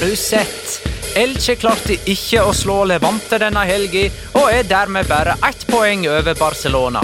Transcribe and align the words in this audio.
Har 0.00 0.06
du 0.06 0.16
sett? 0.16 0.86
Elche 1.14 1.58
klarte 1.60 1.92
ikke 2.08 2.40
å 2.48 2.54
slå 2.56 2.86
Levante 2.88 3.36
denne 3.36 3.66
helga, 3.68 4.06
og 4.40 4.46
er 4.48 4.64
dermed 4.64 5.04
bare 5.10 5.34
ett 5.44 5.66
poeng 5.68 6.06
over 6.08 6.38
Barcelona. 6.38 7.02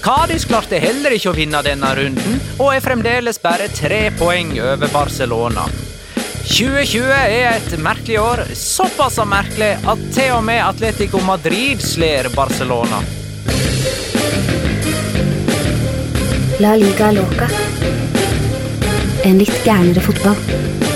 Cádiz 0.00 0.46
klarte 0.48 0.80
heller 0.80 1.12
ikke 1.12 1.28
å 1.28 1.36
vinne 1.36 1.60
denne 1.66 1.90
runden, 1.98 2.40
og 2.56 2.70
er 2.72 2.80
fremdeles 2.80 3.36
bare 3.42 3.68
tre 3.68 4.00
poeng 4.16 4.54
over 4.64 4.88
Barcelona. 4.88 5.66
2020 6.48 7.12
er 7.18 7.50
et 7.50 7.76
merkelig 7.84 8.16
år, 8.22 8.44
såpass 8.56 9.20
merkelig 9.28 9.74
at 9.84 10.08
til 10.16 10.38
og 10.38 10.46
med 10.48 10.64
Atletico 10.64 11.20
Madrid 11.28 11.84
slår 11.84 12.32
Barcelona. 12.32 13.04
La 16.64 16.72
liga 16.80 17.12
loca. 17.12 17.52
En 19.28 19.36
litt 19.36 19.66
gærnere 19.68 20.08
fotball. 20.08 20.87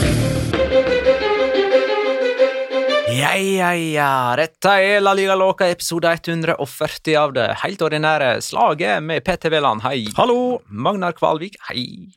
Ja, 3.42 3.72
ja, 3.74 3.74
ja. 3.74 4.36
Dette 4.38 4.72
er 4.78 5.00
La 5.02 5.12
Liga 5.18 5.34
Loca, 5.34 5.66
episode 5.66 6.06
140 6.14 7.14
av 7.18 7.32
det 7.34 7.46
helt 7.64 7.80
ordinære 7.82 8.36
slaget 8.44 9.02
med 9.02 9.24
Petter 9.26 9.50
Veland. 9.50 9.82
Hei. 9.82 10.04
Hallo! 10.14 10.60
Magnar 10.70 11.16
Kvalvik. 11.16 11.56
Hei. 11.66 12.12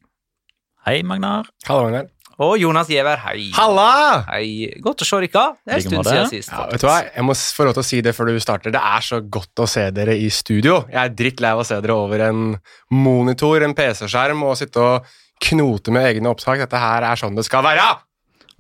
Hei, 0.86 1.00
Magnar. 1.08 1.50
Hallo, 1.66 1.88
Magnar. 1.88 2.12
Og 2.46 2.60
Jonas 2.62 2.92
Giæver. 2.92 3.18
Hei. 3.24 3.48
Halla! 3.58 3.88
Hei. 4.28 4.70
Godt 4.84 5.02
å 5.02 5.08
se 5.08 5.22
dere. 5.24 5.48
Det 5.64 5.74
er 5.74 5.80
en 5.80 5.88
stund 5.88 6.10
siden 6.12 6.30
sist. 6.30 6.52
Ja, 6.54 6.68
vet 6.70 6.84
du 6.84 6.88
hva? 6.92 7.00
Jeg 7.08 7.26
må 7.26 7.38
få 7.58 7.68
lov 7.70 7.74
til 7.80 7.86
å 7.86 7.88
si 7.90 8.02
det 8.06 8.14
før 8.18 8.30
du 8.30 8.38
starter. 8.44 8.76
Det 8.76 8.84
er 8.92 9.08
så 9.08 9.22
godt 9.24 9.66
å 9.66 9.70
se 9.72 9.88
dere 9.96 10.18
i 10.20 10.30
studio. 10.30 10.84
Jeg 10.92 11.02
er 11.08 11.18
drittlei 11.24 11.56
av 11.56 11.64
å 11.64 11.66
se 11.66 11.80
dere 11.82 11.98
over 12.06 12.28
en 12.28 12.46
monitor, 12.94 13.66
en 13.66 13.74
PC-skjerm, 13.78 14.46
og 14.46 14.60
sitte 14.62 14.84
og 14.84 15.18
knote 15.48 15.96
med 15.96 16.12
egne 16.12 16.36
opptak. 16.36 16.62
Dette 16.68 16.86
her 16.86 17.10
er 17.10 17.24
sånn 17.24 17.40
det 17.40 17.48
skal 17.50 17.66
være! 17.66 17.90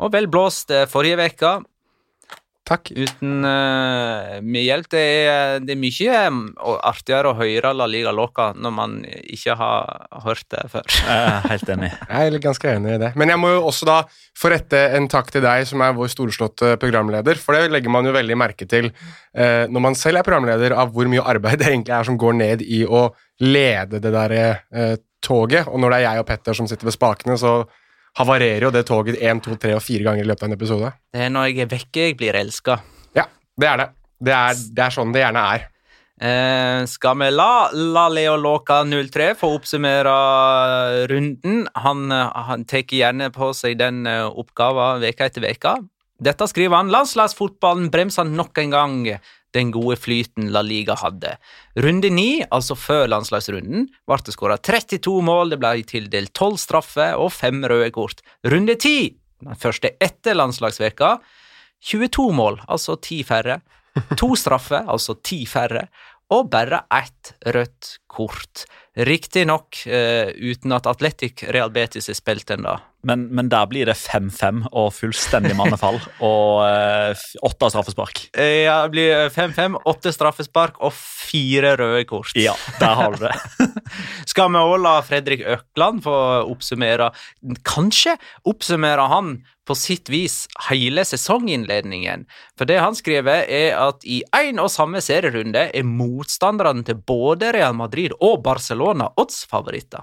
Og 0.01 0.11
vel 0.17 0.25
blåst 0.31 0.73
eh, 0.73 0.89
forrige 0.89 1.29
uke. 1.29 1.55
Takk. 2.65 2.89
Uten 2.97 3.45
uh, 3.45 4.39
mye 4.41 4.63
hjelp. 4.65 4.87
Det 4.89 5.01
er, 5.29 5.59
det 5.61 5.75
er 5.75 5.77
mye 5.77 6.15
eh, 6.17 6.37
artigere 6.89 7.29
å 7.29 7.37
høre 7.37 7.73
La 7.77 7.85
Liga 7.85 8.09
Loca 8.15 8.47
når 8.57 8.73
man 8.73 8.95
ikke 9.05 9.53
har 9.59 10.07
hørt 10.23 10.47
det 10.49 10.63
før. 10.73 10.95
Helt 11.51 11.69
enig. 11.69 11.91
Jeg 11.93 12.31
er 12.31 12.39
ganske 12.41 12.73
enig 12.73 12.95
i 12.95 13.03
det. 13.03 13.11
Men 13.21 13.35
jeg 13.35 13.41
må 13.43 13.53
jo 13.53 13.61
også 13.69 13.89
da 13.89 13.99
få 14.09 14.49
rette 14.55 14.81
en 14.97 15.05
takk 15.11 15.29
til 15.35 15.45
deg, 15.45 15.67
som 15.69 15.85
er 15.85 15.93
vår 15.93 16.09
storslåtte 16.15 16.73
programleder. 16.81 17.37
For 17.37 17.53
det 17.53 17.69
legger 17.75 17.93
man 17.93 18.09
jo 18.09 18.15
veldig 18.17 18.39
merke 18.41 18.65
til 18.69 18.89
uh, 18.89 19.69
når 19.69 19.85
man 19.91 19.99
selv 19.99 20.23
er 20.23 20.27
programleder, 20.27 20.73
av 20.73 20.89
hvor 20.95 21.11
mye 21.11 21.21
arbeid 21.21 21.59
det 21.61 21.69
egentlig 21.69 21.93
er 21.99 22.09
som 22.09 22.17
går 22.17 22.39
ned 22.41 22.65
i 22.65 22.81
å 22.89 23.11
lede 23.45 24.01
det 24.01 24.15
der 24.15 24.37
uh, 24.41 24.95
toget. 25.21 25.69
Og 25.69 25.77
når 25.77 25.93
det 25.93 26.01
er 26.01 26.07
jeg 26.09 26.25
og 26.25 26.29
Petter 26.33 26.57
som 26.57 26.69
sitter 26.71 26.89
ved 26.89 26.97
spakene, 26.97 27.37
så 27.37 27.59
havarerer 28.19 28.67
jo 28.67 28.71
det 28.73 28.85
toget 28.87 29.19
én, 29.19 29.41
to, 29.43 29.57
tre 29.59 29.75
og 29.75 29.83
fire 29.83 30.07
ganger 30.07 30.23
i 30.23 30.27
løpet 30.29 30.45
av 30.45 30.51
en 30.51 30.57
episode. 30.57 30.91
Det 31.13 31.27
er 31.27 31.31
når 31.33 31.49
jeg 31.49 31.63
er 31.65 31.71
vekke 31.75 32.09
jeg 32.09 32.17
blir 32.19 32.37
elska. 32.39 32.79
Ja, 33.17 33.29
det 33.59 33.71
er 33.71 33.81
det. 33.83 33.87
Det 34.25 34.35
er, 34.35 34.59
det 34.77 34.85
er 34.85 34.95
sånn 34.95 35.15
det 35.15 35.25
gjerne 35.25 35.47
er. 35.55 35.65
Eh, 36.15 36.85
skal 36.87 37.17
vi 37.19 37.27
la 37.33 37.67
La 37.75 38.05
Leo 38.07 38.37
Loca 38.39 38.77
03 38.87 39.33
få 39.35 39.49
oppsummere 39.57 40.13
runden? 41.11 41.65
Han, 41.83 42.05
eh, 42.11 42.45
han 42.47 42.63
tar 42.63 42.85
gjerne 42.87 43.27
på 43.35 43.51
seg 43.51 43.75
den 43.81 44.05
eh, 44.07 44.23
oppgaven 44.23 45.03
veka 45.03 45.27
etter 45.27 45.43
veka. 45.43 45.75
Dette 46.23 46.47
skriver 46.47 46.79
han. 46.79 46.93
Landslagsfotballen 46.93 47.89
bremser 47.91 48.23
nok 48.31 48.63
en 48.63 48.71
gang 48.71 49.01
den 49.55 49.71
gode 49.73 49.97
flyten 49.99 50.51
La 50.53 50.61
Liga 50.65 50.97
hadde. 50.99 51.35
Runde 51.81 52.11
ni, 52.13 52.43
altså 52.53 52.77
før 52.77 53.07
landslagsrunden, 53.11 53.87
ble 54.07 54.19
det 54.25 54.35
skåra 54.35 54.59
32 54.59 55.15
mål, 55.25 55.53
det 55.53 55.61
ble 55.61 55.85
tildelt 55.87 56.33
12 56.35 56.59
straffer 56.65 57.15
og 57.21 57.31
5 57.35 57.63
røde 57.71 57.91
kort. 57.95 58.21
Runde 58.45 58.77
ti, 58.81 59.15
den 59.43 59.59
første 59.59 59.95
etter 60.03 60.37
landslagsveka, 60.37 61.15
22 61.85 62.29
mål, 62.33 62.59
altså 62.71 62.97
10 62.97 63.23
færre. 63.27 63.59
To 64.19 64.33
straffer, 64.35 64.83
altså 64.91 65.15
10 65.15 65.45
færre. 65.47 65.87
Og 66.33 66.49
bare 66.49 66.81
ett 66.93 67.35
rødt 67.45 67.91
kort. 68.09 68.65
Riktignok 68.95 69.81
uh, 69.87 70.31
uten 70.35 70.71
at 70.75 70.87
Atletic 70.87 71.43
Real 71.51 71.71
Betis 71.73 72.09
er 72.09 72.17
spilt 72.17 72.51
ennå. 72.53 72.77
Men, 73.05 73.27
men 73.37 73.49
der 73.53 73.67
blir 73.69 73.85
det 73.85 73.97
5-5 73.99 74.63
og 74.71 74.89
fullstendig 74.95 75.53
mannefall 75.57 75.99
og 76.25 76.63
eh, 76.65 77.25
åtte 77.45 77.69
straffespark. 77.69 78.23
Eh, 78.33 78.63
Ja, 78.65 78.79
det 78.85 78.95
blir 78.95 79.27
5-5, 79.29 79.77
åtte 79.85 80.13
straffespark 80.15 80.79
og 80.81 80.95
fire 80.95 81.75
røde 81.77 82.05
kort. 82.09 82.33
Ja, 82.39 82.55
der 82.79 82.97
har 82.97 83.13
du 83.13 83.27
det. 83.27 83.35
Skal 84.31 84.49
vi 84.49 84.61
også 84.63 84.81
la 84.81 84.95
Fredrik 85.05 85.45
Økland 85.45 86.01
få 86.05 86.15
oppsummere 86.49 87.11
Kanskje 87.67 88.15
oppsummere 88.49 89.05
han 89.11 89.35
på 89.65 89.73
sitt 89.73 90.09
vis 90.13 90.43
hele 90.67 91.01
sesonginnledningen. 91.05 92.27
For 92.57 92.69
det 92.69 92.77
han 92.83 92.93
skriver, 92.97 93.47
er 93.49 93.73
at 93.81 94.05
i 94.05 94.19
én 94.37 94.61
og 94.61 94.69
samme 94.69 95.01
serierunde 95.01 95.63
er 95.73 95.87
motstanderne 95.89 96.85
til 96.85 96.99
både 97.01 97.49
Real 97.55 97.73
Madrid 97.77 98.13
og 98.19 98.43
Barcelona 98.45 98.84
oddsfavoritter. 98.93 100.01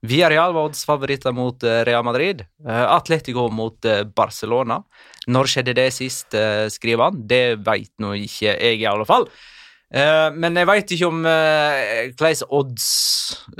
Villarreal 0.00 0.54
var 0.56 0.70
oddsfavoritter 0.70 1.32
mot 1.36 1.62
eh, 1.62 1.82
Real 1.84 2.02
Madrid. 2.02 2.46
eh, 2.66 2.86
Atletico 2.96 3.50
mot 3.52 3.84
eh, 3.84 4.04
Barcelona. 4.04 4.82
Når 5.28 5.44
skjedde 5.52 5.74
det 5.76 5.92
sist, 5.92 6.32
skriver 6.72 7.10
han. 7.10 7.26
Det 7.28 7.58
veit 7.66 7.92
nå 8.00 8.14
ikke 8.16 8.54
jeg, 8.56 8.80
i 8.80 8.86
alle 8.88 9.04
fall. 9.04 9.28
Men 9.90 10.54
jeg 10.56 10.66
veit 10.70 10.90
ikke 10.94 11.06
om 11.10 11.24
uh, 11.26 12.10
hvilken 12.14 12.46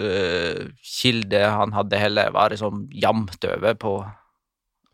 oddskilde 0.01 1.41
han 1.51 1.73
hadde 1.75 1.99
heller. 2.01 2.31
Var 2.35 2.49
det 2.55 2.59
sånn 2.63 2.85
jevnt 2.95 3.45
over 3.51 3.75
på 3.75 3.93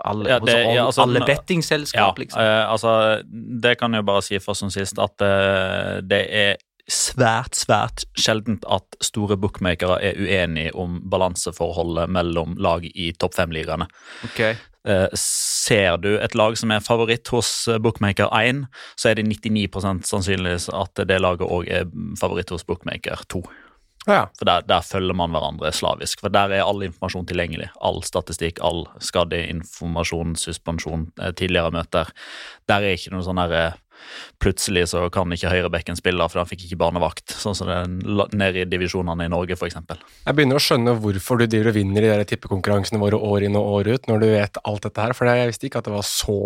alle, 0.05 0.29
Ja, 0.31 0.39
det- 0.41 0.75
ja, 0.75 0.87
altså, 0.87 1.03
alle 1.07 1.21
bettingselskap, 1.29 2.19
Ja, 2.19 2.23
liksom? 2.25 2.41
eh, 2.41 2.65
altså, 2.73 3.23
det 3.63 3.79
kan 3.79 3.93
jeg 3.93 4.05
bare 4.05 4.23
si 4.23 4.39
først 4.39 4.61
som 4.61 4.71
sist 4.71 4.99
at 4.99 5.17
det 6.09 6.23
er 6.31 6.57
svært, 6.91 7.59
svært 7.59 8.05
sjeldent 8.19 8.65
at 8.71 8.97
store 9.05 9.37
bookmakere 9.41 9.99
er 10.05 10.21
uenige 10.21 10.75
om 10.79 11.01
balanseforholdet 11.11 12.11
mellom 12.13 12.57
lag 12.63 12.87
i 12.87 13.11
topp 13.19 13.37
fem-ligaene. 13.39 13.89
Ok. 14.29 14.41
Eh, 14.87 15.09
ser 15.19 15.97
du 15.99 16.13
et 16.15 16.35
lag 16.39 16.55
som 16.59 16.71
er 16.71 16.85
favoritt 16.85 17.27
hos 17.35 17.51
eh, 17.67 17.81
bookmaker 17.83 18.31
1, 18.31 18.67
så 18.95 19.11
er 19.11 19.19
det 19.19 19.27
99% 19.27 20.07
sannsynlig 20.07 20.61
at 20.71 21.07
det 21.11 21.19
laget 21.23 21.51
òg 21.51 21.67
er 21.67 21.89
favoritt 22.21 22.55
hos 22.55 22.67
bookmaker 22.67 23.27
2. 23.35 23.43
Ja, 24.07 24.29
For 24.39 24.47
der, 24.47 24.63
der 24.63 24.85
følger 24.87 25.17
man 25.19 25.33
hverandre 25.35 25.73
slavisk. 25.75 26.21
For 26.23 26.31
der 26.31 26.53
er 26.55 26.63
all 26.63 26.85
informasjon 26.87 27.27
tilgjengelig. 27.27 27.73
All 27.83 27.99
statistikk, 28.07 28.61
all 28.63 28.85
skadeinformasjon, 29.03 30.37
suspensjon, 30.39 31.09
eh, 31.19 31.33
tidligere 31.35 31.75
møter. 31.75 32.13
Der 32.71 32.87
er 32.87 32.95
ikke 32.95 33.17
noe 33.17 33.27
sånn 33.27 33.43
derre 33.43 33.73
Plutselig 34.43 34.87
så 34.93 35.07
kan 35.13 35.33
ikke 35.33 35.53
høyrebekken 35.53 35.99
spille, 35.99 36.27
for 36.31 36.43
han 36.43 36.49
fikk 36.49 36.67
ikke 36.67 36.81
barnevakt. 36.81 37.35
Sånn 37.35 37.57
som 37.57 37.71
det 37.71 37.77
er 37.83 38.33
nede 38.37 38.63
i 38.63 38.69
divisjonene 38.69 39.27
i 39.27 39.33
Norge, 39.33 39.57
f.eks. 39.57 39.79
Jeg 39.79 40.37
begynner 40.37 40.61
å 40.61 40.63
skjønne 40.63 40.97
hvorfor 41.03 41.41
du 41.41 41.47
driver 41.47 41.73
og 41.73 41.79
vinner 41.79 42.07
i 42.07 42.13
de 42.13 42.27
tippekonkurransene 42.33 43.01
våre 43.03 43.21
år 43.21 43.47
inn 43.49 43.59
og 43.59 43.71
år 43.81 43.93
ut, 43.95 44.11
når 44.11 44.23
du 44.23 44.29
vet 44.33 44.61
alt 44.65 44.89
dette 44.89 45.07
her, 45.07 45.17
for 45.17 45.31
jeg 45.31 45.53
visste 45.53 45.71
ikke 45.71 45.83
at 45.83 45.89
det 45.89 45.97
var 45.97 46.07
så 46.09 46.41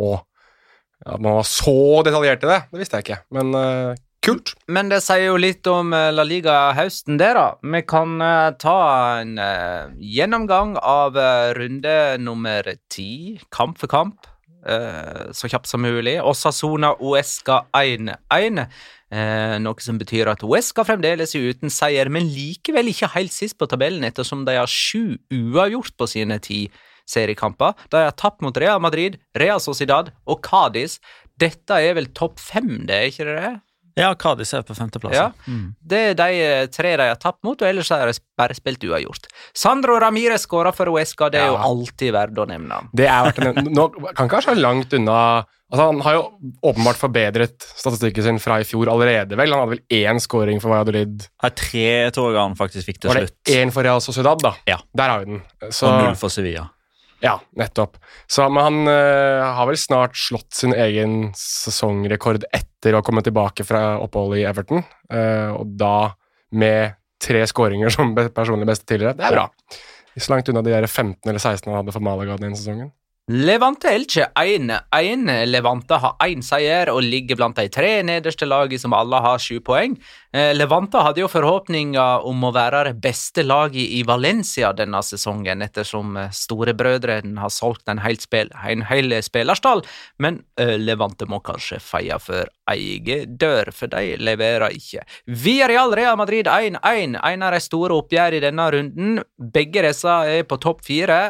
At 1.00 1.16
man 1.16 1.38
var 1.38 1.47
så 1.48 2.03
detaljert 2.04 2.43
i 2.44 2.48
det. 2.50 2.60
Det 2.69 2.81
visste 2.82 2.98
jeg 2.98 3.06
ikke, 3.06 3.22
men 3.32 3.54
uh, 3.56 3.94
kult. 4.21 4.53
Men 4.69 4.91
det 4.92 4.98
sier 5.00 5.31
jo 5.31 5.38
litt 5.41 5.65
om 5.71 5.94
eh, 5.97 6.10
La 6.12 6.27
Liga-høsten 6.28 7.16
det, 7.16 7.31
da. 7.38 7.47
Vi 7.65 7.81
kan 7.88 8.21
uh, 8.21 8.53
ta 8.60 8.77
en 9.22 9.38
uh, 9.41 9.88
gjennomgang 9.97 10.75
av 10.77 11.16
runde 11.56 11.97
nummer 12.21 12.69
ti, 12.92 13.41
kamp 13.48 13.81
for 13.81 13.88
kamp, 13.88 14.28
så 14.60 15.48
kjapt 15.48 15.71
som 15.71 15.81
mulig. 15.81 16.19
Osasona 16.21 16.94
Uesca 17.00 17.62
1-1. 17.76 18.66
Eh, 19.10 19.56
noe 19.59 19.83
som 19.83 19.97
betyr 19.98 20.28
at 20.30 20.45
Uesca 20.47 20.84
fremdeles 20.86 21.34
er 21.34 21.48
uten 21.51 21.72
seier, 21.72 22.07
men 22.12 22.28
likevel 22.30 22.92
ikke 22.92 23.10
helt 23.16 23.34
sist 23.34 23.57
på 23.59 23.66
tabellen, 23.71 24.07
ettersom 24.07 24.45
de 24.47 24.54
har 24.54 24.71
sju 24.71 25.18
uavgjort 25.34 25.97
på 25.98 26.07
sine 26.12 26.39
ti 26.42 26.60
seriekamper. 27.10 27.74
De 27.91 28.04
har 28.04 28.15
tapt 28.15 28.45
mot 28.45 28.57
Real 28.57 28.78
Madrid, 28.83 29.18
Real 29.34 29.59
Sociedad 29.62 30.12
og 30.30 30.47
Cádiz. 30.47 31.01
Dette 31.41 31.80
er 31.83 31.97
vel 31.98 32.07
topp 32.15 32.39
fem, 32.39 32.84
det 32.86 32.97
er 32.97 33.10
ikke 33.10 33.27
det? 33.27 33.51
Ja, 33.98 34.13
Cádiz 34.15 34.53
er 34.54 34.63
på 34.66 34.75
femteplass. 34.77 35.16
Ja. 35.16 35.31
Mm. 35.47 35.71
Det 35.92 36.01
er 36.10 36.19
de 36.19 36.41
eh, 36.45 36.66
tre 36.72 36.97
de 37.01 37.09
har 37.10 37.21
tapt 37.21 37.42
mot, 37.47 37.59
og 37.59 37.69
ellers 37.69 37.91
har 37.92 38.07
de 38.07 38.15
bare 38.39 38.57
spilt 38.57 38.84
uavgjort. 38.87 39.31
Sandro 39.57 39.98
Ramire 40.01 40.39
skåra 40.41 40.72
for 40.75 40.92
Uesca, 40.92 41.31
det 41.33 41.41
er 41.42 41.51
jo 41.53 41.59
alltid 41.71 42.15
verdt 42.16 42.39
å 42.39 42.47
nevne. 42.51 42.83
Det 42.97 43.09
er 43.10 43.25
verdt 43.28 43.41
å 43.42 43.48
nevne. 43.51 43.72
Nå 43.77 43.89
kan 44.15 44.28
ikke 44.28 44.41
være 44.41 44.51
så 44.51 44.59
langt 44.60 44.95
unna 45.01 45.22
Altså, 45.71 45.84
Han 45.87 46.01
har 46.03 46.16
jo 46.16 46.22
åpenbart 46.66 46.98
forbedret 46.98 47.63
statistikken 47.78 48.25
sin 48.25 48.41
fra 48.42 48.57
i 48.59 48.66
fjor 48.66 48.91
allerede, 48.91 49.37
vel. 49.39 49.53
Han 49.54 49.63
hadde 49.63 49.77
vel 49.77 50.01
én 50.01 50.19
scoring 50.19 50.59
for 50.59 50.72
Valladolid. 50.75 51.28
Er 51.47 51.54
tre 51.54 51.86
tror 52.10 52.33
jeg 52.34 52.41
han 52.43 52.57
faktisk 52.59 52.91
fikk 52.91 52.98
til 53.04 53.13
slutt. 53.13 53.31
Var 53.31 53.31
det 53.31 53.54
én 53.60 53.71
for 53.75 53.86
Real 53.86 54.03
Sociedad, 54.03 54.43
da? 54.43 54.57
Ja. 54.66 54.81
Der 54.98 55.13
har 55.13 55.22
vi 55.22 55.36
den. 55.36 55.45
Så, 55.71 55.86
Og 55.86 56.09
null 56.09 56.19
for 56.19 56.33
Sevilla. 56.34 56.66
Ja, 57.21 57.37
nettopp. 57.57 57.99
Så, 58.27 58.47
men 58.49 58.65
han 58.65 58.89
uh, 58.89 59.51
har 59.57 59.69
vel 59.69 59.78
snart 59.81 60.17
slått 60.17 60.55
sin 60.57 60.72
egen 60.72 61.34
sesongrekord 61.37 62.47
etter 62.49 62.97
å 62.97 63.03
komme 63.05 63.22
tilbake 63.25 63.67
fra 63.69 63.99
oppholdet 64.01 64.41
i 64.41 64.47
Everton, 64.49 64.84
uh, 65.13 65.53
og 65.59 65.77
da 65.81 66.13
med 66.57 66.97
tre 67.21 67.45
skåringer 67.47 67.93
som 67.93 68.15
personlig 68.17 68.71
beste 68.71 68.89
tidligere. 68.89 69.19
Det 69.19 69.28
er 69.28 69.37
bra. 69.37 69.49
Så 70.17 70.33
langt 70.33 70.49
unna 70.51 70.63
de 70.65 70.72
der 70.72 70.89
15 70.89 71.28
eller 71.28 71.39
16 71.39 71.69
han 71.69 71.78
hadde 71.83 71.95
for 71.95 72.05
Malaga 72.05 72.39
den 72.41 72.57
sesongen. 72.57 72.91
Levante 73.32 73.88
Elche 73.88 74.27
1-1. 74.34 75.44
Levante 75.47 75.94
har 75.94 76.16
én 76.27 76.41
seier 76.42 76.88
og 76.91 77.04
ligger 77.04 77.38
blant 77.38 77.54
de 77.60 77.68
tre 77.71 78.00
nederste 78.03 78.48
lagene 78.48 78.82
som 78.82 78.97
alle 78.97 79.21
har 79.22 79.38
sju 79.38 79.60
poeng. 79.62 79.92
Eh, 80.34 80.50
Levante 80.56 80.98
hadde 80.98 81.22
jo 81.22 81.28
forhåpninger 81.30 82.27
om 82.27 82.42
å 82.42 82.50
være 82.50 82.80
det 82.88 82.97
beste 83.04 83.44
laget 83.47 83.86
i 83.94 84.00
Valencia 84.09 84.72
denne 84.74 84.98
sesongen, 85.06 85.62
ettersom 85.62 86.18
eh, 86.18 86.32
storebrødrene 86.34 87.38
har 87.38 87.54
solgt 87.54 87.86
en 87.92 88.03
hel, 88.03 88.18
spil, 88.18 88.50
en 88.66 88.82
hel 88.88 89.15
spillerstall, 89.22 89.84
men 90.18 90.42
eh, 90.59 90.74
Levante 90.80 91.30
må 91.30 91.38
kanskje 91.47 91.78
feie 91.78 92.18
for 92.18 92.50
egen 92.74 93.38
dør, 93.38 93.71
for 93.71 93.94
de 93.94 94.18
leverer 94.18 94.74
ikke. 94.74 95.06
Via 95.30 95.71
Real 95.71 96.18
Madrid 96.18 96.50
1-1, 96.50 97.15
en 97.15 97.47
av 97.47 97.54
de 97.54 97.62
store 97.62 98.03
oppgjørene 98.03 98.42
i 98.42 98.44
denne 98.48 98.68
runden. 98.74 99.24
Begge 99.38 99.86
disse 99.86 100.18
er 100.34 100.42
på 100.50 100.59
topp 100.59 100.83
fire 100.91 101.21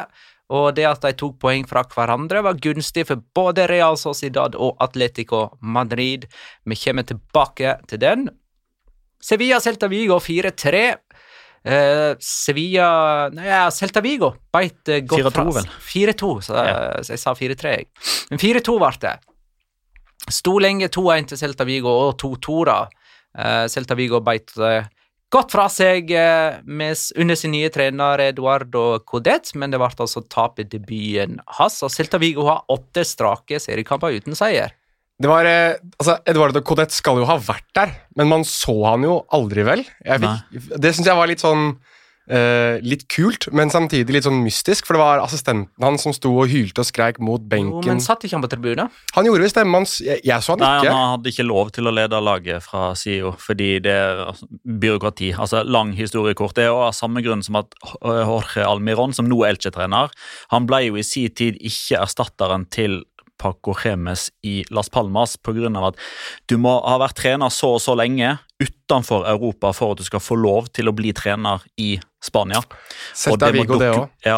og 0.51 0.73
det 0.75 0.85
at 0.89 1.05
de 1.05 1.13
tok 1.15 1.37
poeng 1.41 1.63
fra 1.67 1.85
hverandre, 1.87 2.43
var 2.43 2.59
gunstig 2.59 3.05
for 3.07 3.23
både 3.35 3.69
Real 3.71 3.95
Sociedad 3.99 4.57
og 4.59 4.75
Atletico 4.83 5.45
Madrid. 5.61 6.27
Vi 6.67 6.77
kommer 6.83 7.07
tilbake 7.07 7.77
til 7.87 8.01
den. 8.03 8.27
Sevilla 9.21 9.61
Celta 9.63 9.87
Vigo 9.91 10.19
4-3. 10.19 10.83
Eh, 11.61 12.13
Sevilla 12.25 13.29
Nei, 13.29 13.45
ja, 13.45 13.67
Celta 13.69 14.01
Vigo 14.01 14.31
beit 14.51 14.89
eh, 14.89 15.03
godt 15.05 15.29
4-2 15.29 15.51
vel? 15.59 15.67
4-2, 15.91 16.31
så, 16.47 16.63
så 17.05 17.13
jeg 17.13 17.21
sa 17.21 17.35
4-3, 17.37 17.75
jeg. 17.75 17.91
Men 18.31 18.41
4-2 18.41 18.79
ble 18.81 18.95
det. 19.05 19.17
Sto 20.31 20.55
lenge 20.61 20.89
2-1 20.93 21.31
til 21.31 21.39
Celta 21.41 21.67
Vigo 21.69 21.93
og 22.07 22.17
2-2, 22.21 22.57
da. 22.69 22.79
Eh, 23.37 23.67
Celta 23.71 23.95
Vigo 23.97 24.19
beit 24.25 24.51
eh, 24.57 24.89
godt 25.31 25.53
fra 25.53 25.67
seg 25.71 26.11
eh, 26.15 26.59
med, 26.67 26.99
under 27.19 27.39
sin 27.39 27.53
nye 27.55 27.71
trener 27.73 28.25
Eduardo 28.27 28.99
Codet, 29.07 29.53
men 29.55 29.71
det 29.71 29.79
ble 29.81 29.89
altså 29.91 30.23
tap 30.31 30.59
i 30.61 30.67
debuten 30.67 31.39
hans. 31.57 31.79
Og 31.85 31.93
Celta 31.93 32.19
Vigo 32.21 32.45
har 32.49 32.65
åtte 32.71 33.05
strake 33.07 33.61
seriekamper 33.63 34.17
uten 34.17 34.37
seier. 34.37 34.75
Det 35.21 35.29
var, 35.29 35.45
eh, 35.45 35.77
altså, 36.01 36.17
Eduardo 36.25 36.63
Codet 36.65 36.89
skal 36.95 37.21
jo 37.21 37.29
ha 37.29 37.37
vært 37.41 37.67
der, 37.77 37.93
men 38.17 38.29
man 38.31 38.45
så 38.47 38.75
han 38.89 39.05
jo 39.05 39.21
aldri, 39.33 39.65
vel? 39.67 39.85
Jeg 40.05 40.23
fikk, 40.23 40.69
det 40.81 40.93
syns 40.95 41.11
jeg 41.11 41.19
var 41.19 41.29
litt 41.29 41.43
sånn 41.43 41.75
eh, 42.29 42.79
Litt 42.83 43.07
kult, 43.11 43.47
men 43.51 43.69
samtidig 43.73 44.13
litt 44.13 44.25
sånn 44.27 44.41
mystisk, 44.43 44.85
for 44.85 44.97
det 44.97 45.01
var 45.01 45.21
assistenten 45.23 45.69
hans 45.83 46.03
som 46.05 46.13
sto 46.13 46.31
og 46.41 46.49
hylte 46.51 46.83
og 46.83 46.87
skreik 46.89 47.19
mot 47.19 47.41
Jo, 47.41 47.47
benken. 47.47 47.87
men 47.87 47.99
satt 48.03 48.23
ikke 48.23 48.37
han 48.37 48.45
på 48.45 48.51
tribunen? 48.51 48.89
Han 49.15 49.25
gjorde 49.25 49.43
visst 49.47 49.55
det, 49.59 49.65
men 49.67 49.85
jeg, 49.85 50.21
jeg 50.23 50.41
så 50.45 50.55
han 50.55 50.63
Nei, 50.63 50.71
ikke. 50.83 50.93
han 50.95 51.11
hadde 51.15 51.33
ikke 51.33 51.47
lov 51.47 51.71
til 51.75 51.87
å 51.87 51.95
lede 51.95 52.21
laget 52.21 52.63
fra 52.63 52.91
SIO, 52.95 53.33
fordi 53.41 53.79
det 53.83 53.91
er 53.91 54.25
altså, 54.27 54.47
byråkrati. 54.65 55.33
Altså 55.37 55.63
lang 55.63 55.93
historiekort. 55.97 56.55
Det 56.55 56.65
er 56.67 56.71
jo 56.71 56.81
av 56.85 56.93
samme 56.97 57.23
grunn 57.25 57.43
som 57.45 57.59
at 57.61 57.73
Jorge 58.01 58.65
Almiron, 58.65 59.13
som 59.13 59.27
nå 59.29 59.41
er 59.45 59.55
Elche-trener, 59.55 60.11
han 60.51 60.67
ble 60.69 60.85
jo 60.87 60.99
i 60.99 61.03
sin 61.05 61.31
tid 61.35 61.57
ikke 61.59 61.99
erstatteren 62.01 62.67
til 62.71 63.01
Paco 63.41 63.73
Remes 63.73 64.27
i 64.45 64.61
Las 64.69 64.89
Palmas 64.93 65.35
pga. 65.41 65.65
at 65.87 65.95
du 66.47 66.57
må 66.61 66.75
ha 66.85 66.97
vært 67.01 67.17
trener 67.17 67.49
så 67.49 67.71
og 67.75 67.81
så 67.81 67.95
lenge 67.97 68.35
utenfor 68.61 69.25
Europa 69.29 69.73
for 69.73 69.95
at 69.95 70.01
du 70.01 70.07
skal 70.07 70.23
få 70.23 70.37
lov 70.39 70.71
til 70.75 70.91
å 70.91 70.95
bli 70.95 71.13
trener 71.17 71.63
i 71.81 71.95
Spania. 72.21 72.59
Celta 73.17 73.47
Vigo, 73.49 73.79
det 73.81 73.87
òg. 73.95 74.09
Ja. 74.21 74.35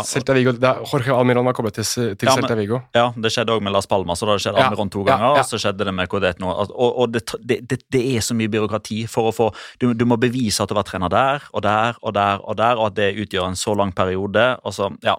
Jorge 0.88 1.12
Almiron 1.12 1.44
var 1.44 1.56
koblet 1.58 1.75
til, 1.75 2.14
til 2.16 2.30
Ja, 2.30 2.36
Celta 2.38 2.56
Vigo. 2.56 2.80
Ja, 2.96 3.10
det 3.12 3.34
skjedde 3.36 3.52
òg 3.58 3.64
med 3.66 3.74
Las 3.75 3.90
Palmas, 3.92 4.22
og 4.24 4.31
da 4.31 4.38
skjedde 4.40 4.62
Ja, 4.62 4.70
Almiron 4.70 4.92
to 4.94 5.04
ganger. 5.04 5.36
ja. 5.36 5.42
Og 5.42 5.50
så 5.50 5.60
skjedde 5.60 5.84
det 5.90 5.94
med 5.94 6.08
Codet 6.08 6.40
nå. 6.40 6.48
Og, 6.48 7.02
og 7.04 7.12
det, 7.12 7.25
det, 7.44 7.58
det, 7.68 7.81
det 7.92 8.04
er 8.16 8.24
så 8.24 8.38
mye 8.40 8.48
byråkrati 8.54 9.02
for 9.12 9.28
å 9.28 9.34
få 9.36 9.50
du, 9.84 9.90
du 9.94 10.06
må 10.08 10.16
bevise 10.22 10.64
at 10.64 10.72
du 10.72 10.78
var 10.78 10.88
trener 10.88 11.12
der 11.12 11.44
og 11.52 11.66
der 11.66 12.00
og 12.02 12.16
der, 12.16 12.40
og 12.40 12.56
der, 12.62 12.80
og 12.80 12.88
at 12.88 12.96
det 13.02 13.10
utgjør 13.19 13.50
en 13.50 13.60
så 13.60 13.76
lang 13.76 13.92
periode. 13.92 14.46
Og 14.64 14.78
så, 14.78 14.88
ja, 15.04 15.18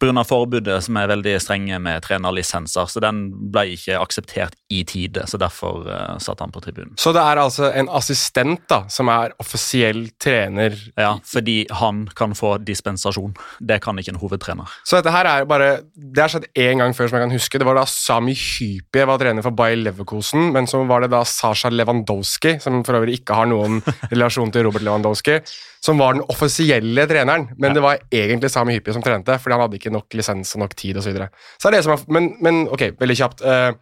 Pga. 0.00 0.24
forbudet, 0.24 0.80
som 0.86 0.96
er 0.96 1.12
veldig 1.12 1.36
strenge 1.42 1.78
med 1.84 2.00
trenerlisenser, 2.08 2.88
så 2.88 3.04
den 3.04 3.26
ble 3.52 3.74
ikke 3.76 4.00
akseptert 4.00 4.56
i 4.72 4.84
tide. 4.88 5.26
Så 5.28 5.36
derfor 5.36 5.84
uh, 5.84 6.16
satt 6.16 6.40
han 6.40 6.52
på 6.54 6.64
tribunen. 6.64 6.96
Så 6.96 7.12
det 7.12 7.20
er 7.20 7.44
altså 7.44 7.68
en 7.76 7.92
assistent 7.92 8.29
da, 8.34 8.84
som 8.88 9.08
er 9.12 9.32
offisiell 9.42 10.08
trener. 10.20 10.74
Ja, 10.96 11.18
Fordi 11.26 11.66
han 11.70 12.06
kan 12.16 12.34
få 12.34 12.58
dispensasjon. 12.64 13.34
Det 13.60 13.80
kan 13.82 13.98
ikke 13.98 14.14
en 14.14 14.20
hovedtrener. 14.20 14.68
Så 14.84 14.98
dette 15.00 15.10
her 15.14 15.26
er 15.26 15.44
bare 15.48 15.80
Det 15.94 16.22
har 16.22 16.28
skjedd 16.32 16.46
én 16.58 16.78
gang 16.78 16.94
før 16.94 17.08
som 17.08 17.18
jeg 17.18 17.26
kan 17.28 17.34
huske. 17.36 17.58
Det 17.58 17.66
var 17.66 17.74
da 17.78 17.84
Sami 17.86 18.34
Hypie 18.34 19.06
var 19.06 19.18
trener 19.18 19.42
for 19.42 19.50
Bayer 19.56 19.76
Leverkosen, 19.76 20.52
men 20.52 20.66
så 20.66 20.82
var 20.86 21.00
det 21.04 21.10
da 21.10 21.22
Sasha 21.24 21.70
Lewandowski, 21.70 22.58
som 22.60 22.82
for 22.84 22.98
øvrig 23.00 23.20
ikke 23.20 23.34
har 23.34 23.46
noen 23.50 23.80
relasjon 24.12 24.52
til 24.54 24.64
Robert 24.68 24.82
Lewandowski, 24.86 25.40
som 25.80 25.98
var 26.00 26.14
den 26.16 26.24
offisielle 26.28 27.06
treneren. 27.10 27.48
Men 27.58 27.74
det 27.74 27.82
var 27.82 27.98
egentlig 28.12 28.50
Sami 28.50 28.76
Hypie 28.78 28.94
som 28.96 29.02
trente, 29.04 29.38
fordi 29.38 29.56
han 29.56 29.64
hadde 29.66 29.80
ikke 29.80 29.92
nok 29.94 30.18
lisens 30.18 30.54
og 30.56 30.64
nok 30.64 30.76
tid 30.76 30.96
osv. 30.96 31.08
Så, 31.10 31.14
videre. 31.14 31.30
så 31.58 31.68
er 31.68 31.76
det 31.76 31.84
som 31.86 31.96
er, 31.96 32.04
men, 32.12 32.34
men 32.44 32.66
ok, 32.70 32.92
veldig 33.00 33.16
kjapt. 33.16 33.42
eh, 33.42 33.72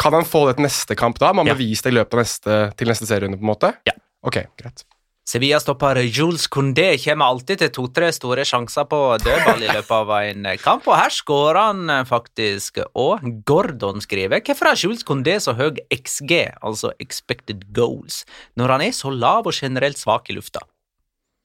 kan 0.00 0.16
han 0.16 0.24
få 0.28 0.46
det 0.48 0.56
til 0.58 0.66
neste 0.66 0.96
kamp 0.98 1.18
da? 1.20 1.32
Må 1.36 1.44
han 1.44 1.52
Ja. 1.52 1.58
bevise 1.58 1.84
det 1.86 1.92
i 1.92 1.98
løpet 2.00 2.16
av 2.16 2.24
neste, 2.24 2.56
til 2.80 2.88
neste 2.88 3.06
serierunde? 3.10 3.36
på 3.36 3.44
en 3.44 3.52
måte? 3.52 3.74
Ja. 3.86 3.92
Ok, 4.24 4.40
greit. 4.58 4.84
Sevilla-stopper 5.30 6.00
Jules 6.10 6.48
Condé 6.50 6.96
kommer 6.98 7.28
alltid 7.30 7.60
til 7.60 7.68
to-tre 7.70 8.08
store 8.12 8.42
sjanser 8.48 8.86
på 8.90 8.98
dødball 9.22 9.62
i 9.62 9.68
løpet 9.70 9.92
av 9.94 10.10
en 10.16 10.48
kamp, 10.58 10.88
og 10.88 10.96
her 10.98 11.12
skårer 11.14 11.60
han 11.68 11.84
eh, 11.92 12.02
faktisk. 12.08 12.80
Og 12.98 13.20
Gordon 13.46 14.00
skriver 14.02 14.40
hvorfor 14.42 14.72
har 14.72 14.80
Jules 14.80 15.04
Condé 15.06 15.36
så 15.38 15.54
høy 15.54 15.76
XG, 15.94 16.34
altså 16.64 16.90
expected 16.98 17.68
goals, 17.76 18.24
når 18.58 18.74
han 18.74 18.80
er 18.88 18.96
så 18.96 19.12
lav 19.14 19.46
og 19.46 19.54
generelt 19.54 20.00
svak 20.00 20.30
i 20.30 20.34
lufta? 20.34 20.64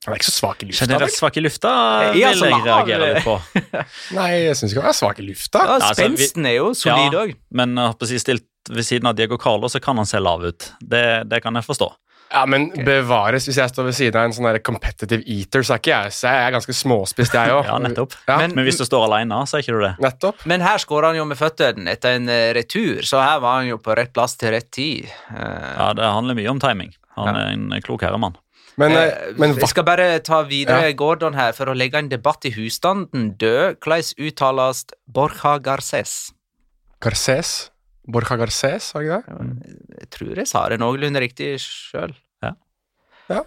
Han 0.05 0.13
er 0.15 0.19
ikke 0.21 0.29
så 0.29 0.35
svak 0.39 0.63
i 0.63 0.69
lufta. 0.69 0.85
Generelt 0.85 1.15
svak 1.19 1.37
i 1.37 1.43
lufta 1.45 1.73
Ja, 1.73 2.11
vil 2.13 2.25
altså, 2.29 2.45
jeg 2.45 2.61
har- 2.61 2.85
reagere 2.85 3.13
litt 3.13 3.25
på. 3.25 3.35
Nei, 4.15 4.29
jeg 4.45 4.55
syns 4.59 4.73
ikke 4.75 4.85
han 4.85 4.93
er 4.93 4.99
svak 5.01 5.19
i 5.19 5.27
lufta. 5.27 5.65
Ja, 5.65 5.75
altså, 5.79 5.93
Spensten 5.99 6.45
er 6.49 6.57
jo 6.59 6.71
solid 6.77 7.13
Ja. 7.19 7.25
Men 7.61 7.77
uh, 7.81 7.91
si 8.05 8.17
stilt 8.21 8.45
ved 8.69 8.85
siden 8.85 9.05
av 9.09 9.13
Diego 9.17 9.37
Carlo, 9.37 9.67
så 9.69 9.79
kan 9.81 9.97
han 10.01 10.07
se 10.09 10.17
lav 10.19 10.41
ut. 10.45 10.71
Det, 10.81 11.05
det 11.29 11.41
kan 11.45 11.53
jeg 11.59 11.65
forstå. 11.67 11.91
Ja, 12.33 12.41
men 12.49 12.71
bevares. 12.73 13.45
Hvis 13.45 13.59
jeg 13.61 13.69
står 13.69 13.85
ved 13.85 13.93
siden 13.95 14.17
av 14.17 14.25
en 14.25 14.33
sånn 14.33 14.57
competitive 14.65 15.21
eater, 15.29 15.61
så 15.63 15.75
er 15.75 15.81
ikke 15.83 15.91
jeg 15.93 16.13
så 16.17 16.31
jeg 16.33 16.47
er 16.47 16.55
ganske 16.55 16.73
småspist, 16.73 17.35
jeg 17.37 17.53
òg. 17.53 17.67
Ja, 17.69 17.75
nettopp. 17.83 18.15
Ja, 18.27 18.39
Men- 18.41 18.55
Men 18.57 18.65
hvis 18.65 18.79
du 18.81 18.85
står 18.87 19.05
alene, 19.05 19.37
så 19.47 19.59
er 19.59 19.63
ikke 19.63 19.75
du 19.77 19.83
det. 19.85 19.91
nettopp. 20.01 20.41
Men 20.49 20.65
her 20.65 20.81
skåra 20.81 21.11
han 21.13 21.19
jo 21.21 21.25
med 21.29 21.37
føttene 21.37 21.93
etter 21.93 22.17
en 22.17 22.27
eh, 22.33 22.49
retur, 22.57 23.05
så 23.05 23.21
her 23.21 23.39
var 23.45 23.59
han 23.61 23.69
jo 23.69 23.77
på 23.77 23.93
rett 23.95 24.11
plass 24.17 24.33
til 24.41 24.51
rett 24.57 24.71
tid. 24.73 25.05
Uh... 25.29 25.37
Ja, 25.77 25.91
Det 26.01 26.09
handler 26.17 26.35
mye 26.41 26.49
om 26.55 26.59
timing. 26.65 26.95
Han 27.15 27.29
Ja. 27.29 27.45
er 27.45 27.53
en 27.53 27.81
klok 27.85 28.01
herremann. 28.03 28.33
Men, 28.77 28.91
Eh, 28.91 29.03
eh, 29.07 29.33
men 29.39 29.55
jeg 29.55 29.69
skal 29.71 29.85
bare 29.87 30.19
ta 30.19 30.41
videre 30.43 30.89
Ja. 30.89 30.95
Gordon 30.99 31.33
her 31.33 31.53
for 31.53 31.65
å 31.71 31.75
legge 31.75 31.97
en 31.97 32.09
debatt 32.09 32.43
i 32.45 32.51
husstanden 32.51 33.37
død. 33.37 33.79
Hvordan 33.79 34.13
uttales 34.27 34.85
Borja 35.07 35.59
Garces? 35.59 36.31
Garces? 37.01 37.69
Borja 38.07 38.37
Garces, 38.37 38.93
var 38.93 39.01
jeg 39.01 39.23
det? 39.25 39.69
Jeg 40.01 40.09
tror 40.09 40.35
jeg 40.35 40.47
sa 40.47 40.67
det 40.69 40.79
noenlunde 40.79 41.21
riktig 41.23 41.55
sjøl. 41.63 42.13
Ja. 42.43 42.51
Ja. 43.29 43.43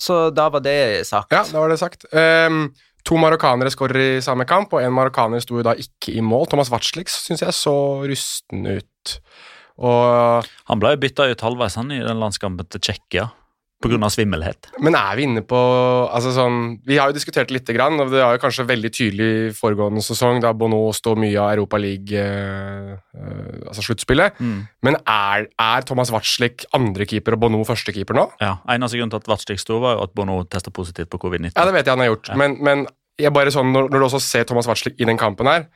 Så 0.00 0.30
da 0.34 0.48
var 0.48 0.60
det 0.64 1.06
sagt. 1.06 1.30
Ja, 1.30 1.44
da 1.44 1.60
var 1.60 1.68
det 1.68 1.78
sagt. 1.78 2.06
Um, 2.14 2.72
to 3.04 3.16
marokkanere 3.20 3.70
skårer 3.70 4.16
i 4.16 4.20
samme 4.24 4.46
kamp, 4.48 4.72
og 4.72 4.80
en 4.82 4.92
marokkaner 4.96 5.42
sto 5.44 5.58
jo 5.60 5.62
da 5.66 5.74
ikke 5.74 6.16
i 6.16 6.24
mål. 6.24 6.48
Thomas 6.48 6.70
Watzlik 6.72 7.08
syns 7.12 7.44
jeg 7.44 7.52
så 7.52 7.74
rusten 8.08 8.64
ut. 8.66 9.20
Og, 9.80 10.48
Han 10.68 10.80
ble 10.80 10.94
jo 10.94 11.02
bytta 11.04 11.28
ut 11.30 11.40
halvveis 11.44 11.76
han 11.76 11.92
i 11.92 12.00
den 12.00 12.20
landskampen 12.20 12.68
til 12.68 12.80
Tsjekkia 12.80 13.30
pga. 13.80 14.10
svimmelhet. 14.12 14.68
men 14.78 14.94
er 14.94 15.16
vi 15.16 15.24
inne 15.24 15.42
på 15.42 15.56
altså 16.12 16.32
sånn, 16.34 16.80
Vi 16.86 16.98
har 16.98 17.08
jo 17.10 17.16
diskutert 17.16 17.48
det 17.48 17.56
lite 17.56 17.74
grann, 17.76 17.98
og 18.00 18.10
det 18.12 18.20
var 18.22 18.36
jo 18.36 18.42
kanskje 18.42 18.66
veldig 18.68 18.90
tydelig 18.92 19.28
i 19.48 19.52
foregående 19.56 20.02
sesong, 20.04 20.40
da 20.42 20.52
Bono 20.52 20.92
står 20.92 21.16
mye 21.16 21.40
av 21.40 21.52
Europa 21.54 21.80
League, 21.80 22.12
eh, 22.12 22.92
eh, 23.16 23.68
altså. 23.68 23.80
Mm. 24.40 24.68
Men 24.82 24.96
er, 25.06 25.48
er 25.58 25.82
Thomas 25.88 26.10
Watzlik 26.12 26.66
andrekeeper 26.76 27.34
og 27.36 27.40
Bono 27.40 27.64
førstekeeper 27.64 28.14
nå? 28.14 28.28
Ja, 28.40 28.58
Eneste 28.68 28.98
grunn 29.00 29.10
til 29.10 29.20
at 29.22 29.28
Vatslik 29.28 29.60
sto, 29.60 29.80
var 29.80 29.96
jo 29.96 30.04
at 30.04 30.14
Bono 30.14 30.42
testa 30.44 30.70
positivt 30.70 31.10
på 31.10 31.18
covid-19. 31.18 31.56
Ja, 31.56 31.64
det 31.64 31.74
vet 31.74 31.86
jeg 31.86 31.96
han 31.96 32.04
har 32.04 32.12
gjort, 32.12 32.28
Ja. 32.28 32.36
men, 32.36 32.58
men 32.60 32.86
jeg 33.20 33.32
bare 33.32 33.52
sånn, 33.52 33.72
når, 33.72 33.90
når 33.90 33.98
du 33.98 34.04
også 34.08 34.20
ser 34.20 34.44
Thomas 34.48 34.68
Watzlik 34.68 35.00
i 35.00 35.08
den 35.08 35.18
kampen 35.20 35.48
her 35.50 35.68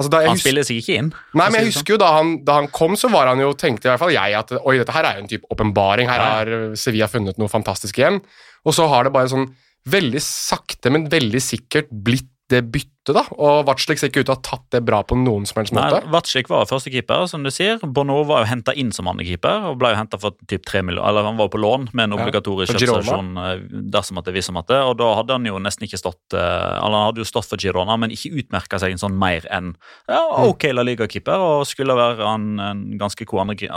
altså 0.00 0.10
han 0.16 0.32
husker, 0.32 0.42
spiller 0.46 0.66
seg 0.66 0.80
ikke 0.80 0.98
inn. 0.98 1.08
Nei, 1.36 1.46
men 1.46 1.60
jeg 1.60 1.68
sånn. 1.68 1.72
husker 1.74 1.94
jo 1.94 2.00
da 2.00 2.10
han, 2.16 2.34
da 2.46 2.58
han 2.58 2.70
kom, 2.74 2.96
så 2.98 3.10
var 3.12 3.30
han 3.30 3.42
jo, 3.42 3.52
tenkte 3.58 3.88
i 3.88 3.92
hvert 3.92 4.02
fall 4.02 4.14
jeg 4.14 4.38
at 4.40 4.54
oi, 4.58 4.76
dette 4.80 4.94
her 4.96 5.08
er 5.08 5.18
jo 5.18 5.24
en 5.24 5.30
type 5.30 5.50
åpenbaring. 5.54 6.10
Her 6.10 6.24
har 6.24 6.52
eh, 6.56 6.68
Sevilla 6.80 7.10
funnet 7.10 7.40
noe 7.40 7.52
fantastisk 7.52 8.00
igjen. 8.00 8.20
Og 8.64 8.76
så 8.76 8.88
har 8.90 9.06
det 9.06 9.14
bare 9.14 9.30
sånn 9.32 9.48
veldig 9.90 10.20
sakte, 10.24 10.92
men 10.92 11.06
veldig 11.12 11.40
sikkert 11.44 11.92
blitt 11.92 12.28
det 12.50 12.64
byttet, 12.66 12.88
da. 13.08 13.22
Og 13.40 13.64
Vatslik 13.68 14.00
ser 14.00 14.10
ikke 14.10 14.24
ut 14.24 14.28
til 14.28 14.34
å 14.34 14.38
ha 14.38 14.44
tatt 14.44 14.66
det 14.74 14.82
bra 14.84 15.00
på 15.06 15.16
noen 15.18 15.46
som 15.48 15.60
helst 15.60 15.74
Nei, 15.76 15.86
måte. 15.88 16.10
Vatslik 16.12 16.50
var 16.52 16.68
førstekeeper, 16.68 17.24
som 17.30 17.44
du 17.46 17.50
sier. 17.54 17.80
Bono 17.80 18.20
var 18.28 18.44
jo 18.44 18.50
henta 18.50 18.74
inn 18.76 18.92
som 18.92 19.08
andrekeeper, 19.10 19.70
og 19.70 19.78
ble 19.80 19.94
jo 19.94 20.00
hentet 20.00 20.22
for 20.22 20.36
typ 20.50 20.66
3 20.68 20.82
millioner, 20.86 21.08
eller 21.08 21.28
han 21.28 21.38
var 21.40 21.48
jo 21.48 21.54
på 21.54 21.62
lån 21.64 21.88
med 21.94 22.08
en 22.08 22.16
obligatorisk 22.18 22.76
Girona. 22.76 23.00
kjøpsauksjon 23.00 23.40
eh, 23.44 23.64
dersom 23.96 24.20
at 24.20 24.28
det 24.28 24.36
viser 24.36 24.58
at 24.60 24.68
det, 24.70 24.80
og 24.84 24.96
da 25.00 25.10
hadde 25.18 25.38
han 25.38 25.48
jo 25.48 25.60
nesten 25.62 25.86
ikke 25.86 26.00
stått 26.00 26.36
eh, 26.36 26.40
Eller 26.40 26.96
han 26.96 27.08
hadde 27.08 27.22
jo 27.22 27.28
stått 27.28 27.48
for 27.50 27.62
Girona, 27.62 27.96
men 28.00 28.12
ikke 28.14 28.32
utmerka 28.42 28.80
seg 28.82 28.94
en 28.94 29.02
sånn 29.02 29.16
mer 29.18 29.46
enn 29.54 29.72
ja, 30.10 30.20
ok 30.44 30.68
La 30.74 30.84
Liga-keeper, 30.86 31.40
og 31.40 31.66
skulle 31.68 31.96
være 31.96 32.26
en, 32.26 32.48
en 32.62 32.82
ganske 33.00 33.24
god 33.30 33.46
andre, 33.46 33.70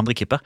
andrekeeper. 0.00 0.42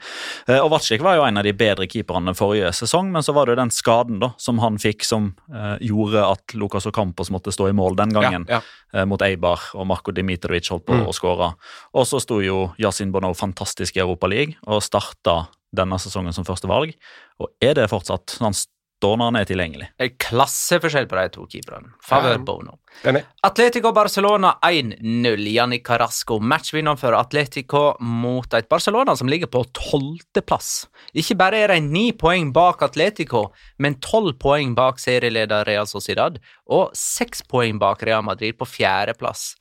Eh, 0.47 0.59
og 0.59 0.71
Vatslik 0.73 1.03
var 1.05 1.19
jo 1.19 1.25
en 1.27 1.39
av 1.39 1.47
de 1.47 1.53
bedre 1.55 1.87
keeperne 1.89 2.35
forrige 2.37 2.71
sesong, 2.75 3.11
men 3.13 3.25
så 3.25 3.35
var 3.35 3.47
det 3.47 3.55
jo 3.55 3.61
den 3.61 3.73
skaden 3.73 4.19
da, 4.23 4.33
som 4.41 4.61
han 4.63 4.79
fikk, 4.81 5.05
som 5.07 5.31
eh, 5.53 5.75
gjorde 5.89 6.25
at 6.25 6.57
Lucas 6.59 6.87
Ocampos 6.89 7.31
måtte 7.33 7.53
stå 7.55 7.69
i 7.69 7.77
mål 7.79 7.95
den 7.99 8.13
gangen 8.15 8.45
Ja, 8.49 8.61
eh, 8.93 9.05
mot 9.09 9.21
Eibar, 9.25 9.59
og 9.75 9.87
Marko 9.89 10.11
Dimitrovic 10.15 10.69
holdt 10.69 10.85
på 10.85 10.97
Mm. 10.99 11.05
å 11.07 11.13
skåre. 11.15 11.53
Og 11.95 12.05
så 12.05 12.19
sto 12.21 12.41
jo 12.43 12.73
Yasin 12.77 13.11
Bono 13.11 13.31
fantastisk 13.33 13.97
i 13.97 14.03
Europa 14.03 14.27
League 14.27 14.55
og 14.67 14.83
starta 14.83 15.47
denne 15.73 15.99
sesongen 16.01 16.33
som 16.33 16.43
første 16.45 16.67
valg, 16.67 16.93
og 17.39 17.49
er 17.61 17.75
det 17.77 17.89
fortsatt. 17.91 18.37
Han 18.41 18.53
står 18.53 19.17
når 19.17 19.25
han 19.29 19.35
er 19.39 19.45
tilgjengelig. 19.45 19.87
En 19.99 20.09
klasseforskjell 20.19 21.05
på 21.07 21.15
de 21.21 21.29
to 21.29 21.45
keeperne. 21.47 21.93
Favør 22.03 22.33
Ja. 22.35 22.37
Bono. 22.43 22.79
Enig. 23.07 23.23
Atletico 23.47 23.91
Barcelona 23.95 24.57
1-0. 24.65 25.45
Janni 25.53 25.79
Carrasco. 25.79 26.39
Matchvinner 26.39 26.97
for 26.99 27.15
Atletico 27.15 27.95
mot 27.99 28.53
et 28.53 28.67
Barcelona 28.69 29.15
som 29.15 29.29
ligger 29.31 29.47
på 29.47 29.61
tolvteplass. 29.77 30.87
Ikke 31.15 31.37
bare 31.39 31.61
er 31.63 31.73
de 31.73 31.79
ni 31.85 32.09
poeng 32.11 32.51
bak 32.53 32.83
Atletico, 32.83 33.45
men 33.79 33.95
tolv 34.03 34.35
poeng 34.41 34.73
bak 34.75 34.99
serieleder 34.99 35.63
Real 35.69 35.87
Sociedad 35.87 36.41
og 36.67 36.91
seks 36.97 37.41
poeng 37.47 37.79
bak 37.79 38.03
Real 38.03 38.25
Madrid 38.27 38.57
på 38.59 38.67
fjerdeplass. 38.67 39.53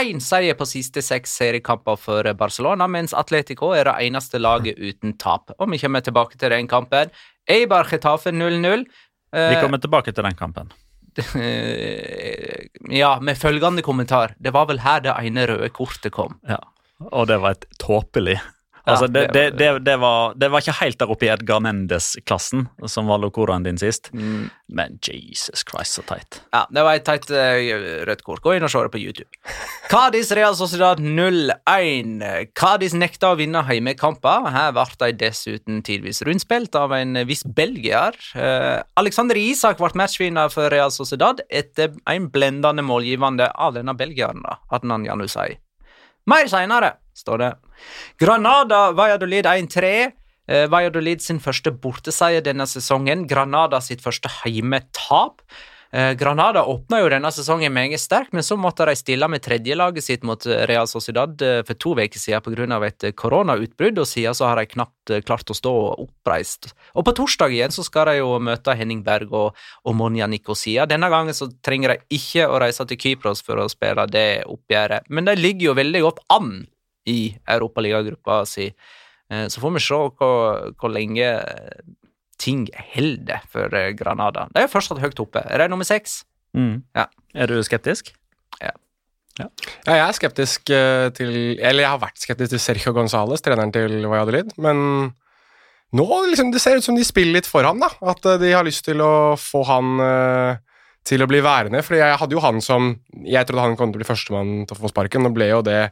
Én 0.00 0.22
seier 0.24 0.56
på 0.56 0.64
siste 0.68 1.04
seks 1.04 1.36
seriekamper 1.36 2.00
for 2.00 2.32
Barcelona, 2.38 2.88
mens 2.88 3.12
Atletico 3.14 3.74
er 3.76 3.90
det 3.90 3.98
eneste 4.08 4.40
laget 4.40 4.80
uten 4.80 5.18
tap. 5.20 5.52
Og 5.60 5.68
vi 5.70 5.82
kommer 5.84 6.00
tilbake 6.00 6.40
til 6.40 6.54
den 6.54 6.68
kampen. 6.70 7.12
Eibar 7.46 7.86
Getafe 7.90 8.32
0-0. 8.32 8.86
Vi 9.36 9.42
Eh, 9.42 9.60
kommer 9.60 9.78
tilbake 9.78 10.12
til 10.14 10.24
den 10.24 10.34
kampen. 10.38 10.72
Ja, 13.00 13.16
med 13.20 13.38
følgende 13.38 13.82
kommentar. 13.82 14.34
Det 14.38 14.52
var 14.54 14.68
vel 14.68 14.82
her 14.84 15.00
det 15.02 15.14
ene 15.16 15.46
røde 15.50 15.70
kortet 15.74 16.12
kom. 16.14 16.36
Ja. 16.46 16.60
Og 17.10 17.26
det 17.28 17.40
var 17.42 17.56
et 17.56 17.66
tåpelig 17.82 18.38
Altså, 18.86 19.06
det, 19.10 19.24
det 19.34 19.44
det, 19.84 19.96
var- 19.98 20.34
det, 20.38 20.48
var 20.52 20.62
ikke 20.62 20.74
helt 20.80 20.98
der 21.00 21.10
oppe 21.10 21.26
i 21.26 21.30
Edgar 21.32 21.58
Mendes-klassen, 21.64 22.68
som 22.86 23.08
var 23.10 23.18
locoraen 23.18 23.64
din 23.66 23.78
sist, 23.78 24.10
Mm. 24.14 24.50
men 24.68 24.98
Jesus 25.02 25.64
Christ, 25.68 25.96
så 25.98 26.02
teit. 26.06 26.40
Ja, 26.54 26.64
det 26.70 26.82
var 26.86 26.94
et 26.94 27.04
teit 27.04 27.26
uh, 27.30 28.04
rødt 28.06 28.22
kort. 28.22 28.40
Gå 28.44 28.54
inn 28.56 28.62
og 28.62 28.70
se 28.70 28.78
det 28.86 28.92
på 28.94 29.00
YouTube. 29.02 29.30
Cádiz 29.90 30.30
Real 30.34 30.54
Sociedad 30.54 31.00
0-1. 31.00 32.52
Cádiz 32.54 32.94
nekta 32.94 33.32
å 33.32 33.38
vinne 33.38 33.62
heimekamper. 33.66 34.48
Her 34.54 34.72
ble 34.76 34.86
de 35.02 35.10
dessuten 35.26 35.82
tidvis 35.86 36.22
rundspilt 36.26 36.74
av 36.78 36.94
en 36.96 37.18
viss 37.28 37.44
belgier. 37.44 38.16
Uh, 38.36 38.82
Alexander 39.00 39.38
Isak 39.40 39.78
ble 39.82 39.90
matchvinner 39.98 40.50
for 40.52 40.70
Real 40.72 40.92
Sociedad 40.94 41.42
etter 41.50 41.94
en 42.10 42.30
blendende 42.32 42.84
målgivende 42.86 43.50
av 43.54 43.74
denne 43.76 43.94
belgieren, 43.98 44.42
da, 44.46 44.58
Adnan 44.74 45.06
Janusai. 45.06 45.56
Mer 46.26 46.48
seinere, 46.50 46.96
står 47.16 47.42
det. 47.42 47.52
Granada 48.20 48.90
Valladolid 48.96 49.48
1-3. 49.50 49.94
Eh, 50.46 50.66
Valladolid 50.70 51.24
sin 51.24 51.40
første 51.42 51.72
borteseier 51.72 52.44
denne 52.44 52.68
sesongen. 52.70 53.26
Granada 53.30 53.80
sitt 53.84 54.04
første 54.04 54.30
heimetap. 54.42 55.42
Eh, 55.96 56.12
Granada 56.12 56.64
åpna 56.64 56.98
jo 57.00 57.10
denne 57.10 57.30
sesongen 57.32 57.72
meget 57.72 58.02
sterkt, 58.02 58.34
men 58.34 58.44
så 58.44 58.56
måtte 58.58 58.84
de 58.88 58.96
stille 58.98 59.28
med 59.30 59.40
tredjelaget 59.44 60.04
sitt 60.04 60.26
mot 60.26 60.42
eh, 60.46 60.64
Real 60.68 60.88
Sociedad 60.90 61.40
eh, 61.42 61.62
for 61.66 61.78
to 61.78 61.94
uker 61.96 62.20
siden 62.20 62.42
pga. 62.42 62.80
et 62.86 63.16
koronautbrudd, 63.16 63.98
og 63.98 64.06
siden 64.06 64.34
så 64.34 64.50
har 64.50 64.56
de 64.60 64.66
knapt 64.66 65.14
klart 65.24 65.50
å 65.50 65.56
stå 65.56 65.72
oppreist. 66.02 66.74
Og 66.94 67.06
på 67.06 67.14
torsdag 67.14 67.54
igjen 67.54 67.72
så 67.72 67.84
skal 67.86 68.10
de 68.10 68.18
jo 68.18 68.38
møte 68.38 68.74
Henning 68.74 69.04
Berg 69.04 69.32
og, 69.32 69.56
og 69.84 69.94
Monja 69.94 70.26
Nikosia. 70.26 70.86
Denne 70.86 71.08
gangen 71.08 71.34
så 71.34 71.48
trenger 71.62 71.94
de 71.94 72.18
ikke 72.18 72.48
å 72.48 72.58
reise 72.60 72.84
til 72.84 72.98
Kypros 72.98 73.40
for 73.46 73.62
å 73.62 73.70
spille 73.70 74.08
det 74.10 74.44
oppgjøret, 74.44 75.06
men 75.08 75.24
de 75.24 75.38
ligger 75.38 75.70
jo 75.70 75.78
veldig 75.78 76.02
godt 76.02 76.24
an 76.34 76.66
i 77.06 77.36
Europaligagruppa 77.48 78.44
si. 78.48 78.70
Eh, 79.30 79.46
Så 79.48 79.60
får 79.62 79.74
vi 79.76 79.82
se 79.82 79.94
hvor, 79.94 80.72
hvor 80.78 80.92
lenge 80.92 81.26
eh, 81.26 81.80
ting 82.38 82.66
holder 82.94 83.42
for 83.52 83.72
eh, 83.74 83.92
Granada. 83.98 84.46
De 84.54 84.62
er 84.64 84.70
fortsatt 84.70 85.00
høyt 85.02 85.20
oppe. 85.22 85.42
Er 85.46 85.64
de 85.64 85.68
nummer 85.72 85.86
seks? 85.88 86.24
Mm. 86.56 86.82
Ja. 86.96 87.06
Er 87.34 87.46
du 87.50 87.58
skeptisk? 87.62 88.12
Ja, 89.36 89.50
jeg 89.84 90.00
er 90.00 90.14
skeptisk 90.16 90.62
til 90.64 91.32
Eller 91.60 91.82
jeg 91.82 91.90
har 91.92 91.98
vært 92.00 92.22
skeptisk 92.22 92.54
til 92.54 92.60
Sergio 92.62 92.94
Gonzales, 92.96 93.42
treneren 93.44 93.68
til 93.68 93.98
Valladolid, 94.08 94.54
men 94.56 94.78
nå 95.92 96.06
liksom, 96.30 96.48
det 96.54 96.62
ser 96.64 96.78
ut 96.80 96.86
som 96.86 96.96
de 96.96 97.04
spiller 97.04 97.36
litt 97.36 97.48
for 97.50 97.66
ham, 97.68 97.76
da. 97.82 97.90
At 98.00 98.24
de 98.40 98.54
har 98.54 98.64
lyst 98.64 98.86
til 98.88 99.02
å 99.04 99.36
få 99.36 99.60
han 99.68 100.00
til 101.06 101.20
å 101.20 101.28
bli 101.28 101.42
værende. 101.44 101.82
For 101.84 101.98
jeg 101.98 102.16
hadde 102.16 102.32
jo 102.36 102.42
han 102.42 102.62
som 102.64 102.94
Jeg 103.26 103.46
trodde 103.46 103.66
han 103.66 103.76
kom 103.76 103.92
til 103.92 104.00
å 104.00 104.02
bli 104.02 104.08
førstemann 104.08 104.54
til 104.64 104.76
å 104.76 104.80
få 104.80 104.90
sparken. 104.94 105.28
og 105.28 105.36
ble 105.36 105.50
jo 105.52 105.60
det 105.66 105.90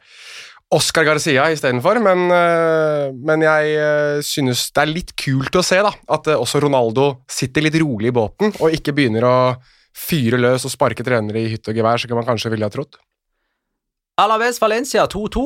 Oscar 0.73 1.04
Garcia 1.04 1.44
istedenfor, 1.52 2.00
men, 2.02 2.25
eh, 2.33 3.12
men 3.14 3.44
jeg 3.44 3.75
eh, 3.78 4.21
synes 4.25 4.71
det 4.75 4.83
er 4.83 4.90
litt 4.90 5.12
kult 5.18 5.54
å 5.61 5.62
se 5.62 5.80
da, 5.85 5.92
at 6.16 6.30
eh, 6.30 6.40
også 6.40 6.62
Ronaldo 6.64 7.11
sitter 7.30 7.66
litt 7.66 7.76
rolig 7.83 8.11
i 8.11 8.16
båten 8.16 8.54
og 8.59 8.75
ikke 8.75 8.94
begynner 8.97 9.26
å 9.28 9.37
fyre 9.94 10.40
løs 10.40 10.64
og 10.66 10.73
sparke 10.73 11.04
trenere 11.06 11.44
i 11.44 11.52
hytte 11.52 11.71
og 11.71 11.78
gevær, 11.78 12.00
som 12.00 12.16
man 12.18 12.26
kanskje 12.26 12.50
ville 12.54 12.66
ha 12.66 12.73
trodd. 12.73 12.99
Alaves 14.18 14.59
Valencia 14.62 15.06
2-2. 15.11 15.44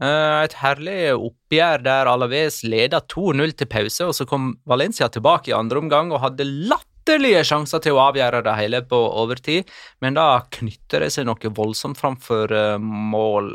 Eh, 0.00 0.36
Et 0.44 0.54
herlig 0.60 1.00
oppgjør 1.14 1.86
der 1.86 2.10
Alaves 2.10 2.60
leda 2.64 3.00
2-0 3.00 3.54
til 3.56 3.70
pause, 3.70 4.10
og 4.10 4.16
så 4.16 4.26
kom 4.28 4.54
Valencia 4.68 5.08
tilbake 5.08 5.52
i 5.52 5.56
andre 5.56 5.80
omgang 5.80 6.12
og 6.12 6.24
hadde 6.26 6.48
latterlige 6.48 7.46
sjanser 7.48 7.80
til 7.84 7.96
å 7.96 8.08
avgjøre 8.10 8.42
det 8.44 8.56
hele 8.58 8.82
på 8.84 8.98
overtid, 9.22 9.70
men 10.04 10.18
da 10.18 10.42
knytter 10.52 11.06
det 11.06 11.14
seg 11.14 11.28
noe 11.30 11.54
voldsomt 11.56 12.00
framfor 12.00 12.52
mål. 12.80 13.54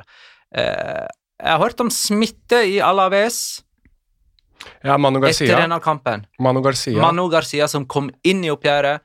Eh, 0.56 1.06
Jeg 1.42 1.52
har 1.52 1.60
hørt 1.60 1.82
om 1.84 1.90
smitte 1.92 2.62
i 2.64 2.78
Alaves 2.80 3.62
Ja, 4.86 4.96
Manu 4.98 5.20
etter 5.28 5.52
denne 5.52 5.78
kampen. 5.84 6.24
Manu 6.40 6.62
Garcia. 6.64 6.98
Manu 7.02 7.28
Garcia 7.30 7.68
som 7.68 7.84
kom 7.86 8.08
inn 8.24 8.44
i 8.46 8.50
oppgjøret 8.54 9.04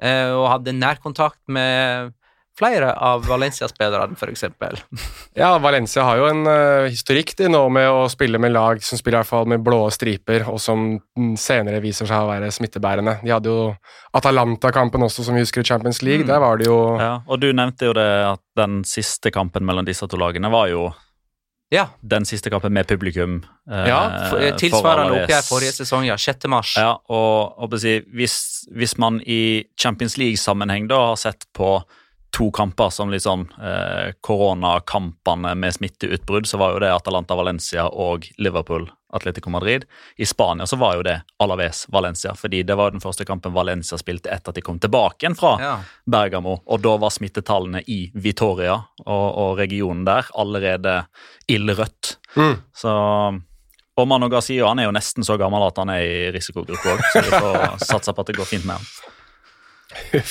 eh, 0.00 0.30
og 0.30 0.46
hadde 0.52 0.72
nærkontakt 0.78 1.40
med 1.52 2.12
flere 2.58 2.92
av 2.92 3.24
Valencia-spillerne, 3.26 4.16
f.eks. 4.18 4.44
Ja, 5.40 5.54
Valencia 5.58 6.04
har 6.04 6.18
jo 6.20 6.26
en 6.28 6.42
uh, 6.46 6.88
historikk 6.90 7.32
de 7.38 7.48
nå 7.48 7.62
med 7.72 7.88
å 7.88 8.04
spille 8.12 8.40
med 8.42 8.52
lag 8.52 8.82
som 8.84 9.00
spiller 9.00 9.18
i 9.18 9.22
hvert 9.22 9.30
fall 9.30 9.48
med 9.48 9.62
blå 9.64 9.86
striper, 9.94 10.44
og 10.52 10.60
som 10.60 10.98
senere 11.40 11.80
viser 11.84 12.08
seg 12.10 12.24
å 12.26 12.28
være 12.28 12.50
smittebærende. 12.52 13.18
De 13.24 13.32
hadde 13.32 13.52
jo 13.52 13.70
Atalanta-kampen 14.16 15.06
også, 15.06 15.24
som 15.24 15.38
vi 15.38 15.44
husker 15.44 15.64
i 15.64 15.70
Champions 15.70 16.02
League. 16.04 16.26
Mm. 16.26 16.28
Der 16.28 16.42
var 16.44 16.60
det 16.60 16.68
jo 16.68 16.76
Ja, 17.00 17.14
og 17.26 17.40
du 17.40 17.48
nevnte 17.56 17.88
jo 17.88 17.96
det 17.96 18.10
at 18.28 18.42
den 18.60 18.82
siste 18.88 19.32
kampen 19.32 19.64
mellom 19.64 19.88
disse 19.88 20.04
to 20.08 20.20
lagene 20.20 20.52
var 20.52 20.68
jo 20.68 20.90
Ja, 21.72 21.86
den 22.04 22.26
siste 22.28 22.50
kampen 22.52 22.74
med 22.76 22.84
publikum. 22.84 23.38
eh, 23.70 23.86
ja 23.88 24.28
for, 24.28 24.44
tilsvarende 24.60 25.06
Alaves. 25.08 25.24
oppgjør 25.24 25.46
forrige 25.48 25.72
sesong, 25.78 26.04
ja. 26.04 26.18
6. 26.20 26.44
mars. 26.52 26.74
Ja, 26.76 26.98
og, 27.08 27.56
og 27.56 27.72
hvis, 28.12 28.36
hvis 28.68 28.98
man 29.00 29.22
i 29.24 29.64
Champions 29.80 30.18
League-sammenheng 30.20 30.90
da 30.92 31.00
har 31.08 31.16
sett 31.16 31.48
på 31.56 31.78
to 32.32 32.50
kamper 32.50 32.90
som 32.90 33.10
liksom 33.10 33.48
eh, 33.62 34.12
koronakampene 34.20 35.54
med 35.54 35.74
smitteutbrudd, 35.74 36.46
så 36.48 36.58
var 36.58 36.72
jo 36.72 36.78
det 36.80 36.92
Atalanta 36.94 37.36
Valencia 37.36 37.86
og 37.86 38.26
Liverpool 38.38 38.88
Atletico 39.12 39.50
Madrid. 39.50 39.84
I 40.16 40.26
Spania 40.26 40.66
så 40.66 40.76
var 40.76 40.96
jo 40.96 41.02
det 41.04 41.18
Alaves 41.36 41.84
Valencia, 41.92 42.32
fordi 42.34 42.62
det 42.62 42.74
var 42.74 42.90
den 42.90 43.00
første 43.04 43.26
kampen 43.28 43.52
Valencia 43.52 43.98
spilte 44.00 44.32
etter 44.32 44.52
at 44.52 44.56
de 44.56 44.64
kom 44.64 44.80
tilbake 44.80 45.26
igjen 45.26 45.36
fra 45.36 45.58
Ja. 45.60 45.74
Bergamo, 46.08 46.62
og 46.64 46.80
da 46.80 46.96
var 46.96 47.12
smittetallene 47.12 47.82
i 47.86 48.06
Vitoria 48.14 48.78
og, 49.04 49.26
og 49.36 49.58
regionen 49.60 50.06
der 50.08 50.32
allerede 50.34 51.02
ildrødt. 51.52 52.16
Mm. 52.36 52.56
Så 52.72 52.92
og 53.92 54.08
Manu 54.08 54.30
Garcia 54.32 54.64
han 54.70 54.80
er 54.80 54.88
jo 54.88 54.94
nesten 54.96 55.24
så 55.26 55.36
gammel 55.36 55.66
at 55.66 55.76
han 55.76 55.92
er 55.92 56.00
i 56.00 56.30
risikogruppe 56.32 56.96
òg, 56.96 57.04
så 57.12 57.20
vi 57.26 57.36
får 57.36 57.76
satse 57.90 58.16
på 58.16 58.24
at 58.24 58.32
det 58.32 58.38
går 58.40 58.48
fint 58.48 58.64
med 58.64 58.80
han. 58.80 60.24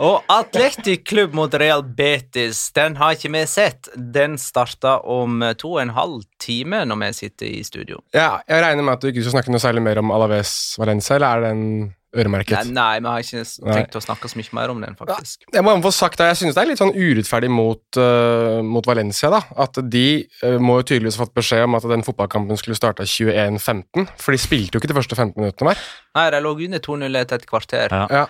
Og 0.00 0.24
Atletic 0.32 1.02
klubb 1.04 1.34
mot 1.36 1.52
Real 1.60 1.82
Betis, 1.84 2.70
den 2.76 2.96
har 2.96 3.16
ikke 3.18 3.32
vi 3.34 3.44
sett. 3.50 3.90
Den 3.96 4.38
starta 4.40 4.96
om 5.04 5.42
to 5.60 5.74
og 5.74 5.82
en 5.82 5.92
halv 5.96 6.22
time 6.40 6.82
når 6.88 7.02
vi 7.02 7.10
sitter 7.18 7.50
i 7.50 7.60
studio. 7.66 8.00
Ja, 8.16 8.38
jeg 8.48 8.64
regner 8.64 8.86
med 8.86 8.96
at 8.96 9.04
du 9.04 9.10
ikke 9.10 9.26
skal 9.26 9.36
snakke 9.38 9.52
noe 9.52 9.60
særlig 9.60 9.82
mer 9.84 10.00
om 10.00 10.12
Alaves 10.16 10.54
Valencia, 10.80 11.18
eller 11.18 11.28
er 11.36 11.48
den 11.50 11.64
Nei, 12.10 12.24
øremerket? 12.24 12.70
nei, 12.74 12.96
vi 12.98 13.06
har 13.06 13.22
ikke 13.22 13.42
Nei. 13.44 13.74
tenkt 13.76 13.94
å 13.94 14.00
snakke 14.02 14.26
så 14.32 14.38
mye 14.40 14.54
mer 14.58 14.72
om 14.72 14.80
den, 14.82 14.96
faktisk. 14.98 15.44
Jeg 15.54 15.62
må 15.62 15.76
få 15.84 15.92
sagt 15.94 16.18
at 16.24 16.32
jeg 16.32 16.40
synes 16.40 16.56
det 16.56 16.62
er 16.64 16.70
litt 16.72 16.80
sånn 16.80 16.96
urettferdig 16.96 17.50
mot, 17.54 17.84
uh, 18.00 18.58
mot 18.66 18.88
Valencia. 18.88 19.30
da, 19.30 19.42
At 19.62 19.78
de 19.92 20.06
uh, 20.42 20.56
må 20.58 20.80
jo 20.80 20.88
tydeligvis 20.90 21.20
ha 21.20 21.26
fått 21.26 21.36
beskjed 21.38 21.68
om 21.68 21.76
at 21.78 21.86
den 21.92 22.02
fotballkampen 22.02 22.58
skulle 22.58 22.78
starte 22.80 23.06
21.15. 23.06 24.08
For 24.18 24.34
de 24.34 24.40
spilte 24.42 24.74
jo 24.74 24.82
ikke 24.82 24.90
de 24.90 24.96
første 24.98 25.14
15 25.20 25.36
minuttene 25.38 25.76
der. 25.76 25.84
Nei, 26.18 26.26
de 26.34 26.40
lå 26.42 26.56
under 26.56 26.82
2-0 26.88 27.20
etter 27.22 27.38
et 27.44 27.46
kvarter. 27.52 27.94
Ja. 27.94 28.08
Ja, 28.10 28.24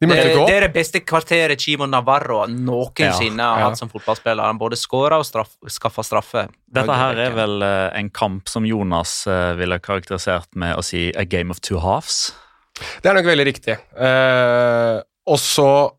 De 0.00 0.08
Det, 0.08 0.10
møtte 0.10 0.30
ikke 0.30 0.46
det 0.48 0.54
er 0.56 0.64
det 0.66 0.72
beste 0.74 1.00
kvarteret 1.06 1.60
Chimo 1.62 1.86
Navarro 1.86 2.40
noensinne 2.50 3.38
Ja, 3.38 3.50
har 3.54 3.62
ja. 3.62 3.68
hatt 3.70 3.78
som 3.78 3.90
fotballspiller. 3.92 4.42
Han 4.42 4.58
både 4.58 4.78
skåra 4.78 5.20
og 5.22 5.26
straff, 5.28 5.54
skaffa 5.70 6.02
straffe. 6.02 6.48
Dette 6.74 6.98
her 6.98 7.20
er 7.28 7.36
vel 7.36 7.62
eh, 7.62 7.94
en 8.00 8.10
kamp 8.10 8.50
som 8.50 8.66
Jonas 8.66 9.22
eh, 9.30 9.54
ville 9.60 9.78
karakterisert 9.78 10.50
med 10.58 10.74
å 10.76 10.82
si 10.82 11.12
'a 11.14 11.24
game 11.24 11.54
of 11.54 11.62
two 11.62 11.78
halves'. 11.78 12.34
Det 12.74 13.10
er 13.10 13.14
nok 13.14 13.30
veldig 13.30 13.46
riktig. 13.46 13.78
Eh, 13.94 15.00
og 15.30 15.38
så 15.38 15.90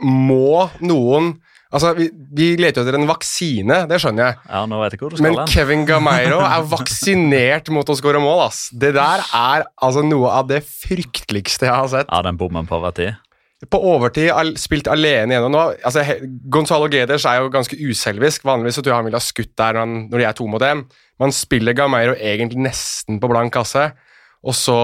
må 0.00 0.70
noen 0.80 1.34
Altså, 1.70 1.92
vi, 1.94 2.08
vi 2.34 2.46
leter 2.58 2.82
jo 2.82 2.88
etter 2.88 2.96
en 2.98 3.06
vaksine, 3.06 3.76
det 3.86 4.00
skjønner 4.02 4.24
jeg. 4.24 4.38
Ja, 4.50 4.64
nå 4.66 4.80
vet 4.80 4.96
jeg 4.96 5.02
hvor 5.04 5.12
du 5.12 5.20
skal 5.20 5.28
Men 5.28 5.36
den. 5.38 5.50
Kevin 5.52 5.84
Gameiro 5.86 6.40
er 6.56 6.64
vaksinert 6.66 7.70
mot 7.70 7.86
å 7.86 7.94
skåre 7.94 8.18
mål, 8.18 8.42
ass. 8.48 8.64
Det 8.74 8.90
der 8.96 9.22
er 9.22 9.68
altså 9.78 10.02
noe 10.02 10.32
av 10.34 10.48
det 10.50 10.64
frykteligste 10.66 11.68
jeg 11.68 11.76
har 11.76 11.92
sett. 11.92 12.10
Ja, 12.10 12.24
den 12.26 12.40
bommen 12.40 12.66
på 12.66 12.80
hver 12.82 12.96
tid. 12.96 13.14
På 13.68 13.76
overtid 13.90 14.30
al 14.32 14.54
spilt 14.56 14.88
alene 14.88 15.34
gjennom 15.36 15.52
nå. 15.52 15.64
Altså, 15.84 16.00
Gonzalo 16.48 16.88
Geders 16.88 17.26
er 17.28 17.42
jo 17.42 17.50
ganske 17.52 17.76
uselvisk. 17.76 18.46
Vanligvis 18.48 18.78
så 18.78 18.82
tror 18.82 18.94
jeg 18.94 19.00
han 19.02 19.08
ville 19.10 19.20
ha 19.20 19.26
skutt 19.26 19.52
der 19.60 19.76
når, 19.76 19.80
han, 19.84 19.98
når 20.08 20.22
de 20.22 20.24
er 20.30 20.38
to 20.38 20.46
mot 20.48 20.64
én. 20.64 20.80
Man 21.20 21.34
spiller 21.36 21.76
Gameiro 21.76 22.14
egentlig 22.16 22.62
nesten 22.64 23.20
på 23.20 23.28
blank 23.28 23.52
kasse, 23.58 23.90
og 24.42 24.56
så 24.56 24.80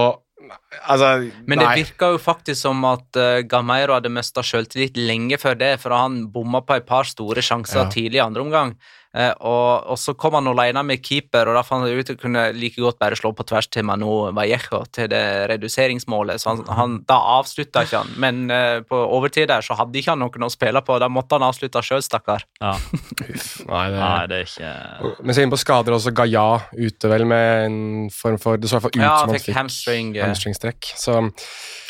Altså, 0.87 1.27
Men 1.49 1.59
det 1.59 1.65
nei. 1.65 1.73
virka 1.81 2.07
jo 2.13 2.19
faktisk 2.23 2.61
som 2.61 2.85
at 2.87 3.17
uh, 3.19 3.41
Gameiro 3.49 3.97
hadde 3.97 4.07
mista 4.13 4.39
sjøltillit 4.45 4.95
lenge 4.95 5.35
før 5.41 5.57
det, 5.59 5.73
for 5.81 5.91
han 5.91 6.21
bomma 6.31 6.61
på 6.63 6.77
et 6.77 6.85
par 6.87 7.03
store 7.09 7.41
sjanser 7.43 7.81
Ja. 7.81 7.89
tidlig 7.91 8.21
i 8.21 8.23
andre 8.23 8.45
omgang. 8.45 8.75
Eh, 9.15 9.31
og, 9.39 9.87
og 9.93 9.97
så 9.99 10.13
kom 10.19 10.35
han 10.37 10.49
alene 10.51 10.83
med 10.85 11.01
keeper, 11.03 11.49
og 11.49 11.57
da 11.57 11.63
fant 11.65 11.85
han 11.85 11.93
ut 11.95 12.03
at 12.03 12.13
han 12.15 12.19
kunne 12.21 12.43
like 12.57 12.81
godt 12.81 12.99
bare 13.01 13.17
slå 13.17 13.31
på 13.37 13.45
tvers 13.47 13.69
til 13.71 13.85
Manu 13.87 14.29
Vallejo 14.35 14.83
til 14.93 15.09
det 15.11 15.23
reduseringsmålet, 15.53 16.41
så 16.41 16.53
han, 16.53 16.63
han, 16.77 16.97
da 17.07 17.17
avslutta 17.37 17.85
ikke 17.87 18.03
han. 18.03 18.11
Men 18.21 18.43
uh, 18.51 18.81
på 18.87 18.99
overtid 19.17 19.47
der 19.51 19.65
så 19.65 19.77
hadde 19.79 19.97
ikke 19.99 20.13
han 20.13 20.21
noen 20.25 20.47
å 20.47 20.51
spille 20.53 20.81
på, 20.85 20.99
da 21.01 21.09
måtte 21.11 21.39
han 21.39 21.47
avslutte 21.47 21.81
sjøl, 21.85 22.03
stakkar. 22.05 22.45
Ja. 22.61 22.75
Nei, 23.71 23.85
det, 23.93 24.01
Nei, 24.01 24.27
det 24.29 24.41
er 24.41 24.45
ikke 24.47 25.13
Men 25.25 25.35
så 25.35 25.43
inn 25.43 25.51
på 25.53 25.59
skader 25.59 25.95
også 25.95 26.13
Gaia 26.15 26.45
ute 26.77 27.09
vel 27.11 27.25
med 27.29 27.65
en 27.67 27.79
form 28.13 28.37
for 28.41 28.59
Det 28.59 28.69
så 28.69 28.77
i 28.77 28.79
hvert 28.79 28.85
fall 28.87 28.95
ut 28.95 29.01
Ja, 29.03 29.15
som 29.19 29.31
han 29.31 29.37
fikk 29.37 29.47
fikk 29.49 29.57
hamstring. 29.57 30.11
eh, 30.17 30.25
hamstringstrekk. 30.25 30.91
Så 30.99 31.17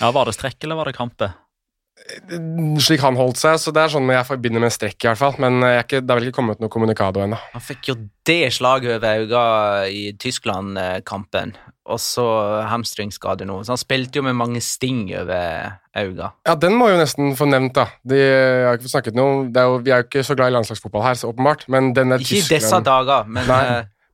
Ja, 0.01 0.11
Var 0.15 0.29
det 0.29 0.35
strekk, 0.37 0.57
eller 0.63 0.79
var 0.79 0.89
det 0.89 0.97
krampe? 0.97 1.31
Slik 2.83 3.01
han 3.03 3.17
holdt 3.19 3.39
seg, 3.39 3.57
så 3.61 3.73
det 3.75 3.83
er 3.83 3.93
sånn 3.93 4.11
jeg 4.11 4.27
forbinder 4.27 4.63
med 4.63 4.73
strekk, 4.73 4.97
i 5.01 5.09
hvert 5.09 5.19
fall. 5.19 5.37
Men 5.43 5.59
jeg 5.63 5.79
er 5.79 5.87
ikke, 5.87 6.01
det 6.03 6.13
har 6.13 6.19
vel 6.19 6.29
ikke 6.29 6.37
kommet 6.39 6.61
noe 6.63 6.71
kommunikado 6.73 7.23
ennå. 7.23 7.39
Han 7.53 7.63
fikk 7.63 7.91
jo 7.91 7.97
det 8.27 8.53
slaget 8.55 8.97
over 8.97 9.23
øynene 9.23 9.89
i 9.91 10.03
Tyskland-kampen, 10.19 11.55
og 11.87 11.99
så 12.03 12.27
hamstringsskade 12.67 13.47
nå. 13.47 13.59
Så 13.63 13.75
han 13.75 13.81
spilte 13.81 14.19
jo 14.21 14.25
med 14.27 14.37
mange 14.39 14.63
sting 14.63 15.05
over 15.19 15.77
øynene. 15.97 16.31
Ja, 16.47 16.55
den 16.59 16.77
må 16.79 16.89
jo 16.91 16.99
nesten 16.99 17.35
få 17.39 17.49
nevnt, 17.49 17.75
da. 17.77 17.89
De, 18.07 18.21
jeg 18.21 18.65
har 18.67 18.79
ikke 18.79 18.87
fått 18.87 18.95
snakket 18.95 19.19
noe 19.19 19.45
det 19.51 19.61
er 19.63 19.69
jo, 19.69 19.83
Vi 19.83 19.93
er 19.93 20.01
jo 20.01 20.09
ikke 20.09 20.25
så 20.27 20.35
glad 20.37 20.51
i 20.51 20.57
landslagsfotball 20.57 21.05
her, 21.09 21.19
så 21.19 21.31
åpenbart, 21.31 21.67
men 21.71 21.93
den 21.97 22.15
der 22.15 22.23
Ikke 22.23 22.39
i 22.39 22.49
disse 22.55 22.81
dager, 22.87 23.27
men 23.27 23.47
Nei. 23.51 23.61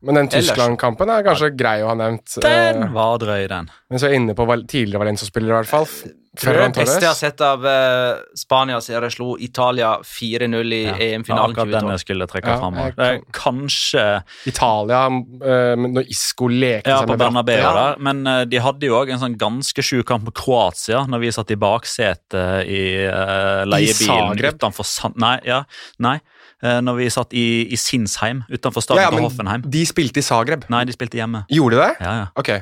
Men 0.04 0.16
den 0.16 0.28
Tyskland-kampen 0.34 1.10
er 1.10 1.24
kanskje 1.24 1.52
grei 1.58 1.78
å 1.84 1.88
ha 1.94 1.96
nevnt. 1.96 2.36
Den 2.44 2.84
Eh, 2.84 2.90
var 2.94 3.18
drøy, 3.20 3.48
den. 3.48 3.70
men 3.90 4.00
så 4.00 4.06
er 4.08 4.12
jeg 4.14 4.22
inne 4.22 4.36
på 4.36 4.46
val 4.50 4.64
tidligere 4.68 5.00
Valencia-spillere, 5.06 5.50
i 5.54 5.64
hvert 5.64 5.68
fall. 5.72 5.88
tror 6.36 6.54
det 6.64 6.74
beste 6.80 7.00
jeg 7.04 7.10
har 7.12 7.14
sett 7.20 7.42
av 7.46 7.62
uh, 7.62 8.18
Spania 8.36 8.80
siden 8.82 9.04
de 9.06 9.10
slo 9.14 9.36
Italia 9.38 10.00
4-0 10.02 10.74
i 10.74 10.80
Ja. 10.88 10.96
EM-finalen 10.98 11.54
Akkurat 11.54 11.70
den 11.76 11.90
jeg 11.94 12.00
skulle 12.02 12.26
trekke 12.26 12.48
Ja, 12.50 12.58
fram. 12.58 12.74
jeg 12.74 12.96
er 12.98 13.20
kanskje 13.32 14.06
Italia, 14.50 15.04
uh, 15.14 15.76
men 15.78 15.94
når 15.94 16.10
Isco 16.10 16.48
lekte 16.50 16.90
Ja, 16.90 16.98
seg 17.04 17.08
på 17.12 17.18
med. 17.18 17.20
Bernabeu 17.20 17.58
Ja. 17.62 17.74
der. 17.78 18.00
Men 18.00 18.26
uh, 18.26 18.46
de 18.46 18.58
hadde 18.58 18.82
jo 18.90 18.96
òg 18.98 19.12
en 19.14 19.20
sånn 19.22 19.38
ganske 19.38 19.84
sjuk 19.86 20.08
kamp 20.10 20.26
på 20.26 20.34
Kroatia, 20.34 21.06
når 21.08 21.20
vi 21.22 21.32
satt 21.38 21.52
i 21.52 21.56
baksetet 21.56 22.66
i 22.68 23.06
uh, 23.06 23.64
leiebilen 23.70 24.34
Zagreb? 24.34 24.56
utenfor. 24.58 25.14
Nei, 25.16 25.40
ja, 25.46 25.64
nei. 26.00 26.20
Eh, 26.64 26.80
når 26.84 26.96
vi 27.02 27.08
satt 27.12 27.34
i, 27.36 27.46
i 27.76 27.80
Sinsheim 27.80 28.44
utenfor 28.48 28.84
Stavanger 28.86 29.12
Ja, 29.12 29.20
ja, 29.20 29.26
Hoffenheim. 29.28 29.66
de 29.68 29.82
spilte 29.90 30.22
i 30.22 30.26
Zagreb. 30.26 30.64
Nei, 30.72 30.86
de 30.88 30.96
spilte 30.96 31.20
hjemme. 31.20 31.44
Gjorde 31.52 31.76
de 31.76 31.82
det? 31.84 32.06
Ja, 32.06 32.14
ja. 32.22 32.28
Ok. 32.40 32.54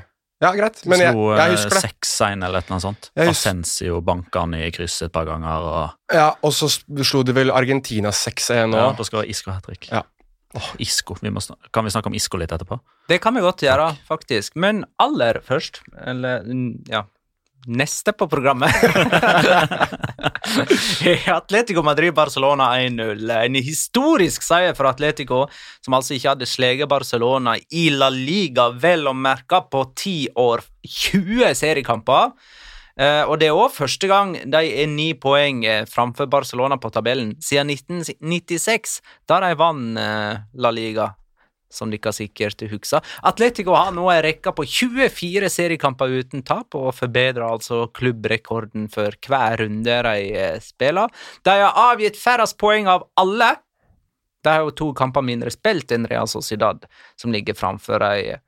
Ja, 0.41 0.49
greit. 0.57 0.79
Men 0.89 1.03
jeg, 1.03 1.13
Slo 1.13 1.27
jeg 1.37 1.53
husker 1.53 1.75
det. 1.75 1.91
6-1 2.01 2.45
eller 2.47 2.57
et 2.57 2.65
eller 2.65 2.73
annet 2.73 2.85
sånt. 2.87 3.11
Ascensio 3.29 3.99
banka 4.01 4.41
han 4.41 4.55
i 4.57 4.71
krysset 4.73 5.11
et 5.11 5.13
par 5.13 5.27
ganger. 5.29 5.67
Og, 5.69 6.15
Ja, 6.17 6.31
Og 6.41 6.55
så 6.57 6.71
slo 7.05 7.21
de 7.21 7.35
vel 7.37 7.53
Argentina 7.53 8.09
6-1 8.09 8.73
ja, 8.73 8.87
da 8.97 9.05
skal 9.05 9.29
Isco 9.29 9.53
hat 9.53 9.69
trick. 9.69 9.91
Ja. 9.91 10.01
Oh, 10.57 10.71
Isco. 10.83 11.15
Vi 11.21 11.29
må 11.31 11.39
kan 11.71 11.85
vi 11.85 11.93
snakke 11.93 12.09
om 12.09 12.17
Isco 12.17 12.41
litt 12.41 12.51
etterpå? 12.51 12.79
Det 13.07 13.21
kan 13.21 13.37
vi 13.37 13.45
godt 13.45 13.61
gjøre, 13.63 13.91
faktisk. 14.09 14.57
Men 14.59 14.81
aller 14.99 15.39
først, 15.45 15.83
eller 16.09 16.41
ja 16.89 17.05
Neste 17.67 18.13
på 18.17 18.25
programmet 18.25 18.73
Atletico 21.29 21.83
Madrid-Barcelona 21.85 22.71
1-0. 22.81 23.29
En 23.35 23.55
historisk 23.61 24.41
seier 24.41 24.73
for 24.77 24.89
Atletico, 24.89 25.43
som 25.85 25.93
altså 25.93 26.15
ikke 26.15 26.33
hadde 26.33 26.47
sleget 26.49 26.89
Barcelona 26.89 27.53
i 27.69 27.89
La 27.93 28.09
Liga, 28.09 28.71
vel 28.73 29.05
å 29.11 29.13
merke 29.13 29.61
på 29.69 29.83
10 29.93 30.33
år, 30.41 30.65
20 30.87 31.53
seriekamper. 31.61 32.33
Eh, 32.97 33.29
og 33.29 33.37
det 33.39 33.47
er 33.51 33.55
òg 33.55 33.71
første 33.77 34.07
gang 34.09 34.33
de 34.41 34.65
er 34.81 34.89
ni 34.89 35.13
poeng 35.13 35.61
eh, 35.63 35.85
framfor 35.89 36.27
Barcelona 36.33 36.77
på 36.81 36.89
tabellen 36.91 37.35
siden 37.39 37.69
1996, 37.77 38.99
da 39.29 39.39
de 39.45 39.53
vant 39.57 39.97
eh, 40.01 40.33
La 40.57 40.73
Liga 40.73 41.13
som 41.73 41.91
dere 41.91 42.13
sikkert 42.15 42.63
husker. 42.71 43.01
Atletico 43.27 43.75
har 43.77 43.91
nå 43.95 44.07
en 44.11 44.21
rekke 44.25 44.53
på 44.55 44.65
24 44.67 45.49
seriekamper 45.51 46.13
uten 46.21 46.45
tap, 46.47 46.75
og 46.77 46.93
forbedrer 46.97 47.47
altså 47.47 47.85
klubbrekorden 47.95 48.89
for 48.91 49.15
hver 49.27 49.63
runde 49.63 49.99
de 50.07 50.31
eh, 50.35 50.59
spiller. 50.63 51.11
De 51.47 51.57
har 51.63 51.83
avgitt 51.91 52.19
færrest 52.19 52.59
poeng 52.61 52.89
av 52.91 53.07
alle. 53.19 53.53
De 54.41 54.49
har 54.49 54.65
jo 54.65 54.75
to 54.75 54.89
kamper 54.97 55.25
mindre 55.25 55.53
spilt 55.53 55.93
enn 55.93 56.09
Real 56.09 56.29
Sociedad, 56.29 56.85
som 57.19 57.33
ligger 57.33 57.57
framfor 57.57 58.01
dem 58.03 58.41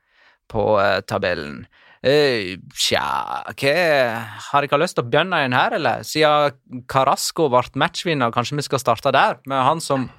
på 0.51 0.67
eh, 0.81 0.99
tabellen. 1.07 1.63
Eh, 2.03 2.59
Tja, 2.75 3.05
hva 3.47 3.75
Har 4.49 4.65
dere 4.65 4.79
lyst 4.81 4.97
til 4.97 5.05
å 5.05 5.11
bønne 5.13 5.45
en 5.45 5.55
her, 5.55 5.77
eller? 5.77 6.03
Siden 6.03 6.83
Carasco 6.91 7.47
ble 7.53 7.63
matchvinner, 7.79 8.33
kanskje 8.35 8.59
vi 8.59 8.65
skal 8.67 8.81
starte 8.83 9.13
der, 9.15 9.39
med 9.47 9.63
han 9.63 9.79
som 9.83 10.09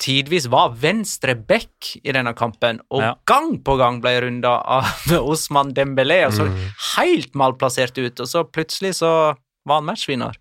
tidvis 0.00 0.46
var 0.50 0.72
venstre 0.80 1.34
back 1.36 1.92
i 2.02 2.12
denne 2.14 2.32
kampen, 2.34 2.80
og 2.90 3.02
Ja. 3.02 3.14
gang 3.26 3.58
på 3.62 3.76
gang 3.78 4.00
ble 4.00 4.14
runda 4.24 4.56
av 4.64 4.84
Osman 5.32 5.72
Dembélé, 5.74 6.24
og 6.26 6.32
så 6.38 6.48
helt 6.96 7.34
malplassert 7.34 7.98
ut, 7.98 8.20
og 8.20 8.26
så 8.26 8.44
plutselig 8.44 8.94
så 9.02 9.36
var 9.66 9.80
han 9.80 9.84
matchvinner. 9.90 10.34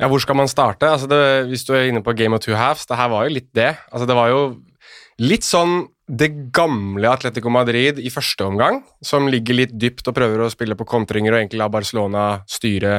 Ja, 0.00 0.08
hvor 0.08 0.18
skal 0.24 0.34
man 0.40 0.48
starte? 0.50 0.88
Altså 0.88 1.06
det, 1.06 1.20
hvis 1.50 1.64
du 1.68 1.74
er 1.76 1.86
inne 1.90 2.02
på 2.02 2.14
Game 2.16 2.34
of 2.34 2.40
Two 2.42 2.56
Halves, 2.58 2.86
det 2.88 2.96
her 2.98 3.10
var 3.12 3.28
jo 3.28 3.34
litt 3.36 3.50
det. 3.54 3.76
Altså 3.92 4.06
det 4.08 4.16
var 4.18 4.32
jo 4.32 4.40
litt 5.22 5.44
sånn 5.46 5.84
det 6.12 6.50
gamle 6.52 7.06
Atletico 7.12 7.52
Madrid 7.52 8.00
i 8.02 8.10
første 8.10 8.44
omgang, 8.44 8.80
som 9.04 9.28
ligger 9.30 9.54
litt 9.60 9.74
dypt 9.78 10.08
og 10.10 10.16
prøver 10.16 10.42
å 10.42 10.50
spille 10.50 10.74
på 10.76 10.84
kontringer 10.88 11.32
og 11.36 11.38
egentlig 11.42 11.60
la 11.62 11.68
Barcelona 11.72 12.24
styre 12.50 12.96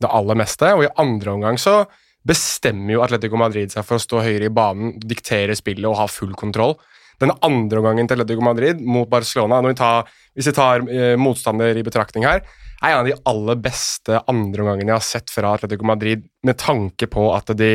det 0.00 0.08
aller 0.08 0.38
meste. 0.40 0.70
Og 0.78 0.86
i 0.86 0.92
andre 1.02 1.34
omgang 1.34 1.58
så 1.60 1.82
bestemmer 2.26 2.96
jo 2.96 3.04
Atletico 3.04 3.38
Madrid 3.40 3.72
seg 3.72 3.86
for 3.86 3.96
å 3.96 4.02
stå 4.02 4.22
høyere 4.24 4.50
i 4.50 4.54
banen, 4.54 4.96
diktere 5.00 5.56
spillet 5.58 5.88
og 5.88 5.98
ha 6.00 6.08
full 6.10 6.34
kontroll. 6.38 6.76
Den 7.20 7.32
andre 7.44 7.80
omgangen 7.82 8.08
til 8.08 8.16
Atletico 8.16 8.44
Madrid 8.44 8.80
mot 8.80 9.08
Barcelona, 9.10 9.60
vi 9.66 9.76
tar, 9.76 10.08
hvis 10.36 10.48
vi 10.50 10.56
tar 10.56 10.84
eh, 10.88 11.14
motstander 11.20 11.76
i 11.76 11.84
betraktning 11.84 12.24
her, 12.28 12.44
er 12.80 12.94
en 12.94 13.02
av 13.02 13.08
de 13.08 13.16
aller 13.28 13.58
beste 13.60 14.22
andre 14.30 14.64
omgangene 14.64 14.94
jeg 14.94 14.96
har 14.96 15.08
sett 15.08 15.32
fra 15.32 15.54
Atletico 15.56 15.84
Madrid, 15.88 16.24
med 16.46 16.60
tanke 16.60 17.10
på 17.12 17.28
at 17.34 17.52
de 17.56 17.74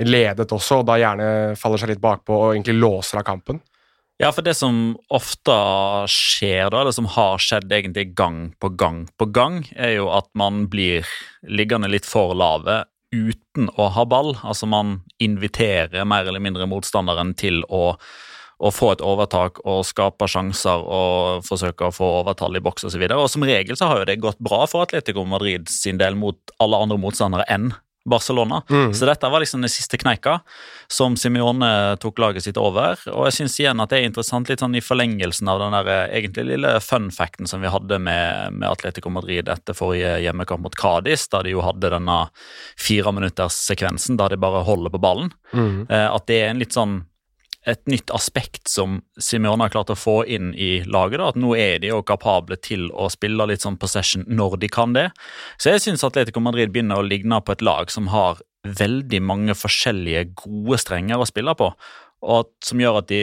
ledet 0.00 0.52
også, 0.54 0.80
og 0.80 0.86
da 0.88 0.96
gjerne 1.00 1.58
faller 1.60 1.82
seg 1.82 1.92
litt 1.92 2.04
bakpå 2.04 2.36
og 2.36 2.54
egentlig 2.54 2.78
låser 2.78 3.20
av 3.20 3.26
kampen. 3.28 3.60
Ja, 4.20 4.28
for 4.36 4.44
det 4.44 4.52
som 4.56 4.98
ofte 5.16 5.54
skjer, 6.12 6.68
da, 6.68 6.82
eller 6.82 6.92
som 6.92 7.08
har 7.08 7.40
skjedd 7.40 7.72
egentlig 7.72 8.10
gang 8.16 8.50
på 8.60 8.68
gang 8.80 9.06
på 9.16 9.28
gang, 9.32 9.62
er 9.72 9.94
jo 9.96 10.10
at 10.12 10.28
man 10.36 10.66
blir 10.72 11.08
liggende 11.48 11.88
litt 11.88 12.08
for 12.08 12.36
lave 12.36 12.82
uten 13.14 13.70
å 13.76 13.90
ha 13.94 14.04
ball. 14.08 14.34
Altså 14.42 14.68
man 14.70 15.00
inviterer 15.22 16.06
mer 16.08 16.28
eller 16.28 16.42
mindre 16.42 16.68
motstanderen 16.70 17.34
til 17.38 17.62
å, 17.68 17.94
å 18.60 18.72
få 18.74 18.92
et 18.94 19.04
overtak 19.04 19.62
og 19.64 19.82
skape 19.88 20.28
sjanser 20.30 20.84
og 20.84 21.46
forsøke 21.48 21.88
å 21.88 21.94
få 21.94 22.10
overtall 22.22 22.58
i 22.58 22.64
boks 22.64 22.88
osv. 22.88 23.06
Som 23.30 23.46
regel 23.48 23.78
så 23.78 23.90
har 23.90 24.02
jo 24.02 24.10
det 24.10 24.20
gått 24.22 24.40
bra 24.42 24.64
for 24.70 24.86
Atletico 24.86 25.26
Madrid 25.28 25.68
sin 25.72 26.00
del 26.00 26.18
mot 26.18 26.54
alle 26.62 26.82
andre 26.86 27.00
motstandere 27.00 27.48
enn 27.50 27.72
Barcelona. 28.04 28.62
Mm. 28.70 28.94
Så 28.94 29.06
dette 29.06 29.28
var 29.28 29.42
liksom 29.42 29.60
den 29.60 29.72
siste 29.72 29.98
kneika 30.00 30.38
som 30.88 31.16
Simione 31.20 31.96
tok 32.00 32.18
laget 32.18 32.46
sitt 32.46 32.56
over. 32.56 32.96
Og 33.12 33.26
jeg 33.28 33.36
syns 33.36 33.58
igjen 33.60 33.82
at 33.82 33.92
det 33.92 34.00
er 34.00 34.08
interessant 34.08 34.48
litt 34.48 34.62
sånn 34.64 34.78
i 34.78 34.82
forlengelsen 34.84 35.50
av 35.52 35.60
den 35.60 35.76
der 35.76 35.90
eh, 35.92 36.16
egentlig 36.20 36.46
lille 36.54 36.72
fun 36.80 37.10
facten 37.14 37.50
som 37.50 37.60
vi 37.60 37.72
hadde 37.72 38.00
med, 38.00 38.56
med 38.56 38.68
Atletico 38.70 39.12
Madrid 39.12 39.50
etter 39.52 39.76
forrige 39.76 40.16
hjemmekamp 40.24 40.64
mot 40.64 40.78
Cádiz, 40.80 41.28
da 41.28 41.42
de 41.44 41.52
jo 41.52 41.64
hadde 41.66 41.92
denne 41.92 42.18
fireminutterssekvensen 42.80 44.16
da 44.20 44.30
de 44.32 44.40
bare 44.40 44.64
holder 44.64 44.94
på 44.94 45.02
ballen. 45.02 45.30
Mm. 45.52 45.86
Eh, 45.90 46.08
At 46.10 46.26
det 46.30 46.40
er 46.40 46.54
en 46.54 46.64
litt 46.64 46.76
sånn 46.76 47.02
et 47.68 47.80
nytt 47.90 48.10
aspekt 48.16 48.70
som 48.72 49.00
Simione 49.20 49.66
har 49.66 49.72
klart 49.72 49.92
å 49.92 49.98
få 49.98 50.22
inn 50.24 50.54
i 50.54 50.82
laget. 50.86 51.18
da, 51.20 51.28
At 51.28 51.40
nå 51.40 51.54
er 51.58 51.78
de 51.78 51.90
jo 51.90 52.02
kapable 52.02 52.56
til 52.56 52.88
å 52.92 53.10
spille 53.12 53.46
litt 53.46 53.60
sånn 53.60 53.78
possession 53.80 54.24
når 54.26 54.58
de 54.60 54.68
kan 54.68 54.94
det. 54.96 55.10
Så 55.60 55.74
jeg 55.74 55.84
syns 55.84 56.04
Atletico 56.04 56.40
Madrid 56.40 56.72
begynner 56.72 57.00
å 57.00 57.06
ligne 57.06 57.40
på 57.44 57.52
et 57.52 57.62
lag 57.62 57.90
som 57.90 58.08
har 58.08 58.40
veldig 58.64 59.20
mange 59.24 59.56
forskjellige 59.56 60.30
gode 60.44 60.80
strenger 60.80 61.20
å 61.20 61.28
spille 61.28 61.54
på. 61.56 61.72
Og 62.20 62.48
som 62.64 62.80
gjør 62.80 63.00
at 63.00 63.08
de 63.08 63.22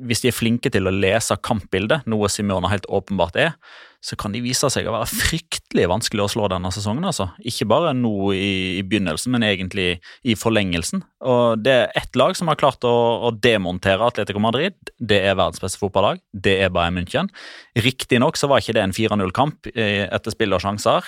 hvis 0.00 0.22
de 0.22 0.30
er 0.30 0.36
flinke 0.36 0.70
til 0.72 0.88
å 0.88 0.94
lese 0.94 1.36
kampbildet, 1.44 2.06
noe 2.10 2.30
Simione 2.32 2.70
helt 2.72 2.88
åpenbart 2.88 3.36
er, 3.40 3.54
så 4.00 4.16
kan 4.16 4.32
de 4.32 4.40
vise 4.40 4.68
seg 4.72 4.88
å 4.88 4.94
være 4.94 5.10
fryktelig 5.10 5.88
vanskelig 5.90 6.24
å 6.24 6.30
slå 6.32 6.48
denne 6.48 6.70
sesongen. 6.72 7.04
altså. 7.04 7.30
Ikke 7.44 7.68
bare 7.68 7.92
nå 7.96 8.32
i, 8.32 8.78
i 8.80 8.84
begynnelsen, 8.86 9.34
men 9.34 9.44
egentlig 9.44 9.90
i 10.24 10.36
forlengelsen. 10.38 11.04
Og 11.20 11.60
Det 11.60 11.72
er 11.72 11.90
ett 11.98 12.16
lag 12.16 12.32
som 12.36 12.48
har 12.48 12.56
klart 12.56 12.84
å, 12.88 12.92
å 13.28 13.30
demontere 13.30 14.06
Atletico 14.06 14.40
Madrid. 14.40 14.76
Det 14.96 15.18
er 15.20 15.36
verdens 15.36 15.60
beste 15.60 15.80
fotballag. 15.80 16.22
Det 16.32 16.54
er 16.64 16.72
Bayern 16.72 16.96
München. 16.96 17.28
Riktignok 17.76 18.40
så 18.40 18.48
var 18.48 18.62
ikke 18.62 18.76
det 18.78 18.84
en 18.86 18.96
4-0-kamp 18.96 19.68
etter 19.74 20.34
spill 20.34 20.56
og 20.56 20.64
sjanser. 20.64 21.06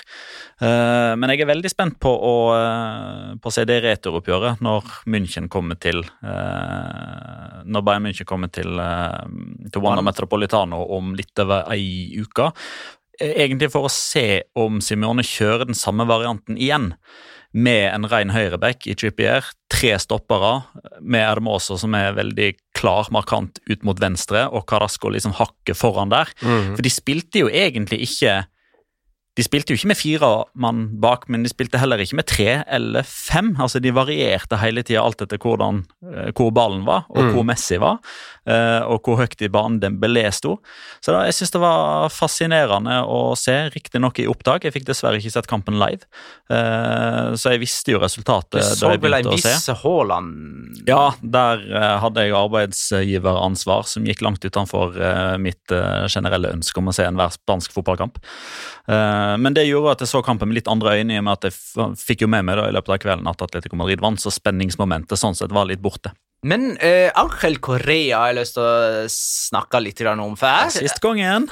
Uh, 0.60 1.16
men 1.16 1.32
jeg 1.32 1.44
er 1.44 1.52
veldig 1.52 1.72
spent 1.72 1.98
på 2.02 2.12
å, 2.12 2.34
uh, 2.52 3.32
på 3.40 3.48
å 3.48 3.54
se 3.54 3.64
det 3.68 3.80
returoppgjøret 3.86 4.60
når 4.64 4.92
München 5.10 5.48
kommer 5.52 5.80
til 5.80 6.04
uh, 6.04 7.62
Når 7.64 7.86
Bayern 7.86 8.04
München 8.04 8.28
kommer 8.28 8.52
til, 8.52 8.76
til 8.76 9.84
Wanda 9.84 10.04
Metropolitano 10.04 10.82
om 10.92 11.14
litt 11.16 11.38
over 11.40 11.70
ei 11.72 12.20
uke 12.20 12.52
egentlig 13.22 13.70
for 13.72 13.86
å 13.86 13.92
se 13.92 14.42
om 14.58 14.80
Simione 14.82 15.22
kjører 15.26 15.68
den 15.68 15.78
samme 15.78 16.06
varianten 16.08 16.56
igjen. 16.58 16.92
Med 17.52 17.90
en 17.90 18.06
ren 18.08 18.32
høyreback 18.32 18.86
i 18.88 18.94
Trippier, 18.96 19.44
tre 19.72 19.92
stoppere, 20.00 20.62
med 21.00 21.20
Ermoso 21.20 21.76
som 21.80 21.92
er 21.98 22.14
veldig 22.16 22.54
klar, 22.78 23.10
markant 23.12 23.60
ut 23.68 23.84
mot 23.84 24.00
venstre, 24.00 24.46
og 24.48 24.64
Carasco 24.70 25.12
liksom 25.12 25.36
hakket 25.36 25.76
foran 25.76 26.12
der. 26.12 26.32
Mm. 26.40 26.72
For 26.76 26.84
de 26.86 26.92
spilte 26.92 27.44
jo 27.44 27.52
egentlig 27.52 28.02
ikke 28.08 28.42
de 29.32 29.44
spilte 29.46 29.72
jo 29.72 29.78
ikke 29.78 29.88
med 29.88 29.96
fire 29.96 30.28
mann 30.60 30.80
bak, 31.00 31.22
men 31.32 31.40
de 31.44 31.48
spilte 31.48 31.78
heller 31.80 32.00
ikke 32.04 32.18
med 32.18 32.26
tre 32.28 32.50
eller 32.68 33.06
fem. 33.08 33.54
Altså 33.64 33.80
De 33.80 33.88
varierte 33.96 34.58
hele 34.60 34.82
tida 34.84 35.00
alt 35.00 35.22
etter 35.24 35.40
hvordan, 35.40 35.78
eh, 36.04 36.32
hvor 36.36 36.50
ballen 36.52 36.82
var, 36.84 37.06
og 37.08 37.22
Mm. 37.22 37.30
hvor 37.32 37.46
Messi 37.48 37.78
var, 37.80 37.98
eh, 38.46 38.80
og 38.84 39.00
hvor 39.02 39.16
høyt 39.22 39.40
i 39.40 39.48
banen 39.48 39.80
Dembélé 39.80 40.26
sto. 40.32 40.58
Så 41.00 41.12
da, 41.16 41.24
jeg 41.24 41.32
syns 41.32 41.52
det 41.52 41.62
var 41.62 42.10
fascinerende 42.10 42.98
å 43.08 43.34
se, 43.34 43.70
riktignok 43.72 44.18
i 44.20 44.26
opptak. 44.28 44.64
Jeg 44.64 44.74
fikk 44.74 44.84
dessverre 44.84 45.16
ikke 45.16 45.32
sett 45.32 45.46
kampen 45.48 45.78
live, 45.80 46.04
eh, 46.50 47.32
så 47.32 47.52
jeg 47.56 47.60
visste 47.60 47.92
jo 47.92 48.00
resultatet 48.00 48.60
Du 48.60 48.76
så 48.76 49.00
vel 49.00 49.14
en 49.14 49.30
viss 49.32 49.66
Haaland 49.82 50.82
Ja, 50.86 51.14
der 51.22 51.98
hadde 52.00 52.20
jeg 52.20 52.32
arbeidsgiveransvar 52.36 53.86
som 53.86 54.04
gikk 54.04 54.20
langt 54.20 54.44
utenfor 54.44 55.38
mitt 55.38 55.64
generelle 56.12 56.52
ønske 56.52 56.76
om 56.78 56.88
å 56.88 56.92
se 56.94 57.04
enhver 57.04 57.32
spansk 57.32 57.72
fotballkamp. 57.72 58.18
Eh, 58.88 59.21
men 59.38 59.54
det 59.56 59.66
gjorde 59.68 59.96
at 59.96 60.02
jeg 60.04 60.12
så 60.12 60.22
kampen 60.24 60.50
med 60.50 60.60
litt 60.60 60.70
andre 60.70 60.96
øyne, 60.98 61.14
i 61.14 61.20
og 61.20 61.26
med 61.28 61.38
at 61.38 61.48
jeg 61.48 61.96
fikk 62.00 62.26
jo 62.26 62.30
med 62.32 62.46
meg 62.48 62.58
da 62.60 62.68
i 62.68 62.74
løpet 62.76 62.96
av 62.96 63.00
kvelden 63.04 63.30
at 63.30 63.46
Atletico 63.46 63.78
Madrid 63.80 64.02
vant, 64.04 64.20
så 64.22 64.32
spenningsmomentet 64.32 65.20
sånn 65.20 65.36
sett 65.38 65.54
var 65.54 65.68
litt 65.70 65.82
borte. 65.84 66.14
Men 66.42 66.72
uh, 66.82 67.10
Angel 67.20 67.60
Correa 67.62 68.18
har 68.18 68.32
jeg 68.32 68.38
lyst 68.40 68.56
til 68.56 68.64
å 68.66 69.02
snakke 69.14 69.78
litt 69.78 70.00
om. 70.10 70.32
For 70.38 70.50
Assistkongen. 70.50 71.46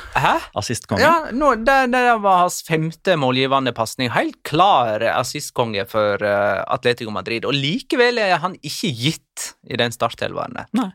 Assistkongen. 0.58 1.04
Ja, 1.04 1.30
no, 1.30 1.52
det, 1.54 1.76
det 1.92 2.00
var 2.24 2.40
hans 2.42 2.58
femte 2.66 3.14
målgivende 3.20 3.70
pasning. 3.76 4.10
Helt 4.10 4.40
klar 4.42 5.04
assistkonge 5.12 5.84
for 5.90 6.18
uh, 6.26 6.64
Atletico 6.74 7.14
Madrid. 7.14 7.46
Og 7.46 7.54
likevel 7.54 8.18
er 8.18 8.40
han 8.42 8.58
ikke 8.58 8.90
gitt 8.90 9.52
i 9.70 9.78
den 9.78 9.94
startelveren. 9.94 10.58
Nei. 10.74 10.90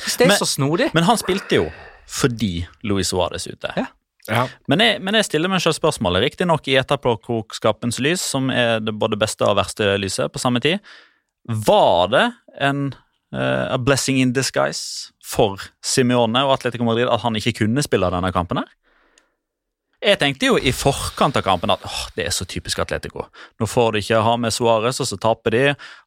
Det 0.00 0.24
er 0.24 0.32
Men- 0.32 0.40
så 0.40 0.48
snodig. 0.48 0.88
Men 0.96 1.04
han 1.04 1.20
spilte 1.20 1.60
jo 1.60 1.68
fordi 2.08 2.66
Luis 2.84 3.12
Suárez 3.12 3.46
er 3.48 3.56
ute. 3.56 3.70
Ja. 3.76 3.86
Ja. 4.30 4.46
Men 4.70 4.80
jeg, 4.80 5.00
men 5.04 5.18
jeg 5.18 5.28
stiller 5.28 5.52
meg 5.52 5.60
selv 5.60 5.76
spørsmålet, 5.76 6.22
riktignok 6.24 6.68
i 6.72 6.78
etterpåklokskapens 6.80 8.00
lys, 8.04 8.22
som 8.24 8.48
er 8.52 8.78
det 8.80 8.94
både 8.96 9.18
beste 9.20 9.44
og 9.44 9.58
verste 9.58 9.94
lyset 10.00 10.32
på 10.32 10.40
samme 10.40 10.62
tid. 10.64 10.80
Var 11.44 12.08
det 12.14 12.24
en 12.64 12.86
uh, 13.36 13.76
blessing 13.84 14.22
in 14.22 14.32
disguise 14.32 15.12
for 15.24 15.60
Simione 15.84 16.40
og 16.46 16.56
Atletico 16.56 16.86
Madrid 16.88 17.10
at 17.10 17.24
han 17.24 17.36
ikke 17.36 17.58
kunne 17.64 17.84
spille 17.84 18.08
denne 18.14 18.32
kampen 18.32 18.62
her? 18.62 18.72
Jeg 20.04 20.20
tenkte 20.20 20.48
jo 20.50 20.56
i 20.60 20.72
forkant 20.76 21.36
av 21.38 21.44
kampen 21.46 21.72
at 21.72 21.84
åh, 21.88 22.00
det 22.16 22.26
er 22.26 22.32
så 22.34 22.44
typisk 22.48 22.82
Atletico. 22.82 23.26
Nå 23.60 23.68
får 23.68 23.94
de 23.94 24.02
ikke 24.04 24.24
ha 24.24 24.34
med 24.40 24.52
Suárez, 24.52 25.00
og 25.00 25.08
så 25.08 25.16
taper 25.20 25.54
de, 25.54 25.62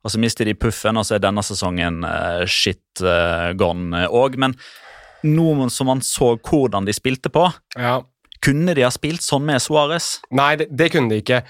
og 0.06 0.13
så 0.13 0.21
mister 0.21 0.45
de 0.45 0.53
puffen, 0.58 0.99
og 0.99 1.08
så 1.08 1.15
er 1.17 1.23
denne 1.23 1.41
sesongen 1.45 2.03
uh, 2.06 2.43
shit 2.45 3.01
uh, 3.01 3.53
gone 3.58 4.06
òg. 4.06 4.38
Men 4.41 4.53
nå 5.25 5.69
som 5.73 5.89
man 5.89 6.03
så 6.06 6.36
hvordan 6.38 6.88
de 6.88 6.95
spilte 6.95 7.32
på, 7.34 7.47
ja. 7.77 7.99
kunne 8.43 8.75
de 8.77 8.86
ha 8.86 8.91
spilt 8.93 9.23
sånn 9.25 9.45
med 9.47 9.63
Suárez? 9.63 10.17
Nei, 10.36 10.53
det, 10.60 10.69
det 10.77 10.91
kunne 10.93 11.13
de 11.13 11.21
ikke. 11.23 11.41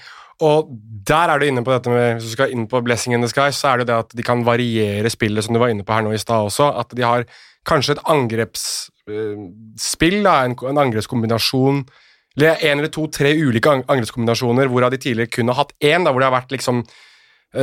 Og 0.44 0.70
der 1.08 1.32
er 1.32 1.40
du 1.40 1.48
inne 1.48 1.64
på 1.66 1.72
dette 1.74 1.90
med 1.90 2.12
Hvis 2.14 2.28
du 2.28 2.34
skal 2.36 2.52
inn 2.54 2.68
på 2.70 2.78
blessing 2.86 3.12
in 3.16 3.24
the 3.24 3.30
sky, 3.30 3.48
så 3.50 3.72
er 3.72 3.80
det 3.80 3.88
det 3.90 4.02
at 4.04 4.10
de 4.14 4.26
kan 4.26 4.44
variere 4.46 5.10
spillet, 5.10 5.44
som 5.44 5.54
du 5.54 5.58
var 5.58 5.72
inne 5.72 5.86
på 5.86 5.96
her 5.96 6.04
nå 6.06 6.12
i 6.14 6.20
stad 6.20 6.46
også. 6.46 6.70
At 6.78 6.94
de 6.94 7.02
har 7.02 7.26
kanskje 7.68 7.96
et 7.96 8.04
angrepsspill, 8.06 10.20
da, 10.22 10.34
en, 10.46 10.54
en 10.70 10.84
angrepskombinasjon 10.86 11.78
eller 12.38 12.60
En 12.62 12.78
eller 12.78 12.92
to-tre 12.94 13.32
ulike 13.34 13.66
angrepskombinasjoner, 13.66 14.68
hvorav 14.70 14.92
de 14.94 15.00
tidligere 15.02 15.32
kun 15.32 15.50
har 15.50 15.58
hatt 15.58 15.72
én, 15.82 16.04
da, 16.06 16.12
hvor 16.12 16.22
det 16.22 16.28
har 16.28 16.36
vært 16.36 16.52
liksom 16.54 16.76
eh, 16.84 17.07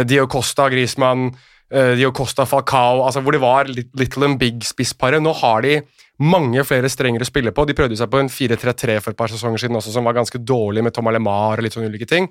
Dio 0.05 0.25
Costa, 0.27 0.69
Griezmann, 0.69 1.27
eh, 1.71 1.93
Dio 1.99 2.11
Costa, 2.11 2.45
Falcao 2.45 3.03
altså 3.05 3.21
Hvor 3.21 3.31
de 3.35 3.39
var 3.43 3.65
lit- 3.69 3.93
little 3.95 4.25
and 4.25 4.39
big 4.39 4.63
spissparet. 4.65 5.21
Nå 5.21 5.33
har 5.41 5.61
de 5.61 5.81
mange 6.19 6.63
flere 6.63 6.89
strenger 6.89 7.21
å 7.21 7.27
spille 7.27 7.51
på. 7.51 7.65
De 7.67 7.73
prøvde 7.73 7.97
seg 7.99 8.09
på 8.09 8.19
en 8.19 8.29
4-3-3 8.31 9.01
for 9.01 9.11
et 9.11 9.17
par 9.17 9.27
sesonger 9.27 9.59
siden 9.59 9.75
også, 9.75 9.91
som 9.91 10.03
var 10.07 10.13
ganske 10.15 10.39
dårlig 10.39 10.83
med 10.83 10.93
Tom 10.93 11.07
Alemar 11.11 11.57
og 11.59 11.63
litt 11.65 11.73
sånne 11.75 11.89
ulike 11.91 12.07
ting. 12.07 12.29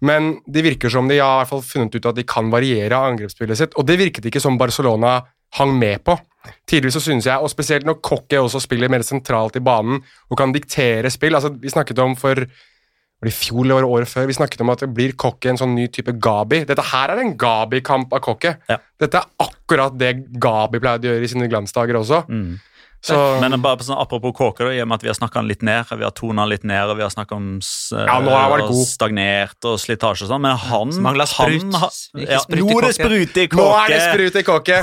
Men 0.00 0.38
det 0.48 0.62
virker 0.64 0.90
som 0.90 1.08
de 1.10 1.18
har 1.18 1.40
i 1.40 1.42
hvert 1.42 1.50
fall 1.50 1.62
funnet 1.66 1.94
ut 1.98 2.06
at 2.06 2.14
de 2.14 2.22
kan 2.24 2.48
variere 2.50 2.94
angrepsspillet 2.96 3.58
sitt, 3.58 3.74
og 3.76 3.84
det 3.86 3.98
virket 3.98 4.24
ikke 4.30 4.40
som 4.40 4.56
Barcelona 4.56 5.18
hang 5.58 5.74
med 5.78 6.04
på. 6.06 6.14
Tidligere 6.70 6.94
så 6.94 7.02
synes 7.02 7.26
jeg, 7.26 7.36
og 7.42 7.50
spesielt 7.50 7.84
når 7.84 7.98
Coque 8.00 8.38
også 8.40 8.60
spiller 8.62 8.88
mer 8.88 9.02
sentralt 9.04 9.56
i 9.58 9.60
banen 9.64 9.98
og 10.30 10.38
kan 10.38 10.52
diktere 10.54 11.10
spill 11.10 11.34
altså 11.34 11.50
Vi 11.60 11.68
snakket 11.68 11.98
om 11.98 12.14
for 12.16 12.46
var 13.18 13.26
det 13.28 13.34
i 13.34 13.38
fjor 13.38 13.64
eller 13.66 13.82
året 13.88 14.08
før, 14.08 14.28
vi 14.30 14.36
snakket 14.36 14.60
om 14.62 14.70
at 14.70 14.84
det 14.84 14.90
blir 14.94 15.16
Kokke 15.18 15.50
en 15.50 15.58
sånn 15.58 15.74
ny 15.74 15.88
type 15.90 16.12
Gabi. 16.22 16.62
Dette 16.68 16.84
her 16.92 17.10
er 17.16 17.18
en 17.24 17.34
Gabi-kamp 17.36 18.12
av 18.14 18.20
Kokke. 18.22 18.56
Ja. 18.70 18.78
Dette 19.02 19.18
er 19.24 19.48
akkurat 19.48 19.96
det 19.98 20.12
Gabi 20.38 20.78
pleide 20.78 21.08
å 21.08 21.12
gjøre 21.16 21.26
i 21.26 21.30
sine 21.34 21.48
glansdager 21.50 21.98
også. 21.98 22.24
Mm. 22.30 22.60
Så 23.00 23.14
Men 23.40 23.54
bare 23.62 23.78
på 23.78 23.84
sånn, 23.86 23.98
apropos 24.02 24.32
Kåke, 24.34 24.64
da, 24.66 24.70
i 24.74 24.80
og 24.82 24.88
med 24.90 24.98
at 24.98 25.04
vi 25.06 25.10
har 25.10 25.14
snakka 25.14 25.42
litt 25.46 25.62
ned, 25.62 25.86
vi 26.00 26.02
har 26.02 26.10
tona 26.18 26.42
litt 26.50 26.64
ned, 26.66 26.90
og 26.90 26.96
vi 26.98 27.04
har 27.06 27.12
snakka 27.14 27.36
om 27.36 27.44
Ja, 27.94 28.16
nå 28.22 28.32
har 28.34 28.50
vært 28.50 28.64
og 28.66 28.72
god. 28.74 28.86
stagnert 28.90 29.68
og 29.70 29.76
slitasje 29.78 30.26
og 30.26 30.32
sånn, 30.32 30.42
men 30.42 30.56
han 30.58 30.94
Mangla 31.06 31.26
sprut. 31.30 31.62
han 31.78 32.24
Ja, 32.26 32.40
sprut 32.42 32.58
i 32.58 32.62
nå 32.64 32.78
er 32.80 32.86
det 32.88 32.94
sprut 32.98 33.38
i 33.38 33.46
Nå 33.54 33.68
er 33.82 33.92
det 33.94 34.00
sprut 34.02 34.40
i 34.40 34.42
kåke! 34.48 34.80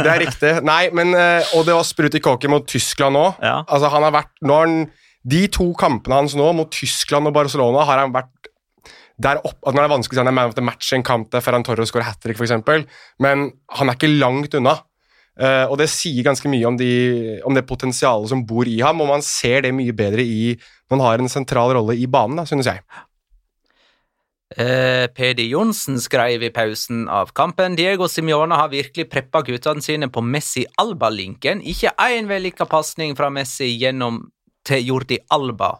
Det 0.00 0.08
er 0.14 0.22
riktig. 0.24 0.54
Nei, 0.64 0.88
men, 0.96 1.12
eh, 1.14 1.44
og 1.58 1.66
det 1.68 1.76
var 1.76 1.84
sprut 1.84 2.16
i 2.16 2.20
kåke 2.24 2.48
mot 2.48 2.64
Tyskland 2.68 3.16
òg. 3.20 3.36
Ja. 3.44 3.58
Altså, 3.68 3.92
han 3.92 4.02
har 4.08 4.16
vært, 4.16 4.32
nå 4.40 4.56
har 4.56 4.66
han, 4.66 4.88
de 5.28 5.44
to 5.52 5.70
kampene 5.78 6.22
hans 6.22 6.36
nå, 6.38 6.48
mot 6.56 6.70
Tyskland 6.72 7.30
og 7.30 7.36
Barcelona, 7.36 7.84
har 7.88 8.02
han 8.04 8.14
vært 8.14 8.34
der 9.18 9.40
opp, 9.42 9.58
at 9.66 9.74
Når 9.74 9.82
det 9.82 9.86
er 9.88 9.94
vanskelig 9.96 10.14
å 10.14 10.18
si 10.18 10.22
han 10.22 10.30
er 10.30 10.36
man 10.36 10.50
of 10.52 10.54
the 10.54 10.62
match 10.62 10.92
en 10.94 11.02
kamp 11.02 11.32
der 11.32 11.42
Ferran 11.42 11.64
Torres 11.66 11.90
skårer 11.90 12.06
hat 12.06 12.20
trick, 12.22 12.38
f.eks., 12.38 12.86
men 13.18 13.48
han 13.74 13.90
er 13.90 13.98
ikke 13.98 14.12
langt 14.14 14.54
unna. 14.54 14.76
Uh, 15.38 15.70
og 15.70 15.76
det 15.78 15.86
sier 15.90 16.24
ganske 16.26 16.50
mye 16.50 16.66
om, 16.66 16.78
de, 16.78 17.38
om 17.46 17.54
det 17.54 17.66
potensialet 17.66 18.30
som 18.30 18.40
bor 18.46 18.66
i 18.66 18.80
ham, 18.82 19.02
og 19.02 19.10
man 19.10 19.22
ser 19.22 19.62
det 19.66 19.74
mye 19.74 19.94
bedre 19.94 20.22
i 20.22 20.54
når 20.88 20.96
han 20.96 21.04
har 21.04 21.22
en 21.22 21.30
sentral 21.30 21.74
rolle 21.76 21.94
i 21.98 22.08
banen, 22.10 22.40
da, 22.40 22.46
synes 22.48 22.70
jeg. 22.70 22.82
Uh, 24.58 25.06
Pedi 25.14 25.50
Johnsen 25.50 26.00
skrev 26.00 26.42
i 26.46 26.50
pausen 26.54 27.04
av 27.12 27.34
kampen 27.36 27.76
Diego 27.78 28.08
Simione 28.08 28.56
har 28.56 28.70
virkelig 28.72 29.04
preppa 29.12 29.42
guttene 29.46 29.84
sine 29.84 30.08
på 30.10 30.22
Messi-Alba-linken. 30.24 31.60
Ikke 31.62 31.92
én 32.06 32.30
vellykka 32.30 32.66
pasning 32.70 33.14
fra 33.18 33.28
Messi 33.34 33.68
gjennom 33.76 34.24
til 34.68 34.84
Jordi 34.92 35.18
Alba. 35.34 35.76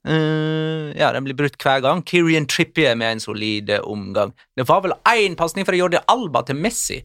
Uh, 0.00 0.96
ja, 0.96 1.10
den 1.12 1.26
blir 1.26 1.36
brutt 1.36 1.58
hver 1.60 1.82
gang. 1.84 2.00
Kyrian 2.08 2.46
Trippier 2.48 2.96
med 2.96 3.18
en 3.18 3.20
solid 3.20 3.68
eh, 3.68 3.84
omgang. 3.84 4.32
Det 4.56 4.64
var 4.68 4.80
vel 4.86 4.96
én 5.12 5.36
pasning 5.36 5.68
fra 5.68 5.76
Jordi 5.76 6.00
Alba 6.08 6.40
til 6.48 6.56
Messi 6.56 7.02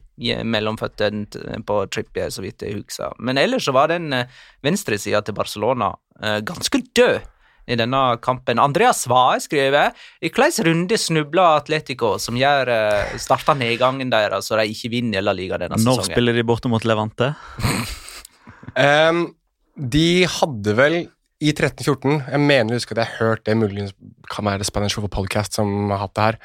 mellom 0.47 0.79
føttene 0.79 1.59
på 1.67 1.81
Trippier, 1.91 2.31
så 2.31 2.45
vidt 2.45 2.63
jeg 2.63 2.77
husker. 2.79 3.11
Men 3.19 3.41
ellers 3.41 3.67
så 3.67 3.75
var 3.75 3.91
den 3.91 4.15
venstresida 4.63 5.19
til 5.27 5.35
Barcelona 5.35 5.91
uh, 6.23 6.39
ganske 6.47 6.79
død 6.95 7.19
i 7.65 7.75
denne 7.75 8.01
kampen. 8.23 8.61
Andreas 8.61 9.03
Svae 9.03 9.41
skriver 9.43 9.91
i 10.21 10.29
hvilken 10.29 10.67
runde 10.69 10.99
snubla 11.01 11.49
Atletico 11.59 12.15
som 12.21 12.37
gjør 12.39 12.71
uh, 12.71 13.15
starta 13.19 13.57
nedgangen 13.57 14.13
deres 14.13 14.47
så 14.47 14.59
de 14.61 14.69
ikke 14.71 14.93
vinner 14.93 15.25
La 15.25 15.33
Liga 15.35 15.59
denne 15.59 15.79
Når 15.81 15.99
sesongen? 16.05 16.13
spiller 16.13 16.37
de 16.37 16.45
borte 16.47 16.71
mot 16.71 16.85
Levante? 16.87 17.33
Ehm, 18.75 19.27
de 19.75 20.25
hadde 20.29 20.75
vel 20.77 21.01
i 21.43 21.51
13-14 21.51 22.29
Jeg 22.31 22.39
mener 22.39 22.71
å 22.71 22.77
huske 22.79 22.95
at 22.95 23.01
jeg 23.01 23.09
har 23.11 23.31
hørt 23.33 23.43
det, 23.47 23.57
muligens 23.59 23.91
kan 24.31 24.47
være 24.47 24.63
Spanish 24.67 24.97
Over 24.99 25.11
Podcast 25.11 25.57
som 25.57 25.91
har 25.91 26.05
hatt 26.05 26.13
det 26.15 26.27
her. 26.29 26.37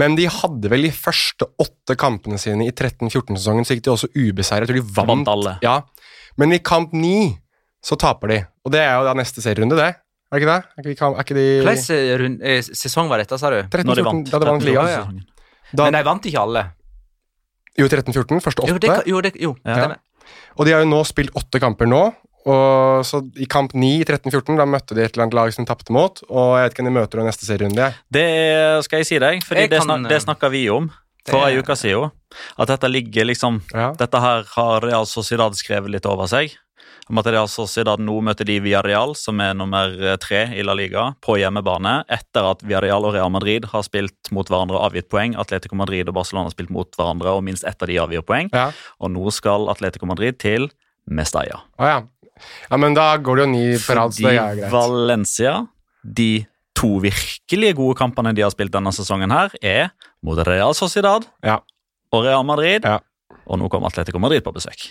Men 0.00 0.16
de 0.16 0.24
hadde 0.32 0.70
vel 0.72 0.86
de 0.88 0.92
første 0.96 1.44
åtte 1.60 1.96
kampene 2.00 2.38
sine 2.40 2.64
i 2.64 2.72
13-14-sesongen, 2.72 3.66
så 3.68 3.76
gikk 3.76 3.84
de 3.84 3.92
også 3.92 4.08
ubeseiret. 4.16 4.64
Jeg 4.64 4.70
tror 4.72 4.80
de 4.80 4.94
vant. 4.96 5.10
Vant 5.12 5.28
alle. 5.34 5.56
Ja. 5.64 5.74
Men 6.40 6.56
i 6.56 6.62
kamp 6.64 6.94
ni 6.96 7.34
så 7.84 7.98
taper 8.00 8.32
de. 8.32 8.38
Og 8.64 8.72
det 8.72 8.80
er 8.80 8.94
jo 8.96 9.04
da 9.04 9.12
neste 9.18 9.44
serierunde, 9.44 9.76
det. 9.76 9.90
Er 10.32 10.40
det 10.40 10.40
ikke 10.40 10.48
det? 10.48 10.62
Er 10.64 10.86
ikke, 10.86 10.88
de 10.88 11.10
er 11.12 11.26
ikke 11.26 11.36
de 11.36 11.46
Hvilken 11.66 12.36
eh, 12.40 12.62
sesong 12.64 13.10
var 13.12 13.20
dette, 13.20 13.36
sa 13.36 13.50
du? 13.52 13.58
13-14, 13.68 13.84
Når 13.90 13.98
de 14.00 14.04
vant. 14.06 14.30
da 14.30 14.38
de 14.40 14.48
vant 14.48 14.64
13 14.64 14.70
ligaen. 14.70 14.92
ja. 14.94 15.72
Da, 15.72 15.84
Men 15.84 15.98
de 15.98 16.02
vant 16.08 16.28
ikke 16.28 16.40
alle. 16.40 16.62
jo, 17.80 17.88
13-14, 17.88 18.40
første 18.44 18.68
Jo, 18.68 18.78
det, 18.80 18.96
jo, 19.08 19.20
det, 19.24 19.32
jo 19.40 19.52
Ja. 19.66 19.76
Ja. 19.76 19.94
Og 20.56 20.64
de 20.68 20.72
har 20.72 20.80
jo 20.84 20.88
nå 20.88 21.02
spilt 21.08 21.32
åtte 21.36 21.60
kamper 21.60 21.88
nå. 21.88 22.00
Og 22.46 23.04
så 23.06 23.20
I 23.38 23.46
kamp 23.46 23.74
9 23.74 23.90
i 24.00 24.04
13-14 24.04 24.56
da 24.58 24.66
møtte 24.66 24.96
de 24.98 25.04
et 25.04 25.12
eller 25.14 25.28
annet 25.28 25.36
lag 25.38 25.52
som 25.54 25.66
tapte 25.68 25.94
mot. 25.94 26.22
Og 26.28 26.56
jeg 26.58 26.64
vet 26.66 26.74
ikke 26.74 26.82
om 26.86 26.90
de 26.90 26.96
møter 26.98 27.22
i 27.22 27.26
neste 27.28 27.46
serierunde. 27.46 27.92
Det 28.10 28.26
skal 28.88 29.02
jeg 29.02 29.06
si 29.12 29.20
deg, 29.22 29.44
for 29.46 29.54
det, 29.60 29.68
kan, 29.70 29.86
snak, 29.86 30.08
det 30.10 30.22
snakka 30.24 30.50
vi 30.50 30.64
om 30.74 30.90
for 31.28 31.38
det- 31.38 31.52
ei 31.54 31.60
uke 31.62 31.76
siden. 31.78 32.10
At 32.58 32.68
dette 32.68 32.88
ligger 32.90 33.24
liksom 33.28 33.60
Ja. 33.72 33.92
Dette 33.92 34.18
her 34.20 34.42
har 34.56 34.80
Real 34.80 35.06
Sociedad 35.06 35.54
skrevet 35.54 35.90
litt 35.90 36.06
over 36.06 36.26
seg. 36.26 36.50
Om 37.10 37.18
at 37.18 37.26
Real 37.26 37.48
Sociedad 37.48 37.98
nå 37.98 38.20
møter 38.22 38.44
de 38.46 38.60
Villarreal, 38.60 39.14
som 39.16 39.38
er 39.40 39.54
nummer 39.54 40.16
tre 40.18 40.46
i 40.56 40.62
La 40.62 40.72
Liga, 40.72 41.14
på 41.20 41.34
hjemmebane, 41.36 42.04
etter 42.08 42.48
at 42.50 42.62
Villarreal 42.62 43.04
og 43.04 43.14
Real 43.14 43.28
Madrid 43.30 43.64
har 43.66 43.82
spilt 43.82 44.30
mot 44.30 44.46
hverandre 44.48 44.78
og 44.78 44.90
avgitt 44.92 45.08
poeng. 45.10 45.34
Atletico 45.38 45.74
Madrid 45.74 46.08
og 46.08 46.14
Barcelona 46.14 46.46
har 46.46 46.54
spilt 46.54 46.70
mot 46.70 46.88
hverandre, 46.96 47.26
og 47.36 47.42
minst 47.42 47.64
ett 47.64 47.82
av 47.82 47.88
de 47.88 47.98
avgir 47.98 48.22
poeng. 48.22 48.48
Ja. 48.52 48.70
Og 49.00 49.10
nå 49.10 49.30
skal 49.32 49.68
Atletico 49.68 50.06
Madrid 50.06 50.38
til 50.38 50.70
Mestalla. 51.10 51.60
Oh, 51.78 51.86
ja. 51.86 52.02
Ja, 52.70 52.76
men 52.80 52.94
da 52.94 53.16
går 53.16 53.36
det 53.36 53.44
jo 53.46 53.50
ni 53.52 53.64
på 53.78 53.96
rad, 53.98 54.14
så 54.16 54.22
det 54.26 54.32
er 54.34 54.40
Fordi 54.40 54.60
greit. 54.60 54.72
Valencia, 54.72 55.54
de 56.02 56.28
to 56.74 56.88
virkelig 57.04 57.74
gode 57.78 57.94
kampene 57.98 58.32
de 58.34 58.42
har 58.42 58.50
spilt 58.54 58.72
denne 58.74 58.92
sesongen, 58.92 59.30
her, 59.30 59.50
er 59.62 59.90
mot 60.22 60.38
Real 60.46 60.74
Sociedad 60.74 61.26
Ja. 61.44 61.58
og 62.12 62.24
Real 62.24 62.44
Madrid. 62.44 62.84
Ja. 62.84 62.98
Og 63.46 63.58
nå 63.58 63.68
kommer 63.68 63.88
Atletico 63.90 64.18
Madrid 64.22 64.42
på 64.44 64.52
besøk. 64.54 64.90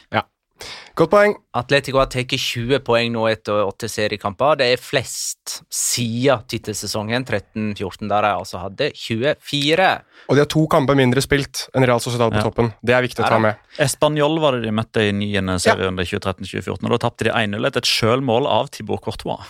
Godt 1.00 1.10
poeng. 1.13 1.34
Atletico 1.56 1.97
har 2.02 2.10
tatt 2.12 2.34
20 2.36 2.82
poeng 2.86 3.13
nå 3.13 3.24
etter 3.32 3.62
åtte 3.63 3.88
seriekamper. 3.89 4.58
Det 4.60 4.67
er 4.74 4.82
flest 4.82 5.62
siden 5.71 6.43
tittelsesongen 6.52 7.24
13-14, 7.26 8.10
der 8.12 8.26
de 8.28 8.32
altså 8.36 8.60
hadde 8.62 8.89
24. 9.00 9.88
Og 10.28 10.36
de 10.36 10.43
har 10.43 10.50
to 10.52 10.65
kamper 10.71 11.00
mindre 11.00 11.24
spilt 11.24 11.63
enn 11.74 11.88
Real 11.88 12.04
Sociedad 12.04 12.32
på 12.34 12.41
Ja. 12.41 12.43
toppen. 12.50 12.74
Det 12.84 12.93
er 12.93 13.02
viktig 13.08 13.24
å 13.24 13.30
ta 13.30 13.39
med. 13.39 13.56
Espanol 13.80 14.39
var 14.43 14.52
det 14.60 14.63
de 14.67 14.71
møtte 14.76 15.08
i 15.08 15.12
niende 15.15 15.56
serierunde 15.63 16.04
2013-2014, 16.06 16.84
og 16.86 16.91
da 16.91 16.97
tapte 17.08 17.24
de 17.24 17.32
1-0 17.32 17.65
etter 17.71 17.80
et 17.80 17.88
sjølmål 17.88 18.47
av 18.47 18.69
Tibor 18.69 19.00
Courtois. 19.00 19.47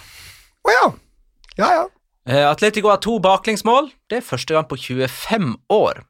Å 0.62 0.70
ja! 0.78 0.86
Ja, 1.58 1.72
ja. 1.74 1.86
Eh, 2.30 2.46
Atletico 2.48 2.88
har 2.94 2.98
to 3.02 3.18
baklengsmål. 3.20 3.90
Det 4.08 4.20
er 4.22 4.22
første 4.22 4.54
gang 4.54 4.68
på 4.70 4.78
25 4.78 5.56
år 5.74 6.04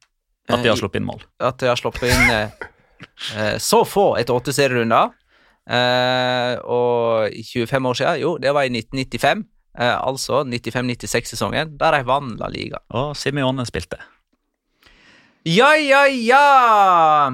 At 0.51 0.59
de 0.61 0.67
eh, 0.67 0.71
har 0.73 0.75
sluppet 0.77 0.99
inn 0.99 1.07
mål. 1.07 1.21
at 1.39 1.57
de 1.57 1.67
har 1.71 1.75
sluppet 1.79 2.03
inn 2.11 2.29
eh, 2.29 2.49
eh, 2.51 2.67
så 3.61 3.81
få 3.87 4.13
etter 4.19 4.37
åtte 4.37 4.53
serierunder. 4.55 5.11
Eh, 5.69 6.55
og 6.65 7.29
25 7.45 7.89
år 7.89 7.99
siden, 7.99 8.21
jo, 8.21 8.37
det 8.41 8.53
var 8.53 8.65
i 8.65 8.73
1995. 8.73 9.45
Eh, 9.79 9.97
altså 10.07 10.43
95-96-sesongen, 10.43 11.77
der 11.79 11.95
de 11.95 12.07
vant 12.07 12.39
La 12.41 12.49
Liga. 12.51 12.81
Og 12.89 13.15
Simione 13.17 13.65
spilte. 13.69 14.01
Ja, 15.45 15.71
ja, 15.73 16.03
ja! 16.05 17.29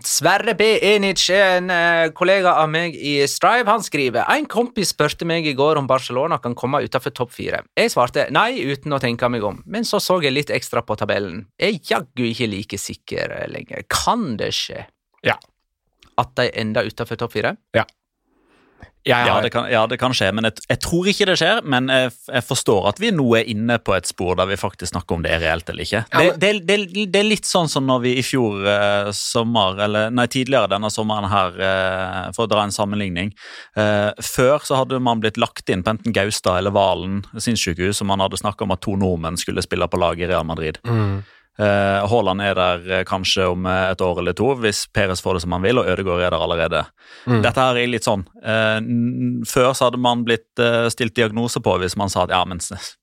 Sverre 0.00 0.54
B. 0.56 0.64
Enic 0.80 1.26
er 1.34 1.58
en 1.58 1.68
eh, 1.72 2.10
kollega 2.16 2.54
av 2.62 2.70
meg 2.72 2.94
i 2.96 3.18
Strive. 3.28 3.68
Han 3.68 3.84
skriver 3.84 4.24
En 4.32 4.46
kompis 4.48 4.94
spurte 4.94 5.26
meg 5.28 5.44
i 5.44 5.52
går 5.52 5.76
om 5.76 5.88
Barcelona 5.90 6.38
kan 6.40 6.56
komme 6.56 6.80
utenfor 6.80 7.12
topp 7.12 7.34
fire. 7.36 7.60
Jeg 7.76 7.92
svarte 7.92 8.24
nei 8.32 8.62
uten 8.64 8.96
å 8.96 9.00
tenke 9.02 9.28
meg 9.28 9.44
om, 9.44 9.60
men 9.68 9.84
så 9.84 10.00
så 10.00 10.16
jeg 10.24 10.32
litt 10.32 10.52
ekstra 10.54 10.80
på 10.86 10.96
tabellen. 10.96 11.44
Jeg 11.60 11.76
er 11.76 11.90
jaggu 11.92 12.24
ikke 12.30 12.48
like 12.48 12.80
sikker 12.80 13.36
eh, 13.36 13.48
lenger. 13.52 13.84
Kan 13.92 14.38
det 14.40 14.54
skje? 14.56 14.86
Ja. 15.28 15.36
At 16.16 16.32
de 16.40 16.48
ender 16.56 16.88
utenfor 16.88 17.20
topp 17.20 17.36
fire? 17.36 17.58
Jeg 17.76 17.84
Ja, 19.04 19.40
det 19.42 19.50
kan, 19.50 19.64
ja, 19.72 19.80
det 19.90 19.96
kan 19.98 20.12
skje, 20.14 20.28
men 20.32 20.46
jeg, 20.46 20.60
jeg 20.70 20.78
tror 20.84 21.08
ikke 21.10 21.26
det 21.26 21.34
skjer. 21.40 21.62
Men 21.66 21.88
jeg, 21.90 22.12
jeg 22.30 22.44
forstår 22.46 22.88
at 22.92 23.00
vi 23.02 23.10
nå 23.10 23.24
er 23.40 23.48
inne 23.50 23.78
på 23.82 23.96
et 23.96 24.06
spor 24.06 24.36
der 24.38 24.46
vi 24.46 24.58
faktisk 24.60 24.92
snakker 24.92 25.16
om 25.18 25.24
det 25.24 25.32
er 25.34 25.42
reelt 25.42 25.68
eller 25.72 25.82
ikke. 25.82 26.04
Ja, 26.12 26.18
Det, 26.20 26.28
men- 26.30 26.38
det, 26.68 26.76
det, 26.94 27.06
det 27.10 27.20
er 27.22 27.26
litt 27.26 27.48
sånn 27.48 27.68
som 27.72 27.86
når 27.90 28.00
vi 28.04 28.12
i 28.20 28.22
fjor 28.22 28.62
eh, 28.70 29.10
sommer, 29.16 29.80
eller 29.88 30.14
nei, 30.14 30.28
tidligere 30.30 30.70
denne 30.70 30.90
sommeren 30.94 31.26
her, 31.32 31.58
eh, 31.58 32.30
for 32.36 32.46
å 32.46 32.52
dra 32.52 32.62
en 32.62 32.74
sammenligning 32.74 33.32
eh, 33.76 34.10
Før 34.22 34.62
så 34.62 34.78
hadde 34.82 35.00
man 35.02 35.20
blitt 35.22 35.40
lagt 35.40 35.68
inn 35.72 35.82
på 35.82 35.96
enten 35.96 36.14
Gaustad 36.14 36.60
eller 36.62 36.70
Valen 36.74 37.22
sinnssykehus, 37.34 38.00
og 38.04 38.10
man 38.12 38.22
hadde 38.22 38.38
snakka 38.38 38.64
om 38.68 38.74
at 38.76 38.82
to 38.86 38.94
nordmenn 39.00 39.36
skulle 39.40 39.62
spille 39.66 39.88
på 39.90 39.98
lag 40.00 40.20
i 40.22 40.28
Real 40.30 40.46
Madrid. 40.46 40.78
mm. 40.86 41.22
Eh, 41.60 42.04
Haaland 42.08 42.40
er 42.40 42.56
der 42.56 42.86
eh, 42.88 43.02
kanskje 43.04 43.44
om 43.52 43.66
eh, 43.68 43.90
et 43.92 44.00
år 44.00 44.22
eller 44.22 44.32
to, 44.36 44.54
hvis 44.62 44.86
Peres 44.88 45.20
får 45.20 45.36
det 45.36 45.42
som 45.44 45.52
han 45.52 45.64
vil, 45.64 45.82
og 45.82 45.88
Ødegaard 45.92 46.24
er 46.24 46.32
der 46.32 46.44
allerede. 46.46 46.84
Mm. 47.28 47.42
Dette 47.44 47.66
her 47.66 47.78
er 47.78 47.90
litt 47.90 48.06
sånn 48.06 48.24
Før 49.46 49.74
så 49.76 49.86
hadde 49.86 50.00
man 50.00 50.24
blitt 50.26 50.58
stilt 50.90 51.14
diagnose 51.14 51.60
på 51.62 51.74
hvis 51.78 51.94
man 52.00 52.10
sa 52.10 52.24
at 52.24 52.32
ja, 52.34 52.40
men 52.48 52.58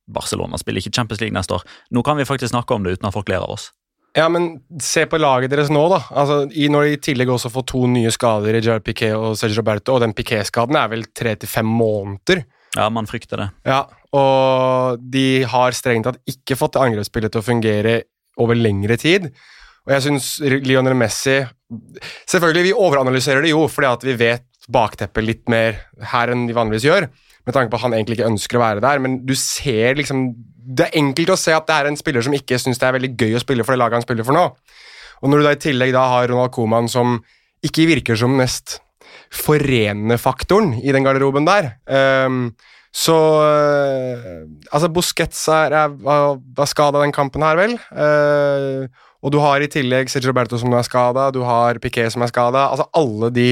Barcelona 0.10 0.58
spiller 0.60 0.82
ikke 0.82 0.96
Champions 0.98 1.22
League 1.22 1.36
neste 1.36 1.60
år. 1.60 1.64
Nå 1.94 2.04
kan 2.04 2.18
vi 2.18 2.28
faktisk 2.28 2.52
snakke 2.52 2.76
om 2.76 2.84
det 2.84 2.98
uten 2.98 3.08
at 3.08 3.16
folk 3.16 3.30
ler 3.32 3.46
av 3.46 3.54
oss. 3.56 3.70
Ja, 4.18 4.26
men 4.34 4.56
se 4.82 5.06
på 5.06 5.20
laget 5.22 5.54
deres 5.54 5.70
nå, 5.72 5.84
da. 5.92 6.02
Altså, 6.18 6.42
når 6.50 6.88
de 6.88 6.96
i 6.96 7.02
tillegg 7.10 7.30
også 7.30 7.52
får 7.54 7.68
to 7.70 7.84
nye 7.92 8.12
skader 8.12 8.58
i 8.58 8.62
Gerard 8.66 8.86
Piquet 8.88 9.14
og 9.14 9.38
Sergio 9.38 9.62
Roberto, 9.62 9.96
og 9.96 10.04
den 10.04 10.16
Piquet-skaden 10.18 10.80
er 10.80 10.90
vel 10.92 11.06
tre 11.16 11.36
til 11.38 11.52
fem 11.52 11.70
måneder. 11.70 12.42
Ja, 12.76 12.90
man 12.94 13.08
frykter 13.10 13.44
det. 13.44 13.50
Ja, 13.70 13.84
og 14.18 15.02
de 15.14 15.44
har 15.50 15.78
strengt 15.78 16.10
tatt 16.10 16.20
ikke 16.30 16.58
fått 16.58 16.80
angrepsspillet 16.82 17.34
til 17.34 17.44
å 17.44 17.46
fungere 17.46 18.00
over 18.42 18.58
lengre 18.58 18.98
tid. 19.00 19.30
Og 19.88 19.96
jeg 19.96 20.06
syns 20.06 20.36
Lionel 20.44 20.98
Messi 20.98 21.40
Selvfølgelig, 22.30 22.64
vi 22.66 22.78
overanalyserer 22.78 23.46
det 23.46 23.52
jo, 23.52 23.68
fordi 23.70 23.90
at 23.92 24.06
vi 24.08 24.16
vet 24.18 24.46
bakteppet 24.74 25.26
litt 25.26 25.44
mer 25.52 25.78
her 26.12 26.32
enn 26.34 26.48
vi 26.50 26.56
vanligvis 26.58 26.86
gjør, 26.88 27.06
med 27.46 27.56
tanke 27.56 27.72
på 27.72 27.78
at 27.78 27.84
han 27.88 27.96
egentlig 27.98 28.18
ikke 28.18 28.30
ønsker 28.30 28.58
å 28.58 28.64
være 28.64 28.84
der, 28.86 29.02
men 29.02 29.20
du 29.26 29.36
ser 29.38 29.98
liksom 29.98 30.32
Det 30.70 30.86
er 30.86 30.98
enkelt 31.00 31.32
å 31.34 31.38
se 31.40 31.54
at 31.56 31.66
det 31.66 31.76
er 31.76 31.88
en 31.90 31.98
spiller 31.98 32.22
som 32.26 32.36
ikke 32.38 32.60
syns 32.62 32.78
det 32.78 32.86
er 32.86 32.94
veldig 32.94 33.16
gøy 33.18 33.38
å 33.38 33.42
spille 33.42 33.66
for 33.66 33.74
det 33.74 33.82
laget 33.82 33.98
han 33.98 34.06
spiller 34.06 34.26
for 34.28 34.38
nå. 34.38 34.44
Og 35.24 35.32
når 35.32 35.40
du 35.40 35.46
da 35.48 35.54
i 35.56 35.62
tillegg 35.64 35.94
da 35.96 36.04
har 36.12 36.28
Ronald 36.30 36.54
Coman 36.54 36.90
som 36.92 37.16
ikke 37.66 37.88
virker 37.90 38.20
som 38.20 38.36
mest 38.38 38.78
forenende 39.34 40.20
faktoren 40.22 40.76
i 40.78 40.94
den 40.94 41.08
garderoben 41.08 41.48
der. 41.48 41.72
ehm, 41.90 42.52
så 42.94 43.16
øh, 43.46 44.48
Altså, 44.74 44.90
Busquets 44.90 45.48
er, 45.48 45.76
er, 45.76 46.66
skada 46.66 47.02
den 47.04 47.14
kampen 47.14 47.46
her, 47.46 47.58
vel. 47.60 47.76
Uh, 47.92 48.90
og 49.24 49.34
du 49.34 49.40
har 49.44 49.62
i 49.62 49.68
tillegg 49.68 50.10
Sergio 50.10 50.32
Roberto 50.32 50.58
som 50.58 50.74
er 50.74 50.86
skada, 50.88 51.30
du 51.36 51.42
har 51.44 51.80
Piquet 51.82 52.14
som 52.14 52.24
er 52.24 52.32
skada. 52.32 52.70
Altså, 52.72 52.88
alle 52.98 53.30
de 53.36 53.50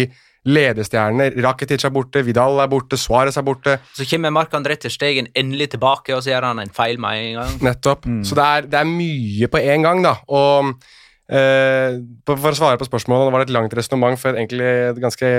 ledestjernene. 0.47 1.31
Rakitic 1.43 1.83
er 1.83 1.91
borte, 1.91 2.23
Vidal 2.23 2.61
er 2.63 2.69
borte, 2.71 2.99
Suárez 2.99 3.37
er 3.39 3.43
borte. 3.43 3.77
Så 3.97 4.07
kommer 4.07 4.31
Marc-André 4.31 4.77
til 4.79 4.93
Stegen 4.93 5.27
endelig 5.35 5.73
tilbake, 5.75 6.15
og 6.15 6.23
så 6.23 6.31
gjør 6.31 6.47
han 6.51 6.63
en 6.63 6.71
feil 6.73 7.01
med 7.03 7.23
en 7.23 7.41
gang. 7.41 7.57
Nettopp. 7.67 8.07
Så 8.23 8.37
det 8.37 8.45
er, 8.45 8.69
det 8.71 8.79
er 8.79 8.87
mye 8.87 9.51
på 9.51 9.59
én 9.59 9.83
gang, 9.83 10.05
da. 10.05 10.15
Og 10.31 10.71
på- 11.29 12.37
for 12.39 12.51
å 12.51 12.55
svare 12.55 12.77
på 12.79 12.87
spørsmålet, 12.87 13.27
det 13.27 13.33
var 13.35 13.41
et 13.41 13.49
langt 13.55 13.73
resonnement 13.75 14.17
for 14.19 14.29
et, 14.31 14.37
egentlig, 14.39 14.67
et 14.91 15.01
ganske 15.03 15.31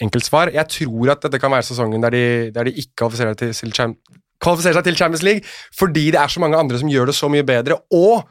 enkelt 0.00 0.24
svar. 0.24 0.50
Jeg 0.52 0.68
tror 0.68 1.10
at 1.12 1.20
dette 1.26 1.40
kan 1.40 1.50
være 1.52 1.66
sesongen 1.68 2.00
der 2.00 2.10
de, 2.10 2.50
der 2.54 2.64
de 2.64 2.72
ikke 2.72 2.94
kvalifiserer, 2.96 3.34
til, 3.36 3.52
til, 3.52 3.96
kvalifiserer 4.40 4.74
seg 4.80 4.84
til 4.84 4.96
Champions 4.96 5.22
League, 5.22 5.42
fordi 5.76 6.10
det 6.12 6.20
er 6.20 6.28
så 6.32 6.40
mange 6.40 6.56
andre 6.56 6.78
som 6.80 6.88
gjør 6.88 7.06
det 7.12 7.14
så 7.14 7.28
mye 7.32 7.44
bedre, 7.44 7.76
og 7.92 8.24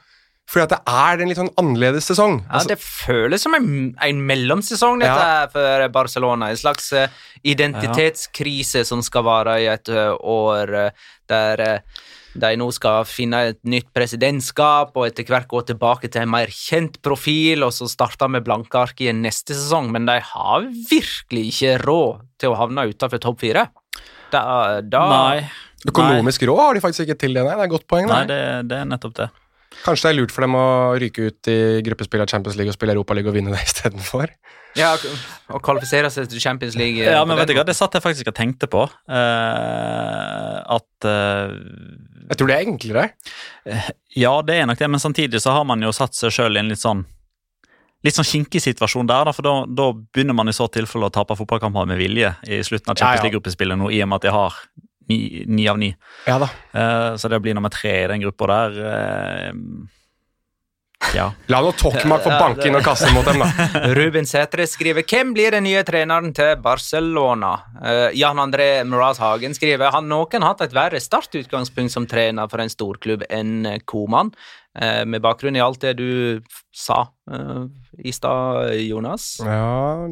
fordi 0.49 0.63
at 0.65 0.73
det 0.73 0.79
er 0.91 1.21
en 1.23 1.29
litt 1.31 1.37
sånn 1.39 1.53
annerledes 1.57 2.03
sesong. 2.11 2.41
Ja, 2.43 2.57
Altså, 2.57 2.67
Det 2.73 2.79
føles 2.83 3.41
som 3.45 3.53
en, 3.55 3.95
en 4.01 4.17
mellomsesong 4.27 4.99
dette 4.99 5.23
Ja. 5.23 5.47
for 5.47 5.87
Barcelona. 5.95 6.49
En 6.51 6.57
slags 6.59 6.91
eh, 6.93 7.07
identitetskrise 7.45 8.83
som 8.85 9.01
skal 9.01 9.23
vare 9.23 9.55
i 9.63 9.67
et 9.71 9.87
eh, 9.89 10.11
år, 10.19 10.91
der 11.31 11.63
de 12.33 12.49
nå 12.57 12.67
skal 12.73 13.05
finne 13.07 13.39
et 13.51 13.59
nytt 13.69 13.89
presidentskap 13.95 14.95
og 14.97 15.05
etter 15.07 15.27
hvert 15.29 15.49
gå 15.51 15.61
tilbake 15.69 16.09
til 16.11 16.23
en 16.23 16.33
mer 16.33 16.53
kjent 16.53 16.97
profil, 17.05 17.65
og 17.65 17.73
så 17.75 17.89
starte 17.91 18.29
med 18.31 18.45
blanke 18.45 18.79
ark 18.79 19.03
i 19.05 19.11
neste 19.15 19.55
sesong, 19.57 19.91
men 19.93 20.09
de 20.09 20.17
har 20.33 20.65
virkelig 20.89 21.45
ikke 21.51 21.77
råd 21.83 22.25
til 22.41 22.53
å 22.53 22.59
havne 22.63 22.87
utenfor 22.89 23.21
topp 23.21 23.43
fire. 23.45 23.67
Da, 24.33 24.43
da 24.81 25.03
Nei, 25.11 25.45
økonomisk 25.85 26.47
råd 26.49 26.63
har 26.63 26.75
de 26.77 26.83
faktisk 26.83 27.05
ikke 27.05 27.21
til 27.27 27.37
det, 27.37 27.45
nei. 27.45 27.53
Det 27.53 27.67
er 27.67 27.69
et 27.69 27.77
godt 27.77 27.89
poeng. 27.91 28.09
nei 28.09 28.23
Nei. 28.23 28.27
det, 28.33 28.43
det 28.71 28.81
er 28.81 28.89
nettopp 28.89 29.17
det. 29.21 29.29
Kanskje 29.83 30.07
det 30.07 30.11
er 30.13 30.19
lurt 30.21 30.33
for 30.33 30.45
dem 30.45 30.55
å 30.57 30.65
ryke 31.01 31.29
ut 31.29 31.49
i 31.49 31.59
gruppespill 31.85 32.21
av 32.23 32.29
Champions 32.29 32.57
League 32.59 32.71
og 32.71 32.77
spille 32.77 32.93
Europaliga 32.95 33.31
og 33.31 33.37
vinne 33.37 33.53
det 33.53 33.63
istedenfor. 33.69 34.33
Ja, 34.77 34.93
og 35.53 35.61
kvalifisere 35.61 36.09
seg 36.09 36.31
til 36.31 36.41
Champions 36.41 36.73
League 36.79 37.03
eh, 37.03 37.11
Ja, 37.13 37.21
men 37.29 37.37
vet 37.37 37.51
du 37.51 37.53
hva, 37.53 37.65
Det 37.67 37.75
satt 37.77 37.93
jeg 37.93 38.01
faktisk 38.01 38.31
og 38.31 38.37
tenkte 38.37 38.69
på. 38.71 38.87
Uh, 39.05 40.57
at 40.77 41.05
eh, 41.09 41.53
Jeg 42.29 42.39
tror 42.39 42.49
det 42.49 42.55
er 42.55 42.69
enklere. 42.69 43.03
Ja, 44.15 44.33
det 44.45 44.55
er 44.59 44.69
nok 44.69 44.79
det, 44.79 44.89
men 44.91 45.01
samtidig 45.01 45.41
så 45.43 45.55
har 45.55 45.65
man 45.67 45.83
jo 45.83 45.91
satt 45.95 46.15
seg 46.17 46.33
sjøl 46.33 46.57
i 46.57 46.63
en 46.63 46.71
litt 46.71 46.83
sånn 46.83 47.05
Litt 48.03 48.17
sånn 48.17 48.27
kinkig 48.27 48.59
situasjon 48.59 49.07
der, 49.07 49.29
for 49.31 49.45
da, 49.47 49.51
da 49.63 49.85
begynner 49.95 50.35
man 50.35 50.51
i 50.51 50.53
så 50.55 50.65
tilfelle 50.67 51.07
å 51.07 51.13
tape 51.15 51.37
fotballkamper 51.39 51.85
med 51.87 52.01
vilje 52.01 52.33
i 52.51 52.57
slutten 52.67 52.91
av 52.91 52.97
Champions. 52.99 53.21
League-gruppespillet 53.23 53.79
nå, 53.79 53.87
i 53.95 54.01
og 54.03 54.09
med 54.11 54.17
at 54.17 54.25
de 54.25 54.33
har 54.35 54.57
ni, 55.07 55.19
ni 55.47 55.69
av 55.71 55.79
ni. 55.79 55.93
Ja 56.27 56.35
da. 56.43 56.49
Eh, 56.75 57.15
så 57.15 57.31
det 57.31 57.39
å 57.39 57.45
bli 57.45 57.53
nummer 57.55 57.71
tre 57.71 57.93
i 58.01 58.09
den 58.11 58.25
gruppa 58.25 58.49
der 58.51 58.75
eh, 58.89 59.53
Ja. 61.13 61.27
La 61.51 61.59
nå 61.61 61.71
Tokmak 61.77 62.23
få 62.25 62.31
banke 62.39 62.67
inn 62.67 62.77
og 62.77 62.83
kaste 62.85 63.09
mot 63.13 63.27
dem, 63.27 63.43
da. 63.43 63.67
Ruben 63.97 64.27
Sætre 64.29 64.65
skriver 64.69 65.05
Hvem 65.05 65.33
blir 65.35 65.53
den 65.55 65.67
nye 65.67 65.83
treneren 65.85 66.33
til 66.35 66.55
Barcelona? 66.63 67.53
Uh, 67.77 68.09
Jan 68.17 68.41
André 68.41 68.67
Muraz 68.87 69.21
Hagen 69.21 69.55
skriver 69.57 69.93
Har 69.93 70.05
noen 70.05 70.47
hatt 70.47 70.63
et 70.65 70.75
verre 70.75 71.01
startutgangspunkt 71.03 71.93
som 71.93 72.07
trener 72.09 72.49
for 72.51 72.63
en 72.63 72.71
storklubb 72.71 73.27
enn 73.29 73.65
eh, 73.69 73.79
Koman? 73.85 74.33
Uh, 74.73 75.03
med 75.05 75.21
bakgrunn 75.21 75.57
i 75.59 75.61
alt 75.61 75.83
det 75.83 75.97
du 75.99 76.41
sa 76.73 77.03
uh, 77.29 77.65
i 78.01 78.13
stad, 78.15 78.73
Jonas. 78.81 79.35
Ja, 79.43 80.07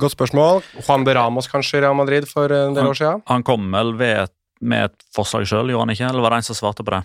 Godt 0.00 0.16
spørsmål. 0.16 0.62
Juan 0.80 1.04
de 1.06 1.14
Ramos 1.14 1.46
kanskje 1.50 1.78
i 1.78 1.82
Real 1.84 1.94
Madrid 1.94 2.24
for 2.26 2.50
en 2.50 2.74
del 2.74 2.88
år 2.88 2.98
siden? 2.98 3.20
Han 3.30 3.44
kom 3.46 3.68
vel 3.70 3.92
med 3.94 4.88
et 4.88 5.04
forslag 5.14 5.46
sjøl, 5.46 5.70
gjorde 5.70 5.86
han 5.86 5.94
ikke? 5.94 6.08
Eller 6.08 6.24
var 6.24 6.34
det 6.34 6.40
en 6.42 6.48
som 6.48 6.58
svarte 6.58 6.86
på 6.86 6.94
det? 6.94 7.02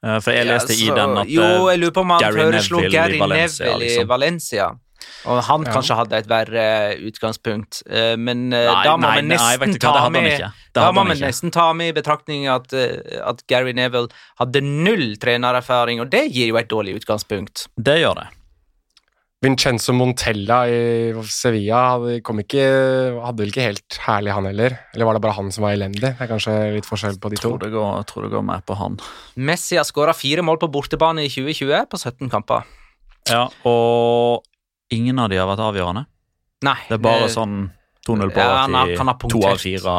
Eh, 0.00 0.20
For 0.24 0.32
jeg 0.32 0.48
leste 0.48 0.76
Ja, 0.76 0.92
i 0.92 0.96
den 0.96 1.18
at 1.22 1.28
Jo, 1.28 1.42
eh, 1.42 1.74
jeg 1.74 1.82
lurer 1.82 1.96
på 1.96 2.04
om 2.06 2.14
han 2.14 2.22
Gary 2.24 2.40
foreslo 2.40 2.78
Neville 2.80 2.88
i 2.88 2.96
Gary 2.96 3.18
Valencia, 3.20 3.66
Neville 3.66 3.84
i 3.84 3.88
liksom. 3.88 4.08
Valencia. 4.08 4.70
Og 5.26 5.42
han 5.44 5.62
Ja. 5.64 5.72
kanskje 5.72 5.96
hadde 5.96 6.12
et 6.16 6.26
verre 6.28 6.64
utgangspunkt, 7.08 7.82
eh, 7.88 8.16
men 8.16 8.52
eh, 8.52 8.66
Nei, 8.66 8.84
da 8.84 8.96
må 8.96 9.00
man 9.00 9.14
vi 9.16 9.34
nesten 9.34 9.78
ta 9.80 10.08
med 10.08 11.20
nesten 11.20 11.52
ta 11.52 11.72
i 11.72 11.92
betraktning 11.92 12.48
at, 12.48 12.72
at 12.72 13.46
Gary 13.46 13.72
Neville 13.72 14.08
hadde 14.38 14.62
null 14.62 15.16
trenererfaring, 15.16 16.00
og 16.00 16.10
det 16.10 16.30
gir 16.32 16.48
jo 16.48 16.56
et 16.56 16.68
dårlig 16.68 17.00
utgangspunkt. 17.00 17.66
Det 17.76 18.00
gjør 18.00 18.14
det. 18.14 18.28
Vincenzo 19.40 19.94
Montella 19.96 20.58
i 20.68 21.12
Sevilla 21.24 21.78
hadde, 21.94 22.18
kom 22.26 22.42
ikke, 22.42 22.64
hadde 23.24 23.40
vel 23.40 23.48
ikke 23.54 23.64
helt 23.70 23.96
herlig, 24.04 24.34
han 24.36 24.44
heller? 24.50 24.74
Eller 24.92 25.08
var 25.08 25.16
det 25.16 25.22
bare 25.24 25.36
han 25.38 25.48
som 25.54 25.64
var 25.64 25.72
elendig? 25.78 26.02
Det 26.02 26.10
er 26.20 26.28
kanskje 26.28 26.56
litt 26.74 26.88
forskjell 26.88 27.16
på 27.22 27.30
de 27.32 27.38
to. 27.40 27.48
Tror 27.54 27.62
det 27.62 27.70
går, 27.72 28.02
tror 28.10 28.26
det 28.26 28.32
går 28.34 28.44
mer 28.44 28.60
på 28.68 28.76
han. 28.76 28.98
Messi 29.40 29.78
har 29.80 29.88
skåra 29.88 30.12
fire 30.16 30.44
mål 30.44 30.60
på 30.60 30.68
bortebane 30.74 31.24
i 31.24 31.32
2020 31.32 31.88
på 31.88 32.00
17 32.02 32.28
kamper. 32.34 32.68
Ja, 33.30 33.46
og 33.64 34.44
ingen 34.92 35.18
av 35.24 35.32
de 35.32 35.40
har 35.40 35.48
vært 35.48 35.64
avgjørende. 35.70 36.04
Nei. 36.68 36.76
Det 36.90 36.98
er 36.98 37.04
bare 37.08 37.32
sånn 37.32 37.56
2-0 38.04 38.34
på 38.36 38.44
Ja, 38.44 38.50
han 38.66 38.76
har- 38.76 38.96
han 39.00 39.08
har 39.08 39.18
to 39.24 39.40
av 39.48 39.56
fire. 39.56 39.96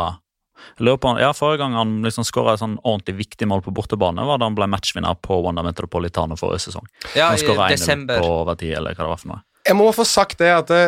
Jeg 0.78 0.88
lurer 0.88 1.00
på, 1.04 1.14
ja, 1.22 1.32
Forrige 1.38 1.62
gang 1.64 1.78
han 1.78 2.00
liksom 2.06 2.26
skåra 2.28 2.56
et 2.56 2.64
sånn 2.64 2.78
ordentlig 2.82 3.18
viktig 3.26 3.48
mål 3.50 3.64
på 3.66 3.74
bortebane, 3.76 4.26
var 4.28 4.42
da 4.42 4.50
han 4.50 4.58
ble 4.58 4.68
matchvinner 4.72 5.18
på 5.22 5.42
Wanda 5.46 5.64
Metropolitano 5.66 6.38
forrige 6.40 6.68
sesong. 6.70 6.90
Ja, 7.16 7.32
Han 7.32 7.40
i 7.40 7.48
1-0 7.48 7.70
desember. 7.76 8.20
på 8.22 8.36
overtid, 8.42 8.76
eller 8.78 8.96
hva 8.96 9.08
det 9.08 9.14
var 9.16 9.24
for 9.24 9.34
noe. 9.36 9.44
Jeg 9.62 9.78
må 9.78 9.92
få 9.94 10.02
sagt 10.10 10.40
det 10.42 10.50
at 10.50 10.72
det, 10.72 10.82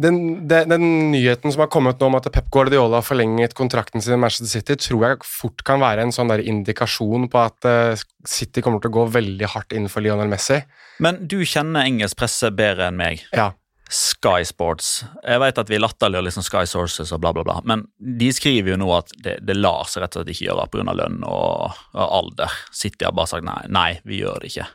den, 0.00 0.46
den, 0.48 0.70
den 0.72 0.84
nyheten 1.12 1.52
som 1.52 1.60
har 1.66 1.68
kommet 1.72 2.00
nå 2.00 2.08
om 2.08 2.16
at 2.16 2.30
Pep 2.32 2.46
Guardiola 2.52 3.02
har 3.02 3.04
forlenget 3.04 3.52
kontrakten 3.58 4.00
sin 4.00 4.16
i 4.16 4.20
Manchester 4.20 4.48
City, 4.48 4.78
tror 4.80 5.04
jeg 5.04 5.26
fort 5.28 5.64
kan 5.68 5.82
være 5.82 6.06
en 6.06 6.14
sånn 6.14 6.32
der 6.32 6.40
indikasjon 6.40 7.28
på 7.28 7.42
at 7.42 7.68
eh, 7.68 8.06
City 8.24 8.64
kommer 8.64 8.80
til 8.80 8.88
å 8.88 8.96
gå 9.00 9.04
veldig 9.18 9.50
hardt 9.52 9.76
innenfor 9.76 10.04
Lionel 10.04 10.32
Messi. 10.32 10.62
Men 11.04 11.20
du 11.28 11.42
kjenner 11.44 11.84
engelsk 11.84 12.16
presse 12.22 12.48
bedre 12.56 12.88
enn 12.88 12.96
meg. 12.96 13.26
Ja. 13.36 13.50
Sky 13.90 14.46
Sports. 14.48 15.04
Jeg 15.20 15.40
vet 15.42 15.58
at 15.60 15.70
vi 15.70 15.80
latterliggjør 15.80 16.24
liksom 16.26 16.44
Sky 16.46 16.64
Sources 16.68 17.12
og 17.12 17.20
bla, 17.20 17.34
bla, 17.36 17.44
bla, 17.46 17.58
men 17.68 17.84
de 17.98 18.30
skriver 18.32 18.72
jo 18.74 18.78
nå 18.80 18.88
at 18.96 19.12
det, 19.24 19.36
det 19.44 19.58
lar 19.58 19.84
seg 19.90 20.04
rett 20.04 20.16
og 20.16 20.22
slett 20.22 20.32
ikke 20.32 20.48
gjøre 20.48 20.68
pga. 20.72 20.94
lønn 21.02 21.20
og, 21.28 21.82
og 21.92 22.16
alder. 22.20 22.56
City 22.72 23.04
har 23.06 23.14
bare 23.16 23.34
sagt 23.34 23.46
nei, 23.46 23.60
nei, 23.68 23.90
vi 24.08 24.22
gjør 24.22 24.40
det 24.40 24.52
ikke. 24.52 24.70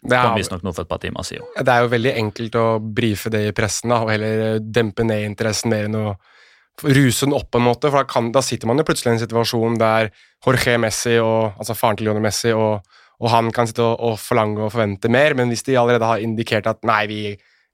Det 0.00 0.16
er, 0.16 1.64
det 1.66 1.72
er 1.72 1.82
jo 1.84 1.90
veldig 1.92 2.12
enkelt 2.22 2.54
å 2.56 2.66
brife 2.80 3.32
det 3.32 3.42
i 3.50 3.56
pressen, 3.56 3.92
da, 3.92 4.00
og 4.04 4.12
heller 4.12 4.44
eh, 4.46 4.62
dempe 4.64 5.04
ned 5.04 5.26
interessen 5.26 5.72
mer 5.72 5.90
enn 5.90 5.98
å 5.98 6.06
ruse 6.80 7.26
den 7.26 7.36
opp 7.36 7.50
på 7.52 7.60
en 7.60 7.66
måte, 7.66 7.90
for 7.90 8.00
da, 8.00 8.08
kan, 8.08 8.30
da 8.32 8.40
sitter 8.44 8.70
man 8.70 8.80
jo 8.80 8.86
plutselig 8.88 9.10
i 9.10 9.18
en 9.18 9.22
situasjon 9.26 9.76
der 9.80 10.08
Jorge 10.46 10.78
Messi, 10.80 11.18
og, 11.20 11.58
altså 11.60 11.76
faren 11.76 12.00
til 12.00 12.08
Lionel 12.08 12.24
Messi, 12.24 12.54
og, 12.56 12.86
og 13.20 13.32
han 13.32 13.50
kan 13.52 13.68
sitte 13.68 13.84
og, 13.84 14.00
og 14.00 14.16
forlange 14.22 14.64
og 14.64 14.72
forvente 14.72 15.12
mer, 15.12 15.36
men 15.36 15.52
hvis 15.52 15.66
de 15.68 15.76
allerede 15.76 16.08
har 16.08 16.24
indikert 16.24 16.70
at 16.70 16.80
nei, 16.88 17.02
vi, 17.10 17.20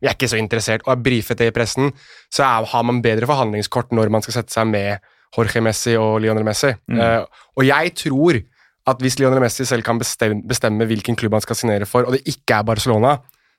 vi 0.07 0.13
er 0.13 0.15
ikke 0.15 0.31
så 0.31 0.39
interessert, 0.39 0.85
og 0.87 0.93
har 0.95 1.03
brifet 1.03 1.41
det 1.41 1.51
i 1.51 1.55
pressen, 1.55 1.91
så 2.31 2.45
er, 2.47 2.67
har 2.71 2.85
man 2.87 3.03
bedre 3.03 3.27
forhandlingskort 3.27 3.91
når 3.97 4.13
man 4.15 4.23
skal 4.23 4.39
sette 4.39 4.55
seg 4.55 4.69
med 4.71 5.03
Jorge 5.35 5.63
Messi 5.67 5.97
og 5.99 6.21
Lionel 6.23 6.47
Messi. 6.47 6.71
Mm. 6.87 7.01
Uh, 7.01 7.49
og 7.59 7.67
jeg 7.67 7.95
tror 7.99 8.39
at 8.87 9.03
hvis 9.03 9.19
Lionel 9.19 9.43
Messi 9.43 9.67
selv 9.67 9.83
kan 9.83 9.99
bestemme, 9.99 10.45
bestemme 10.47 10.87
hvilken 10.87 11.19
klubb 11.19 11.35
han 11.35 11.43
skal 11.43 11.59
signere 11.59 11.89
for, 11.91 12.07
og 12.07 12.15
det 12.15 12.23
ikke 12.31 12.61
er 12.61 12.69
Barcelona, 12.69 13.17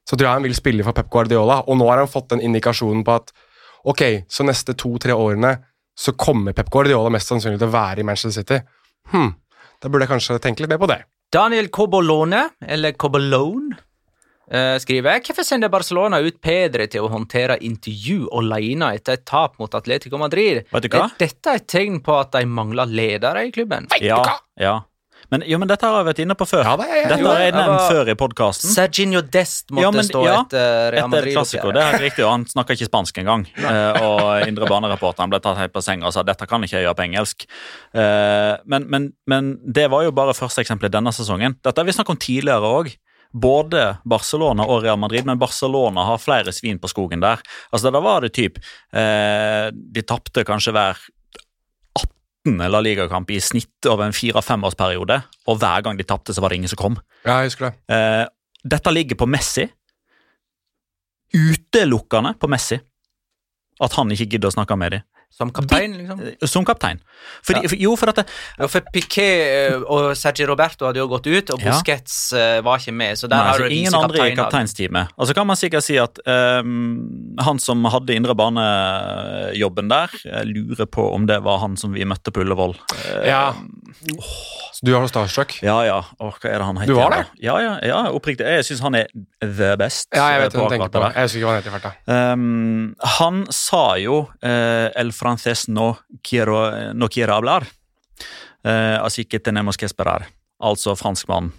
så 0.07 0.15
tror 0.15 0.29
jeg 0.29 0.37
han 0.39 0.47
vil 0.47 0.55
spille 0.55 0.85
for 0.87 0.95
Pep 0.95 1.09
Guardiola, 1.11 1.59
og 1.67 1.79
nå 1.79 1.89
har 1.91 1.99
han 1.99 2.11
fått 2.11 2.31
den 2.31 2.45
indikasjonen 2.47 3.03
på 3.03 3.17
at 3.19 3.33
ok, 3.91 4.03
så 4.31 4.45
neste 4.47 4.77
to-tre 4.79 5.11
årene 5.11 5.57
så 5.97 6.13
kommer 6.15 6.55
Pep 6.55 6.71
Guardiola 6.71 7.11
mest 7.11 7.27
sannsynlig 7.27 7.59
til 7.59 7.67
å 7.67 7.75
være 7.75 8.03
i 8.03 8.07
Manchester 8.07 8.39
City. 8.39 8.61
Hm, 9.11 9.33
da 9.83 9.91
burde 9.91 10.07
jeg 10.07 10.13
kanskje 10.13 10.39
tenke 10.43 10.63
litt 10.63 10.71
mer 10.71 10.79
på 10.79 10.89
det. 10.93 11.01
Daniel 11.33 11.67
Cobolone, 11.75 12.45
eller 12.63 12.95
Cobolone, 12.95 13.75
skriver 14.79 15.19
Hvorfor 15.25 15.43
sender 15.43 15.69
Barcelona 15.69 16.19
ut 16.23 16.37
Pedre 16.41 16.87
til 16.87 17.03
å 17.03 17.09
håndtere 17.11 17.57
intervju 17.67 18.29
alene 18.31 18.93
etter 18.95 19.17
et 19.19 19.25
tap 19.27 19.57
mot 19.59 19.73
Atletico 19.75 20.17
Madrid? 20.21 20.63
Vet 20.71 20.83
du 20.87 20.89
hva? 20.93 21.09
Er 21.11 21.17
dette 21.27 21.55
et 21.59 21.67
tegn 21.67 21.99
på 22.05 22.15
at 22.19 22.31
de 22.37 22.45
mangler 22.47 22.87
ledere 22.87 23.47
i 23.47 23.51
klubben? 23.51 23.89
Vet 23.91 24.07
du 24.07 24.13
hva? 24.15 24.37
ja. 24.59 24.77
Men, 25.33 25.41
jo, 25.43 25.57
men 25.59 25.67
dette 25.67 25.83
har 25.83 25.97
jeg 25.97 26.05
vært 26.07 26.19
inne 26.23 26.35
på 26.39 26.45
før. 26.47 26.61
Ja, 26.63 26.75
det 26.79 26.85
Dette 27.09 27.15
jo, 27.19 27.27
har 27.27 27.39
jeg 27.41 27.51
nevnt 27.51 27.67
var- 27.73 27.89
før 27.91 28.09
i 28.13 28.13
podkasten. 28.15 28.69
Serginho 28.71 29.19
Dest 29.21 29.73
måtte 29.75 29.83
Ja, 29.83 29.89
men- 29.91 30.05
stå 30.07 30.21
ja, 30.23 30.35
etter 30.45 30.91
Real 30.93 30.93
Etter 30.93 31.07
Madrid. 31.11 31.33
klassiker, 31.35 31.73
det 31.75 31.81
er 31.83 31.97
riktig, 31.99 32.23
og 32.23 32.31
han 32.31 32.45
snakker 32.45 32.77
ikke 32.77 32.87
spansk 32.87 33.17
engang. 33.19 33.43
uh, 33.59 33.99
og 34.07 34.47
indre 34.47 34.69
banereporteren 34.69 35.29
ble 35.33 35.41
tatt 35.43 35.57
helt 35.59 35.73
på 35.73 35.83
senga 35.83 36.07
og 36.07 36.13
sa 36.15 36.23
dette 36.23 36.47
kan 36.47 36.63
ikke 36.63 36.77
jeg 36.79 36.85
gjøre 36.87 36.95
på 36.95 37.05
engelsk. 37.09 37.43
Uh, 37.93 38.55
men, 38.65 38.87
men, 38.87 39.09
men 39.27 39.57
det 39.67 39.89
var 39.91 40.03
jo 40.07 40.13
bare 40.15 40.31
første 40.37 40.63
eksempelet 40.63 40.91
denne 40.95 41.11
sesongen. 41.11 41.57
Dette 41.61 41.75
har 41.81 41.89
vi 41.89 41.91
snakket 41.97 42.15
om 42.15 42.21
tidligere 42.23 42.71
òg. 42.71 42.95
Både 43.37 43.83
Barcelona 44.07 44.65
og 44.65 44.81
Real 44.85 44.97
Madrid, 44.99 45.25
men 45.27 45.39
Barcelona 45.41 46.05
har 46.07 46.21
flere 46.23 46.53
svin 46.55 46.79
på 46.81 46.89
skogen 46.91 47.21
der. 47.23 47.43
Altså, 47.71 47.91
Da 47.93 48.01
var 48.01 48.25
det 48.25 48.33
typ 48.37 48.57
eh, 48.93 49.67
De 49.73 50.03
tapte 50.07 50.43
kanskje 50.47 50.73
hver 50.75 50.97
18. 51.99 52.63
La 52.71 52.79
Liga-kamp 52.81 53.29
i 53.35 53.39
snitt 53.43 53.85
over 53.91 54.07
en 54.07 54.15
fire-femårsperiode, 54.15 55.19
og 55.51 55.59
hver 55.59 55.83
gang 55.83 55.97
de 55.99 56.05
tapte, 56.07 56.33
så 56.33 56.41
var 56.41 56.49
det 56.49 56.61
ingen 56.61 56.71
som 56.71 56.79
kom. 56.79 56.95
Ja, 57.25 57.41
jeg 57.41 57.51
husker 57.51 57.69
det. 57.69 57.73
Eh, 57.91 58.25
dette 58.63 58.93
ligger 58.95 59.19
på 59.19 59.27
Messi. 59.29 59.67
Utelukkende 61.35 62.33
på 62.39 62.47
Messi. 62.47 62.79
At 63.83 63.93
han 63.99 64.09
ikke 64.11 64.29
gidder 64.31 64.49
å 64.49 64.55
snakke 64.55 64.77
med 64.79 64.95
dem. 64.95 65.03
Som 65.37 65.51
kaptein, 65.53 65.93
liksom. 65.93 66.21
Som 66.49 66.65
kaptein. 66.65 66.97
Fordi, 67.45 67.59
Ja. 67.61 67.69
for, 67.69 67.77
jo, 67.77 67.95
for 67.95 68.09
at 68.09 68.15
det, 68.15 68.25
Ja, 68.57 68.67
for 68.67 68.81
Piquet 68.93 69.73
eh, 69.73 69.75
og 69.85 70.15
Sergio 70.17 70.47
Roberto 70.49 70.87
hadde 70.87 70.97
jo 70.97 71.07
gått 71.07 71.27
ut, 71.27 71.51
og 71.53 71.61
Busquets 71.61 72.15
ja. 72.33 72.61
var 72.65 72.79
ikke 72.81 72.93
med. 72.93 73.19
Så 73.19 73.29
der 73.29 73.37
nei, 73.37 73.43
har 73.45 73.53
altså, 73.53 73.67
du 73.69 73.75
ingen 73.75 73.93
andre 73.99 74.31
i 74.31 74.35
kapteinsteamet. 74.35 75.13
Og 75.17 75.27
så 75.29 75.35
kan 75.37 75.45
man 75.45 75.59
sikkert 75.59 75.85
si 75.85 75.99
at 76.01 76.17
um, 76.25 77.35
han 77.37 77.59
som 77.61 77.85
hadde 77.85 78.15
indre 78.17 78.33
banejobben 78.33 79.89
der, 79.93 80.09
jeg 80.25 80.49
lurer 80.49 80.89
på 80.89 81.05
om 81.13 81.27
det 81.29 81.37
var 81.45 81.61
han 81.61 81.77
som 81.77 81.93
vi 81.93 82.07
møtte 82.07 82.33
på 82.33 82.41
Ullevål. 82.41 82.73
ja. 83.21 83.37
Ja. 83.37 83.53
Så 83.53 84.66
du 84.81 84.93
har 84.93 85.07
starstruck? 85.09 85.57
ja, 85.63 85.77
ja. 85.85 85.97
Åh, 86.19 86.35
hva 86.37 86.49
er 86.49 86.61
det 86.61 86.65
han 86.67 86.79
heter? 86.81 86.91
Du 86.93 86.99
var 86.99 87.13
det? 87.15 87.23
Ja, 87.43 87.55
ja, 87.63 87.73
ja 87.85 87.99
oppriktig. 88.13 88.45
Jeg 88.45 88.65
syns 88.67 88.83
han 88.85 88.97
er 88.99 89.09
the 89.41 89.71
best. 89.79 90.09
Ja, 90.13 90.27
jeg 90.33 90.39
eh, 90.39 90.43
vet 90.45 90.57
hva 90.57 90.67
du 90.67 90.75
tenker 90.75 90.91
på. 90.93 91.03
Jeg 91.07 91.27
husker 91.27 91.39
ikke 91.39 91.47
hva 91.47 91.53
han 91.53 91.61
heter 91.61 91.71
i 91.71 91.75
farta. 91.77 91.93
Um, 92.37 92.91
han 93.17 93.43
sa 93.53 93.83
jo 94.01 94.19
uh, 94.29 94.87
El 95.01 95.13
frances 95.17 95.67
no 95.71 95.89
quiero, 96.25 96.59
no 96.93 97.09
quiero 97.09 97.37
hablar. 97.39 97.67
Uh, 98.65 98.97
así 99.01 99.25
que 99.25 99.39
tenemos 99.39 99.77
que 99.77 99.89
esperar. 99.89 100.27
Altså 100.59 100.95
franskmann 100.97 101.51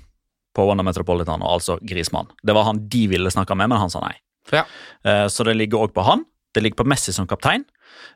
på 0.55 0.65
Wanda 0.67 0.83
Metropolitan, 0.87 1.43
og 1.43 1.59
altså 1.59 1.79
grismann. 1.83 2.31
Det 2.43 2.55
var 2.55 2.67
han 2.67 2.83
de 2.91 3.07
ville 3.11 3.31
snakke 3.31 3.55
med, 3.59 3.71
men 3.71 3.83
han 3.83 3.93
sa 3.93 4.03
nei. 4.03 4.17
Ja. 4.55 4.65
Uh, 5.07 5.27
så 5.31 5.47
det 5.47 5.59
ligger 5.59 5.87
òg 5.87 5.95
på 5.97 6.07
han. 6.07 6.27
Det 6.55 6.65
ligger 6.65 6.83
på 6.83 6.89
Messi 6.89 7.13
som 7.15 7.29
kaptein. 7.31 7.67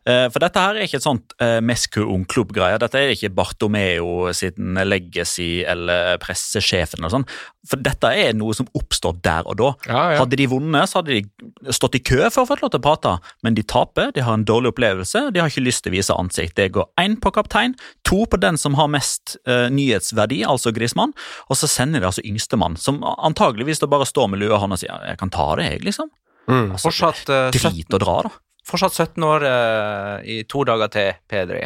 Eh, 0.08 0.26
for 0.32 0.42
dette 0.42 0.62
her 0.62 0.78
er 0.78 0.86
ikke 0.86 0.98
et 0.98 1.06
sånt 1.06 1.34
uh, 1.42 1.60
Mescu 1.64 2.00
ung 2.02 2.24
klubb-greie. 2.28 2.80
Dette 2.82 3.00
er 3.00 3.14
ikke 3.14 3.32
Bartomeo 3.36 4.32
siden 4.34 4.80
legacy 4.86 5.62
eller 5.68 6.18
pressesjefen 6.22 7.02
eller 7.02 7.12
sånn. 7.14 7.26
For 7.68 7.78
dette 7.78 8.10
er 8.18 8.32
noe 8.34 8.54
som 8.58 8.66
oppstår 8.74 9.20
der 9.22 9.46
og 9.46 9.58
da. 9.60 9.68
Ja, 9.86 10.02
ja. 10.12 10.20
Hadde 10.22 10.38
de 10.40 10.48
vunnet, 10.50 10.90
så 10.90 10.98
hadde 10.98 11.20
de 11.20 11.72
stått 11.74 11.98
i 11.98 12.02
kø 12.02 12.24
for 12.24 12.42
å 12.42 12.48
få 12.48 12.58
lov 12.58 12.72
til 12.72 12.80
å 12.80 12.84
prate, 12.84 13.12
men 13.46 13.54
de 13.54 13.62
taper, 13.62 14.10
de 14.16 14.24
har 14.26 14.34
en 14.34 14.46
dårlig 14.48 14.72
opplevelse, 14.72 15.28
de 15.30 15.42
har 15.42 15.52
ikke 15.52 15.62
lyst 15.62 15.84
til 15.86 15.92
å 15.92 15.96
vise 15.96 16.16
ansikt. 16.18 16.56
Det 16.58 16.72
går 16.74 16.88
én 17.00 17.14
på 17.22 17.30
kaptein, 17.34 17.76
to 18.08 18.24
på 18.26 18.40
den 18.42 18.58
som 18.58 18.74
har 18.78 18.90
mest 18.90 19.36
uh, 19.46 19.68
nyhetsverdi, 19.70 20.42
altså 20.48 20.74
Grismann, 20.74 21.14
og 21.46 21.60
så 21.60 21.70
sender 21.70 22.02
de 22.02 22.10
altså 22.10 22.26
yngstemann, 22.26 22.74
som 22.80 22.98
antageligvis 23.14 23.82
da 23.82 23.90
bare 23.90 24.08
står 24.10 24.32
med 24.32 24.42
lua 24.42 24.56
i 24.56 24.62
hånda 24.64 24.80
og 24.80 24.82
sier 24.82 25.06
jeg 25.12 25.22
kan 25.22 25.32
ta 25.32 25.52
det, 25.60 25.68
jeg, 25.70 25.84
liksom. 25.86 26.10
Mm. 26.50 26.72
Altså, 26.74 26.88
Fortsatt, 26.88 27.28
uh, 27.30 27.52
Drit 27.54 27.94
å 27.94 28.02
dra, 28.02 28.16
da. 28.26 28.34
Fortsatt 28.66 28.94
17 28.94 29.24
år 29.26 29.44
eh, 29.48 30.16
i 30.38 30.42
to 30.48 30.64
dager 30.68 30.88
til 30.94 31.12
Pedri. 31.30 31.64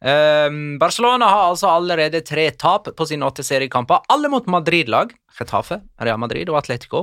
Ehm, 0.00 0.78
Barcelona 0.80 1.26
har 1.28 1.50
altså 1.50 1.68
allerede 1.74 2.22
tre 2.24 2.46
tap 2.56 2.88
på 2.96 3.06
sine 3.08 3.26
åtte 3.28 3.44
seriekamper, 3.44 4.00
alle 4.08 4.30
mot 4.32 4.46
Madrid-lag. 4.48 5.12
Getafe, 5.36 5.76
Real 6.00 6.18
Madrid 6.18 6.48
og 6.48 6.56
Atletico. 6.62 7.02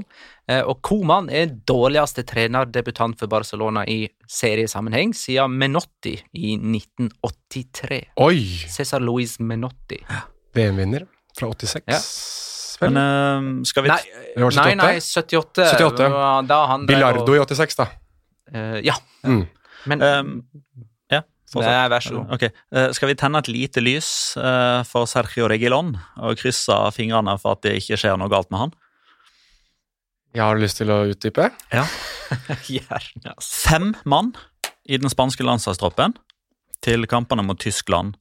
Eh, 0.49 0.61
og 0.65 0.81
Coman 0.85 1.29
er 1.29 1.51
dårligste 1.69 2.25
trenerdebutant 2.27 3.19
for 3.19 3.29
Barcelona 3.31 3.85
i 3.87 4.07
seriesammenheng 4.29 5.13
siden 5.15 5.53
Menotti 5.61 6.15
i 6.33 6.55
1983. 6.57 8.01
Oi! 8.25 8.41
Cæsar 8.73 8.99
Luis 9.05 9.37
Menotti. 9.39 10.01
VM-vinner 10.57 11.05
fra 11.37 11.51
86. 11.53 11.85
Ja. 11.87 12.01
Men 12.81 12.97
eh, 12.97 13.63
skal 13.65 13.85
vi 13.85 13.93
Nei, 13.93 14.01
nei, 14.37 14.49
78? 14.49 14.75
nei, 14.81 14.97
78. 15.01 15.69
78. 15.77 16.09
Da 16.49 16.59
han 16.73 16.85
Bilardo 16.89 17.23
og- 17.25 17.37
i 17.37 17.45
86, 17.45 17.77
da. 17.79 17.87
Eh, 18.53 18.79
ja. 18.85 18.95
Mm. 19.25 19.45
Men 19.87 20.01
Um, 20.03 20.31
Ja, 21.11 21.21
fortsatt. 21.51 21.71
Nei, 21.71 21.89
vær 21.93 22.03
så 22.03 22.15
god. 22.17 22.33
Okay. 22.35 22.49
Uh, 22.75 22.89
Skal 22.95 23.07
vi 23.11 23.15
tenne 23.15 23.39
et 23.39 23.47
lite 23.47 23.79
lys 23.83 24.09
uh, 24.37 24.83
for 24.87 25.05
Sergio 25.07 25.47
Regilon 25.47 25.93
og 26.17 26.35
krysse 26.41 26.75
fingrene 26.95 27.37
for 27.39 27.55
at 27.55 27.61
det 27.63 27.77
ikke 27.81 27.97
skjer 28.01 28.17
noe 28.19 28.27
galt 28.31 28.49
med 28.51 28.59
han? 28.65 28.73
Jeg 30.35 30.43
har 30.43 30.59
lyst 30.59 30.77
til 30.81 30.91
å 30.91 30.99
utdype. 31.09 31.47
Gjerne, 32.67 33.31
altså. 33.31 33.69
Fem 33.69 33.93
mann 34.05 34.33
i 34.87 34.97
den 34.99 35.09
spanske 35.09 35.43
landslagstroppen 35.47 36.13
til 36.83 37.07
kampene 37.09 37.43
mot 37.47 37.57
Tyskland, 37.59 38.15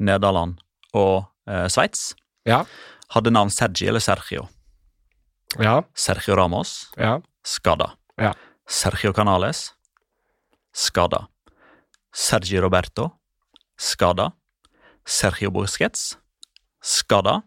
Nederland 0.00 0.56
og 0.96 1.26
eh, 1.50 1.66
Sveits 1.70 2.14
Ja. 2.48 2.62
hadde 3.14 3.30
navn 3.34 3.50
Sergi 3.52 3.86
eller 3.90 4.00
Sergio. 4.02 4.46
Ja. 5.60 5.82
Sergio 5.94 6.34
Ramos 6.38 6.86
Ja. 6.98 7.18
skada. 7.44 7.92
Ja. 8.18 8.32
Sergio 8.68 9.12
Canales 9.12 9.72
skada. 10.74 11.26
Sergi 12.14 12.58
Roberto 12.62 13.10
skada. 13.78 14.30
Sergio 15.06 15.50
Busquets 15.50 16.16
skada. 16.82 17.42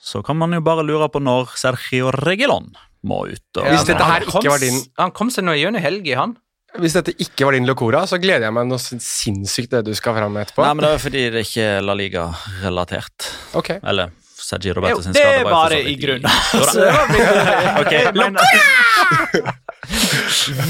Så 0.00 0.22
kan 0.24 0.36
man 0.40 0.52
jo 0.56 0.60
bare 0.64 0.84
lure 0.86 1.08
på 1.12 1.20
når 1.20 1.50
Sergio 1.60 2.10
Regilon 2.14 2.70
må 3.08 3.22
ut. 3.28 3.44
Og, 3.60 3.64
Hvis 3.72 3.84
dette 3.88 4.04
her 4.04 4.24
ikke 4.26 4.48
var 4.50 4.58
din- 4.58 4.84
Han 4.98 5.10
kom 5.12 5.30
seg 5.30 5.44
nå 5.44 5.52
gjennom 5.56 5.80
helga, 5.80 6.16
han. 6.16 6.36
Hvis 6.78 6.92
dette 6.92 7.14
ikke 7.16 7.44
var 7.46 7.52
din 7.56 7.66
Locora, 7.66 8.02
så 8.06 8.18
gleder 8.20 8.44
jeg 8.48 8.52
meg 8.52 8.66
noe 8.68 8.78
sinnssykt 8.78 9.70
det 9.70 9.84
du 9.86 9.94
skal 9.94 10.14
fram 10.14 10.32
med 10.32 10.46
etterpå. 10.46 10.64
Nei, 10.64 10.74
men 10.74 10.84
det 10.84 10.90
er 10.94 10.98
fordi 10.98 11.22
det 11.32 11.46
ikke 11.46 11.62
er 11.78 11.80
La 11.82 11.94
Liga-relatert. 11.96 13.30
Ok. 13.54 13.70
Eller 13.82 14.10
Sergi 14.48 14.68
Jo, 14.70 14.74
Roberto 14.78 15.02
sin 15.04 15.12
det 15.12 15.22
er 15.26 15.44
bare 15.44 15.80
i 15.82 15.94
grunnen. 16.00 16.22
Jo 16.54 16.60
da. 16.64 16.70
Så 16.72 16.80
det 16.80 16.92
var 16.94 17.06
blitt- 17.10 17.80
Ok, 17.82 17.92
Jeg 17.92 18.14
mener- 18.16 18.40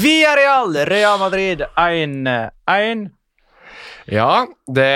Villarreal, 0.01 0.73
Real 0.89 1.19
Madrid 1.21 1.61
1-1. 1.77 3.09
Ja, 4.09 4.45
det 4.67 4.89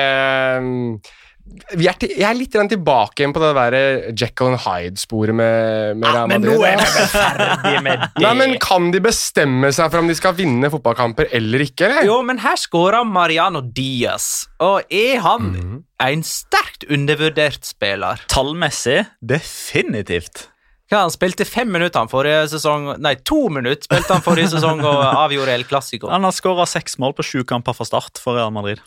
er 1.76 1.98
til, 2.00 2.10
Jeg 2.16 2.24
er 2.30 2.38
litt 2.40 2.54
tilbake 2.56 3.20
igjen 3.20 3.34
på 3.36 3.42
det 3.44 3.50
der 3.58 3.76
Jekyll 4.16 4.54
and 4.54 4.62
Hyde-sporet 4.64 5.36
med, 5.36 5.98
med 6.00 6.08
Real 6.16 6.30
Men 6.32 6.46
nå 6.48 6.56
er 6.66 6.80
vi 6.80 7.04
ferdig 7.12 7.82
med 7.84 8.00
det. 8.00 8.08
Nei, 8.24 8.32
men 8.40 8.54
Kan 8.64 8.92
de 8.96 9.02
bestemme 9.04 9.72
seg 9.76 9.92
for 9.92 10.00
om 10.00 10.08
de 10.08 10.16
skal 10.16 10.38
vinne 10.38 10.72
fotballkamper 10.74 11.28
eller 11.36 11.66
ikke? 11.68 11.90
eller? 11.90 12.08
Jo, 12.08 12.22
men 12.26 12.40
her 12.46 12.56
skåra 12.62 13.04
Mariano 13.06 13.62
Diaz, 13.62 14.48
og 14.64 14.88
er 14.90 15.20
han 15.26 15.52
Mhm. 15.54 15.84
en 16.04 16.24
sterkt 16.24 16.88
undervurdert 16.92 17.64
spiller? 17.68 18.24
Tallmessig 18.32 19.04
definitivt. 19.22 20.48
Ja, 20.92 21.00
han 21.02 21.12
spilte 21.14 21.46
fem 21.48 21.72
minutter 21.74 22.04
han 22.04 22.10
forrige 22.12 22.44
sesong 22.52 23.00
Nei, 23.02 23.16
to 23.26 23.48
minutter 23.50 23.88
spilte 23.88 24.14
han 24.14 24.22
forrige 24.26 24.52
sesong 24.52 24.84
og 24.86 25.00
avgjorde 25.26 25.56
El 25.56 25.64
Clásico. 25.66 26.10
Han 26.12 26.24
har 26.28 26.36
skåra 26.36 26.68
seks 26.70 27.00
mål 27.02 27.16
på 27.18 27.24
sju 27.26 27.44
kamper 27.50 27.74
fra 27.74 27.88
start 27.88 28.20
for 28.22 28.38
Real 28.38 28.52
Madrid. 28.54 28.82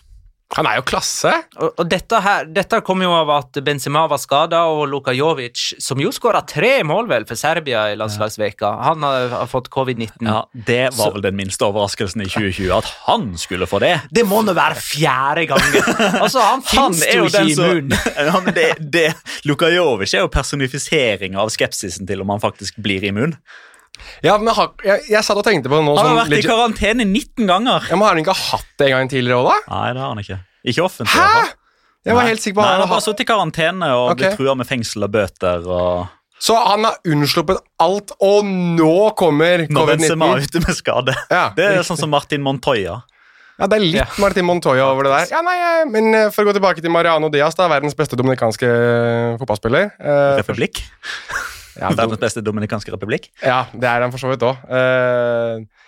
Han 0.54 0.66
er 0.70 0.76
jo 0.78 0.84
klasse. 0.86 1.32
Og, 1.58 1.72
og 1.82 1.88
dette 1.90 2.20
her, 2.22 2.44
dette 2.54 2.78
kom 2.86 3.00
jo 3.02 3.10
av 3.10 3.32
at 3.34 3.58
Benzema 3.66 4.04
var 4.08 4.20
skada, 4.22 4.60
og 4.70 4.84
Luka 4.88 5.10
Jovic, 5.12 5.72
som 5.82 5.98
jo 6.00 6.12
skåra 6.14 6.44
tre 6.46 6.78
mål 6.86 7.08
vel 7.10 7.26
for 7.26 7.34
Serbia 7.40 7.88
i 7.90 7.96
landslagsveka, 7.98 8.70
han 8.86 9.02
har, 9.02 9.26
har 9.42 9.50
fått 9.50 9.66
covid-19. 9.74 10.22
Ja, 10.22 10.44
Det 10.54 10.78
var 10.94 11.10
Så- 11.10 11.10
vel 11.16 11.26
den 11.26 11.36
minste 11.36 11.66
overraskelsen 11.66 12.22
i 12.22 12.28
2020, 12.30 12.70
at 12.78 12.92
han 13.08 13.26
skulle 13.42 13.66
få 13.66 13.82
det. 13.82 13.92
Det 14.14 14.22
må 14.30 14.40
nå 14.46 14.54
være 14.56 14.78
fjerde 14.80 15.48
gangen! 15.50 15.92
Altså, 16.26 16.40
han 16.40 16.62
fins 16.64 17.02
jo 17.10 17.26
ikke 17.26 17.42
immun. 17.52 17.92
ja, 18.30 18.38
men 18.40 18.54
det, 18.56 18.68
det, 18.80 19.06
Luka 19.50 19.68
Jovic 19.74 20.14
er 20.14 20.24
jo 20.24 20.30
personifisering 20.32 21.34
av 21.38 21.50
skepsisen 21.52 22.06
til 22.08 22.22
om 22.22 22.30
han 22.32 22.40
faktisk 22.42 22.78
blir 22.82 23.04
immun. 23.10 23.34
Ja, 24.22 24.38
men 24.38 24.54
har- 24.54 24.72
jeg, 24.84 25.02
jeg 25.10 25.24
satt 25.24 25.36
og 25.36 25.44
tenkte 25.44 25.68
på 25.68 25.76
det 25.78 25.84
nå 25.86 25.96
Han 25.96 26.06
har 26.06 26.24
sånn, 26.24 26.30
vært 26.30 26.38
i 26.44 26.48
karantene 26.48 27.04
19 27.06 27.46
ganger. 27.46 27.86
ja, 27.90 27.96
men 27.96 28.02
Har 28.06 28.14
han 28.16 28.24
ikke 28.24 28.36
hatt 28.36 28.66
det 28.78 28.86
en 28.90 28.96
gang 28.98 29.08
tidligere 29.12 29.38
òg, 29.42 29.48
da? 29.50 29.56
Nei, 29.74 29.92
det 29.92 30.00
har 30.00 30.08
han 30.14 30.18
ikke. 30.24 30.38
Ikke 30.66 30.84
offentlig. 30.86 31.20
Hæ?! 31.20 31.46
Jeg 32.06 32.14
var 32.14 32.22
Nei. 32.22 32.28
helt 32.30 32.40
sikker 32.40 32.54
på 32.54 32.62
Nei, 32.62 32.68
Han 32.70 32.80
han 32.80 32.88
har 32.88 32.94
bare 32.94 33.02
sittet 33.02 33.20
i 33.20 33.24
karantene 33.26 33.88
og 33.96 34.10
okay. 34.12 34.20
blitt 34.28 34.36
trua 34.38 34.54
med 34.56 34.66
fengsel 34.68 35.02
og 35.02 35.10
bøter. 35.10 35.66
og 35.66 36.06
Så 36.38 36.54
han 36.54 36.84
har 36.84 36.96
unnsluppet 37.08 37.58
alt, 37.82 38.12
og 38.22 38.44
nå 38.46 39.14
kommer 39.18 39.66
Når 39.68 39.86
Benzema 39.96 40.28
er 40.36 40.38
covid-19. 40.38 40.46
ute 40.46 40.60
med 40.66 40.76
skade. 40.76 41.14
Ja, 41.30 41.48
Det 41.56 41.64
er 41.64 41.72
riktig. 41.78 41.86
sånn 41.90 41.98
som 41.98 42.10
Martin 42.10 42.42
Montoya. 42.42 43.02
Ja, 43.58 43.66
det 43.66 43.72
er 43.78 43.80
litt 43.80 43.94
Ja. 43.96 44.04
Martin 44.20 44.44
Montoya 44.44 44.84
over 44.92 45.02
det 45.04 45.12
der. 45.16 45.26
Ja, 45.34 45.40
nei, 45.42 45.56
eh, 45.56 45.84
men 45.88 46.14
eh, 46.14 46.30
For 46.30 46.44
å 46.44 46.52
gå 46.52 46.52
tilbake 46.60 46.82
til 46.82 46.90
Mariano 46.90 47.28
Diaz, 47.30 47.54
da, 47.56 47.66
verdens 47.68 47.94
beste 47.96 48.14
dominikanske 48.14 48.68
eh, 48.68 49.36
fotballspiller. 49.40 49.90
Republikk. 50.36 50.82
Ja, 51.76 51.90
do, 51.90 51.98
Verdens 52.00 52.22
beste 52.22 52.42
dominikanske 52.44 52.92
republikk. 52.94 53.30
ja, 53.42 53.64
det 53.72 53.88
er 53.88 54.04
han 54.04 54.14
for 54.14 54.22
så 54.22 54.30
vidt 54.32 54.44
òg. 54.46 54.62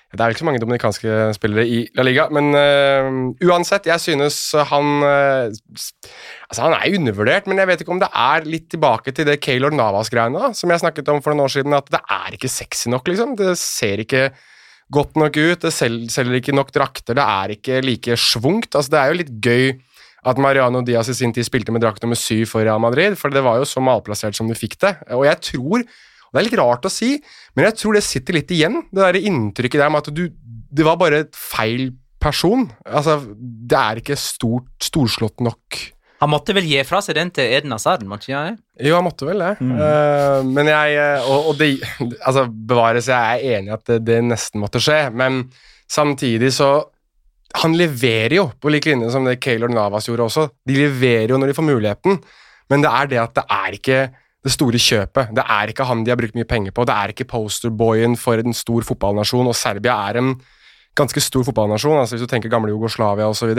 det 0.08 0.24
er 0.24 0.32
ikke 0.32 0.42
så 0.42 0.48
mange 0.48 0.60
dominikanske 0.62 1.16
spillere 1.36 1.66
i 1.68 1.78
La 1.96 2.04
Liga, 2.06 2.28
men 2.32 2.50
eh, 2.56 3.08
uansett, 3.48 3.88
jeg 3.90 4.00
synes 4.00 4.38
han 4.70 5.02
eh, 5.04 5.56
Altså, 6.48 6.62
han 6.64 6.76
er 6.78 6.96
undervurdert, 6.96 7.48
men 7.48 7.60
jeg 7.60 7.68
vet 7.68 7.82
ikke 7.84 7.92
om 7.92 8.00
det 8.00 8.08
er 8.08 8.46
litt 8.48 8.70
tilbake 8.72 9.12
til 9.12 9.26
det 9.28 9.40
Keylor 9.44 9.74
Navas-greiene, 9.76 10.54
som 10.56 10.72
jeg 10.72 10.80
snakket 10.80 11.10
om 11.12 11.20
for 11.20 11.34
noen 11.34 11.44
år 11.44 11.52
siden, 11.58 11.76
at 11.76 11.90
det 11.92 12.00
er 12.00 12.38
ikke 12.38 12.48
sexy 12.48 12.88
nok, 12.88 13.10
liksom. 13.10 13.34
Det 13.36 13.52
ser 13.60 14.00
ikke 14.00 14.30
godt 14.88 15.18
nok 15.20 15.36
ut, 15.36 15.66
det 15.66 15.74
selger 15.74 16.38
ikke 16.38 16.56
nok 16.56 16.72
drakter, 16.72 17.18
det 17.18 17.24
er 17.24 17.52
ikke 17.58 17.82
like 17.84 18.16
schwungt. 18.16 18.72
Altså, 18.72 18.94
det 18.94 19.00
er 19.02 19.12
jo 19.12 19.20
litt 19.20 19.34
gøy 19.44 19.66
at 20.28 20.40
Mariano 20.42 20.82
Diaz 20.84 21.08
i 21.12 21.16
sin 21.16 21.32
tid 21.34 21.46
spilte 21.46 21.72
med 21.74 21.82
drakt 21.84 22.04
nummer 22.04 22.18
syv 22.18 22.46
for 22.52 22.64
Real 22.66 22.80
Madrid, 22.82 23.16
for 23.20 23.32
det 23.32 23.44
var 23.44 23.60
jo 23.60 23.68
så 23.68 23.82
malplassert 23.84 24.36
som 24.36 24.50
du 24.50 24.56
fikk 24.58 24.78
det. 24.84 24.94
Og 25.16 25.24
jeg 25.28 25.40
tror, 25.52 25.84
og 26.28 26.34
det 26.34 26.42
er 26.42 26.48
litt 26.50 26.58
rart 26.60 26.88
å 26.88 26.92
si, 26.92 27.14
men 27.56 27.68
jeg 27.68 27.78
tror 27.80 27.96
det 27.96 28.04
sitter 28.06 28.38
litt 28.40 28.52
igjen, 28.54 28.82
det 28.92 29.04
der 29.04 29.20
inntrykket 29.30 29.84
der 29.84 29.94
med 29.94 30.04
at 30.04 30.14
du 30.14 30.28
Det 30.68 30.84
var 30.84 30.98
bare 31.00 31.22
et 31.24 31.32
feil 31.32 31.94
person. 32.20 32.66
Altså, 32.84 33.14
det 33.40 33.78
er 33.78 34.00
ikke 34.02 34.18
stort, 34.20 34.68
storslått 34.84 35.40
nok. 35.40 35.78
Han 36.20 36.32
måtte 36.32 36.52
vel 36.56 36.66
gi 36.66 36.82
fra 36.84 37.00
seg 37.04 37.16
den 37.16 37.30
til 37.34 37.48
Eden 37.56 37.72
Hazard, 37.72 38.02
måtte 38.04 38.34
han? 38.34 38.58
Jo, 38.82 38.98
han 38.98 39.06
måtte 39.06 39.24
vel 39.24 39.40
det. 39.40 39.54
Mm. 39.62 39.72
Uh, 39.78 40.40
men 40.50 40.68
jeg 40.68 40.98
eh, 40.98 41.30
Og, 41.30 41.52
og 41.52 41.60
det 41.60 41.70
Altså, 42.18 42.44
bevares, 42.50 43.08
jeg 43.08 43.38
er 43.38 43.56
enig 43.56 43.70
i 43.70 43.76
at 43.78 43.84
det, 43.88 44.00
det 44.08 44.18
nesten 44.26 44.60
måtte 44.60 44.82
skje, 44.82 45.06
men 45.14 45.46
samtidig 45.88 46.52
så 46.58 46.72
Han 47.56 47.74
leverer 47.76 48.34
jo, 48.36 48.50
på 48.60 48.70
lik 48.70 48.86
linje 48.90 49.10
som 49.10 49.24
det 49.24 49.38
Keylor 49.40 49.72
Navas 49.72 50.08
gjorde 50.08 50.26
også. 50.28 50.48
De 50.68 50.76
leverer 50.76 51.32
jo 51.32 51.38
når 51.40 51.50
de 51.50 51.56
får 51.56 51.66
muligheten, 51.66 52.18
men 52.68 52.84
det 52.84 52.90
er 52.92 53.08
det 53.08 53.20
at 53.22 53.34
det 53.38 53.44
er 53.48 53.76
ikke 53.78 54.00
det 54.44 54.52
store 54.52 54.78
kjøpet. 54.78 55.32
Det 55.34 55.44
er 55.56 55.72
ikke 55.72 55.86
han 55.88 56.04
de 56.04 56.12
har 56.12 56.20
brukt 56.20 56.36
mye 56.36 56.48
penger 56.48 56.74
på. 56.76 56.84
Det 56.86 56.94
er 56.94 57.14
ikke 57.14 57.28
posterboyen 57.32 58.14
for 58.20 58.38
en 58.40 58.54
stor 58.56 58.84
fotballnasjon, 58.86 59.48
og 59.48 59.56
Serbia 59.56 59.96
er 60.10 60.20
en 60.20 60.36
ganske 60.98 61.22
stor 61.22 61.46
fotballnasjon, 61.46 61.98
altså 61.98 62.16
hvis 62.16 62.26
du 62.26 62.30
tenker 62.30 62.52
gamle 62.52 62.72
Jugoslavia 62.74 63.28
osv. 63.30 63.54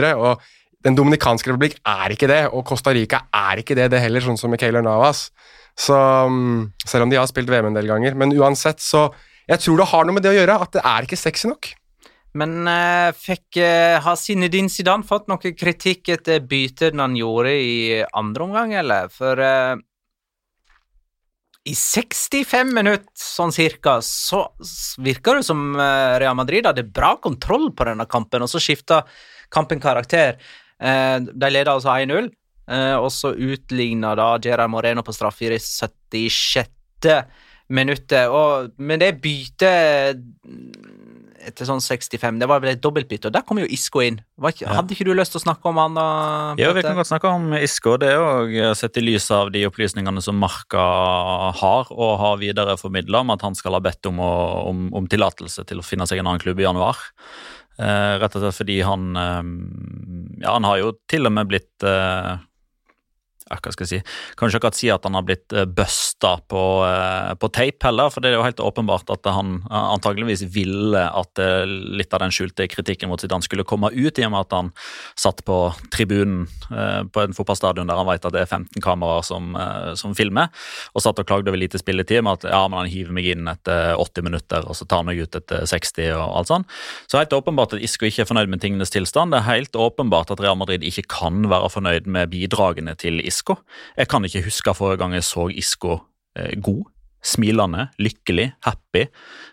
Den 0.85 0.95
dominikanske 0.95 1.51
republikk 1.51 1.79
er 1.87 2.13
ikke 2.15 2.29
det, 2.31 2.43
og 2.55 2.63
Costa 2.67 2.93
Rica 2.95 3.25
er 3.35 3.63
ikke 3.63 3.75
det, 3.75 3.89
det 3.91 4.03
heller, 4.03 4.23
sånn 4.23 4.39
som 4.39 4.53
Keylor 4.59 4.85
Navas. 4.85 5.27
Så, 5.79 5.95
mm, 5.95 6.85
selv 6.85 7.05
om 7.05 7.11
de 7.11 7.19
har 7.19 7.27
spilt 7.29 7.49
VM 7.51 7.71
en 7.71 7.77
del 7.77 7.87
ganger. 7.89 8.15
Men 8.15 8.35
uansett, 8.35 8.83
så 8.83 9.09
Jeg 9.49 9.63
tror 9.63 9.77
det 9.79 9.85
har 9.89 10.03
noe 10.05 10.13
med 10.13 10.21
det 10.21 10.29
å 10.29 10.35
gjøre, 10.37 10.55
at 10.61 10.75
det 10.75 10.81
er 10.85 11.05
ikke 11.07 11.17
sexy 11.17 11.47
nok. 11.49 11.71
Men 12.37 12.67
uh, 12.69 13.09
fikk 13.17 13.57
uh, 13.57 13.97
Har 14.05 14.17
Zinedine 14.19 14.69
Zidane 14.69 15.07
fått 15.07 15.29
noe 15.31 15.53
kritikk 15.57 16.11
etter 16.13 16.43
byttet 16.45 16.97
han 16.99 17.17
gjorde 17.17 17.53
i 17.57 17.77
andre 18.05 18.45
omgang, 18.45 18.73
eller? 18.77 19.09
For 19.13 19.41
uh, 19.41 19.79
i 21.69 21.73
65 21.75 22.73
minutter, 22.73 23.09
sånn 23.17 23.51
cirka, 23.53 23.97
så 24.05 24.45
virker 25.03 25.37
det 25.37 25.45
som 25.45 25.75
Real 25.77 26.37
Madrid 26.37 26.65
hadde 26.65 26.85
bra 26.87 27.11
kontroll 27.21 27.67
på 27.75 27.85
denne 27.85 28.07
kampen, 28.09 28.41
og 28.41 28.49
så 28.49 28.61
skifta 28.63 29.03
kampen 29.53 29.81
karakter. 29.83 30.39
De 30.79 31.51
leda 31.51 31.75
altså 31.75 31.91
1-0, 31.91 32.31
eh, 32.71 32.95
og 32.95 33.11
så 33.13 33.33
utligna 33.35 34.15
da 34.17 34.31
Gerard 34.41 34.71
Moreno 34.71 35.03
på 35.05 35.13
straffe 35.13 35.51
i 35.51 35.59
76. 35.59 36.71
minuttet. 37.69 38.31
Og 38.33 38.71
med 38.81 39.03
det 39.03 39.11
byttet 39.21 40.23
etter 41.47 41.65
sånn 41.69 41.79
65, 41.81 42.39
det 42.41 42.47
var 42.49 42.59
vel 42.63 42.71
et 42.75 42.81
dobbeltbytte, 42.83 43.29
og 43.29 43.33
der 43.35 43.43
kom 43.47 43.59
jo 43.61 43.65
Isco 43.69 44.01
inn. 44.03 44.19
Ikke, 44.39 44.65
Ja. 44.67 44.73
Hadde 44.79 44.91
ikke 44.95 45.05
du 45.07 45.13
lyst 45.15 45.31
til 45.35 45.39
å 45.41 45.45
snakke 45.45 45.65
om 45.71 45.77
han 45.79 45.93
da? 45.95 46.05
Ja, 46.59 46.71
vi 46.73 46.81
kan 46.83 46.95
godt 46.99 47.07
snakke 47.11 47.29
om 47.31 47.53
Isco. 47.57 47.97
Det 47.97 48.09
er 48.13 48.19
òg 48.19 48.75
sett 48.77 48.97
i 48.97 49.01
lys 49.05 49.29
av 49.31 49.51
de 49.51 49.63
opplysningene 49.67 50.21
som 50.21 50.35
Marka 50.39 50.83
har, 51.59 51.87
og 51.91 52.11
har 52.19 52.37
videreformidla 52.41 53.21
om 53.23 53.31
at 53.35 53.41
han 53.45 53.55
skal 53.55 53.73
ha 53.77 53.79
bedt 53.83 54.05
om, 54.11 54.17
å- 54.19 54.67
om, 54.69 54.89
om 54.93 55.07
tillatelse 55.07 55.65
til 55.69 55.79
å 55.79 55.85
finne 55.85 56.07
seg 56.09 56.19
en 56.19 56.27
annen 56.27 56.41
klubb 56.43 56.59
i 56.59 56.67
januar. 56.67 56.97
Eh, 57.79 58.17
rett 58.19 58.35
og 58.35 58.41
slett 58.43 58.57
fordi 58.59 58.81
han 58.83 59.15
eh, 59.15 60.43
Ja, 60.43 60.53
han 60.57 60.65
har 60.67 60.77
jo 60.81 60.89
til 61.07 61.25
og 61.29 61.31
med 61.31 61.47
blitt 61.47 61.83
eh, 61.87 62.37
hva 63.49 63.73
skal 63.73 63.85
jeg 63.85 63.91
si, 63.91 64.01
Kanskje 64.39 64.59
akkurat 64.59 64.77
si 64.77 64.91
at 64.93 65.05
han 65.07 65.17
har 65.17 65.25
blitt 65.27 65.55
uh, 65.55 65.65
busta 65.65 66.35
på, 66.49 66.63
eh, 66.85 67.33
på 67.39 67.49
tape 67.55 67.87
heller, 67.87 68.11
for 68.13 68.23
det 68.23 68.31
er 68.31 68.37
jo 68.37 68.45
helt 68.45 68.61
åpenbart 68.63 69.09
at 69.13 69.27
han 69.33 69.59
eh, 69.63 69.87
antageligvis 69.95 70.43
ville 70.53 71.01
at 71.01 71.41
eh, 71.41 71.65
litt 71.67 72.13
av 72.13 72.23
den 72.23 72.33
skjulte 72.33 72.67
kritikken 72.71 73.11
mot 73.11 73.21
Zidane 73.21 73.45
skulle 73.45 73.65
komme 73.67 73.91
ut, 73.93 74.19
i 74.19 74.25
og 74.27 74.33
med 74.33 74.45
at 74.45 74.55
han 74.55 74.71
satt 75.19 75.43
på 75.47 75.57
tribunen 75.93 76.45
eh, 76.69 77.01
på 77.09 77.23
en 77.23 77.35
fotballstadion 77.37 77.89
der 77.89 77.99
han 77.99 78.09
vet 78.09 78.27
at 78.27 78.35
det 78.35 78.43
er 78.43 78.49
15 78.49 78.83
kameraer 78.83 79.25
som, 79.25 79.53
eh, 79.59 79.93
som 79.99 80.15
filmer, 80.17 80.51
og 80.93 81.05
satt 81.05 81.21
og 81.21 81.29
klagde 81.29 81.51
over 81.51 81.61
lite 81.61 81.81
spilletid 81.81 82.23
med 82.25 82.39
at 82.39 82.49
ja, 82.53 82.63
men 82.67 82.83
han 82.83 82.91
hiver 82.91 83.15
meg 83.15 83.31
inn 83.33 83.49
etter 83.51 83.95
80 83.99 84.27
minutter, 84.27 84.67
og 84.67 84.77
så 84.77 84.87
tar 84.87 85.03
han 85.03 85.09
meg 85.11 85.21
ut 85.23 85.39
etter 85.39 85.65
60 85.69 86.13
og 86.17 86.25
alt 86.41 86.51
sånn. 86.51 86.67
Så 87.09 87.21
helt 87.21 87.35
åpenbart 87.35 87.75
at 87.77 87.85
Isco 87.85 88.07
ikke 88.07 88.25
er 88.25 88.29
fornøyd 88.29 88.51
med 88.51 88.63
tingenes 88.63 88.93
tilstand. 88.93 89.33
Det 89.33 89.41
er 89.41 89.49
helt 89.49 89.77
åpenbart 89.79 90.33
at 90.33 90.41
Real 90.43 90.57
Madrid 90.59 90.85
ikke 90.85 91.07
kan 91.09 91.45
være 91.49 91.71
fornøyd 91.73 92.09
med 92.09 92.31
bidragene 92.33 92.95
til 92.99 93.21
Isco. 93.23 93.38
Jeg 93.97 94.09
kan 94.11 94.25
ikke 94.25 94.45
huske 94.47 94.75
forrige 94.77 95.01
gang 95.03 95.13
jeg 95.17 95.27
så 95.27 95.49
Isco 95.49 95.99
eh, 96.37 96.55
god 96.61 96.85
smilende, 97.25 97.89
lykkelig, 97.99 98.53
happy. 98.65 99.05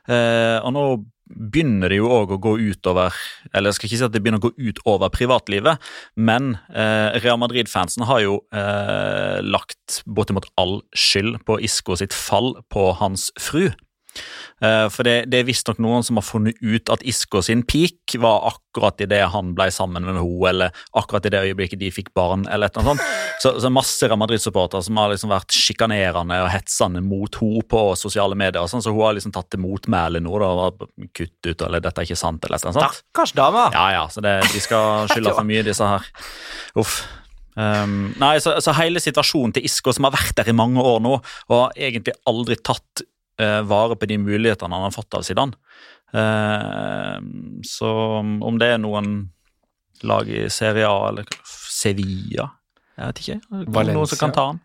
Eh, 0.08 0.58
og 0.62 0.74
nå 0.76 0.86
begynner 1.26 1.90
det 1.90 1.98
jo 1.98 2.10
òg 2.14 2.36
å 2.36 2.38
gå 2.38 2.52
utover 2.70 3.14
Eller 3.50 3.72
jeg 3.72 3.78
skal 3.78 3.88
ikke 3.88 3.98
si 3.98 4.04
at 4.06 4.12
det 4.14 4.20
begynner 4.22 4.38
å 4.38 4.46
gå 4.46 4.68
utover 4.68 5.10
privatlivet, 5.10 5.82
men 6.14 6.54
eh, 6.70 7.18
Real 7.18 7.40
Madrid-fansen 7.42 8.06
har 8.06 8.22
jo 8.22 8.36
eh, 8.54 9.42
lagt 9.42 10.00
bortimot 10.06 10.46
all 10.60 10.78
skyld 10.94 11.40
på 11.48 11.58
Isco 11.66 11.98
sitt 11.98 12.14
fall 12.14 12.54
på 12.70 12.92
hans 13.00 13.32
fru. 13.42 13.72
Eh, 14.64 14.86
For 14.88 15.04
det, 15.04 15.26
det 15.28 15.42
er 15.42 15.48
visstnok 15.48 15.80
noen 15.84 16.04
som 16.06 16.16
har 16.16 16.24
funnet 16.24 16.56
ut 16.64 16.88
at 16.92 17.02
Isco 17.04 17.42
sin 17.44 17.60
peak 17.68 18.14
var 18.22 18.46
akkurat 18.48 19.02
idet 19.04 19.26
han 19.34 19.50
ble 19.56 19.66
sammen 19.74 20.06
med 20.06 20.16
henne, 20.16 20.48
eller 20.48 20.78
akkurat 20.96 21.26
i 21.28 21.32
det 21.34 21.42
øyeblikket 21.50 21.82
de 21.82 21.90
fikk 21.92 22.08
barn, 22.16 22.46
eller 22.48 22.70
et 22.70 22.78
eller 22.78 22.94
annet 22.94 23.02
sånt. 23.02 23.34
Så, 23.42 23.52
så 23.60 23.70
masse 23.72 24.08
Real 24.08 24.20
Madrid-supportere 24.20 24.80
som 24.86 24.96
har 25.00 25.12
liksom 25.12 25.32
vært 25.34 25.52
sjikanerende 25.52 26.38
og 26.46 26.48
hetsende 26.54 27.02
mot 27.04 27.36
henne 27.42 27.66
på 27.68 27.82
sosiale 28.00 28.38
medier, 28.38 28.62
og 28.62 28.72
sånn, 28.72 28.84
så 28.84 28.94
hun 28.94 29.04
har 29.04 29.18
liksom 29.18 29.34
tatt 29.36 29.50
til 29.52 29.60
motmæle 29.60 30.22
nå, 30.24 30.38
da, 30.40 30.48
og 30.70 30.86
kutt 31.16 31.50
ut, 31.50 31.66
eller 31.68 31.84
dette 31.84 32.00
er 32.00 32.08
ikke 32.08 32.20
sant, 32.20 32.44
eller 32.46 32.56
et 32.56 32.64
eller 32.64 32.72
annet 32.72 32.80
sånt. 32.80 33.02
Stakkars 33.04 33.36
dame! 33.36 33.66
Ja, 33.76 33.86
ja, 33.98 34.06
så 34.12 34.24
det, 34.24 34.38
de 34.54 34.64
skal 34.64 35.12
skylde 35.12 35.36
for 35.36 35.48
mye, 35.48 35.66
disse 35.66 35.90
her. 35.92 36.08
Uff. 36.80 37.02
Um, 37.56 38.14
nei, 38.20 38.34
så, 38.44 38.56
så 38.60 38.72
hele 38.76 39.00
situasjonen 39.00 39.54
til 39.56 39.64
Isco, 39.68 39.92
som 39.96 40.08
har 40.08 40.16
vært 40.16 40.34
der 40.36 40.48
i 40.52 40.56
mange 40.56 40.80
år 40.84 40.98
nå, 41.04 41.14
og 41.48 41.54
har 41.56 41.76
egentlig 41.88 42.16
aldri 42.28 42.58
tatt 42.60 43.04
eh, 43.40 43.60
vare 43.68 43.96
på 43.96 44.08
de 44.10 44.18
mulighetene 44.22 44.74
han 44.74 44.88
har 44.88 44.94
fått 44.94 45.18
av 45.18 45.24
Zidane. 45.26 45.56
Eh, 46.12 47.16
så 47.66 47.94
om 48.22 48.60
det 48.60 48.74
er 48.74 48.82
noen 48.82 49.16
lag 50.06 50.28
i 50.28 50.46
Serie 50.52 50.88
A 50.88 51.08
eller 51.08 51.26
Sevilla 51.72 52.50
Jeg 52.96 53.08
vet 53.08 53.22
ikke. 53.22 53.40
Noen 53.50 54.08
som 54.08 54.20
kan 54.20 54.34
ta 54.36 54.50
han? 54.52 54.62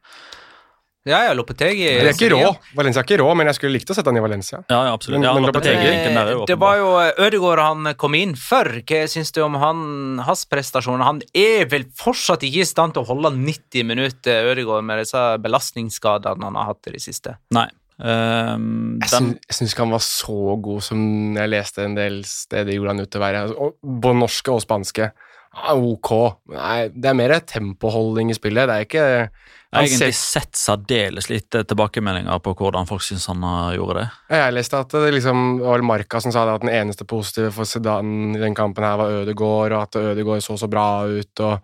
Ja, 1.03 1.23
ja, 1.25 1.33
Lopetegi 1.33 1.81
De 1.81 2.03
er 2.03 2.11
ikke 2.11 2.27
rå. 2.29 2.51
Valencia 2.77 3.01
er 3.01 3.07
ikke 3.07 3.17
rå, 3.23 3.31
men 3.33 3.49
jeg 3.49 3.57
skulle 3.57 3.73
likt 3.73 3.89
å 3.89 3.95
sette 3.97 4.11
han 4.11 4.19
i 4.19 4.21
Valencia. 4.21 4.59
Ja, 4.69 4.83
ja 4.85 4.91
absolutt. 4.93 5.23
Ja, 5.25 5.31
men 5.33 5.47
Lopetegui-linken 5.49 6.13
der 6.13 6.29
er 6.29 6.43
Det 6.45 6.57
var 6.61 6.77
jo 6.77 6.91
Ødegaard 7.25 7.61
han 7.63 7.91
kom 7.97 8.17
inn 8.19 8.35
for. 8.37 8.69
Hva 8.85 9.01
syns 9.09 9.33
du 9.33 9.41
om 9.41 9.57
han, 9.57 9.81
hans 10.27 10.45
prestasjoner? 10.51 11.01
Han 11.07 11.23
er 11.33 11.65
vel 11.71 11.87
fortsatt 11.97 12.45
ikke 12.45 12.61
i 12.61 12.69
stand 12.69 12.93
til 12.93 13.01
å 13.01 13.09
holde 13.09 13.33
90 13.33 13.87
minutter, 13.89 14.51
Ødegaard, 14.53 14.85
med 14.85 15.01
disse 15.01 15.23
belastningsskadene 15.41 16.51
han 16.51 16.61
har 16.61 16.69
hatt 16.69 16.91
i 16.91 16.95
det 16.99 17.01
siste. 17.01 17.39
Nei. 17.57 17.65
Um, 18.01 18.97
Jeg 19.03 19.11
den, 19.13 19.27
syns, 19.53 19.73
ikke 19.75 19.83
han 19.85 19.93
var 19.93 20.01
så 20.01 20.37
god 20.65 20.81
som 20.81 21.01
jeg 21.37 21.51
leste 21.53 21.83
en 21.85 21.93
del 21.97 22.23
steder 22.25 22.73
gjorde 22.73 22.95
han 22.95 23.03
ut 23.05 23.11
til 23.13 23.21
å 23.21 23.25
være. 23.27 23.43
Både 23.83 24.17
norske 24.23 24.55
og 24.55 24.63
spanske. 24.63 25.11
Ah, 25.51 25.75
ok. 25.75 26.09
Nei, 26.55 26.87
det 26.95 27.09
er 27.11 27.17
mer 27.19 27.33
tempoholdning 27.43 28.31
i 28.31 28.37
spillet. 28.37 28.69
Det 28.69 28.75
er 28.77 28.85
ikke 28.87 29.03
jeg 29.03 29.29
har 29.75 29.83
egentlig 29.85 30.13
ser- 30.15 30.39
sett 30.41 30.55
særdeles 30.59 31.27
lite 31.29 31.61
tilbakemeldinger 31.67 32.39
på 32.43 32.53
hvordan 32.55 32.87
folk 32.87 33.03
syns 33.03 33.27
han 33.27 33.43
har 33.43 33.75
gjorde 33.75 33.99
det. 33.99 34.07
Jeg 34.31 34.53
leste 34.55 34.79
at 34.79 34.95
det 34.95 35.13
liksom 35.13 35.59
var 35.59 35.83
Marka 35.83 35.87
Marca 35.91 36.21
som 36.23 36.31
sa 36.31 36.45
det 36.47 36.55
at 36.55 36.65
den 36.65 36.73
eneste 36.73 37.05
positive 37.07 37.51
for 37.51 37.67
Zidane 37.67 38.35
i 38.35 38.41
den 38.41 38.55
kampen 38.55 38.83
her 38.83 38.97
var 38.97 39.11
Ødegaard, 39.21 39.71
og 39.75 39.81
at 39.83 39.95
Ødegaard 40.01 40.41
så 40.43 40.57
så 40.57 40.67
bra 40.71 41.03
ut, 41.07 41.39
og 41.39 41.61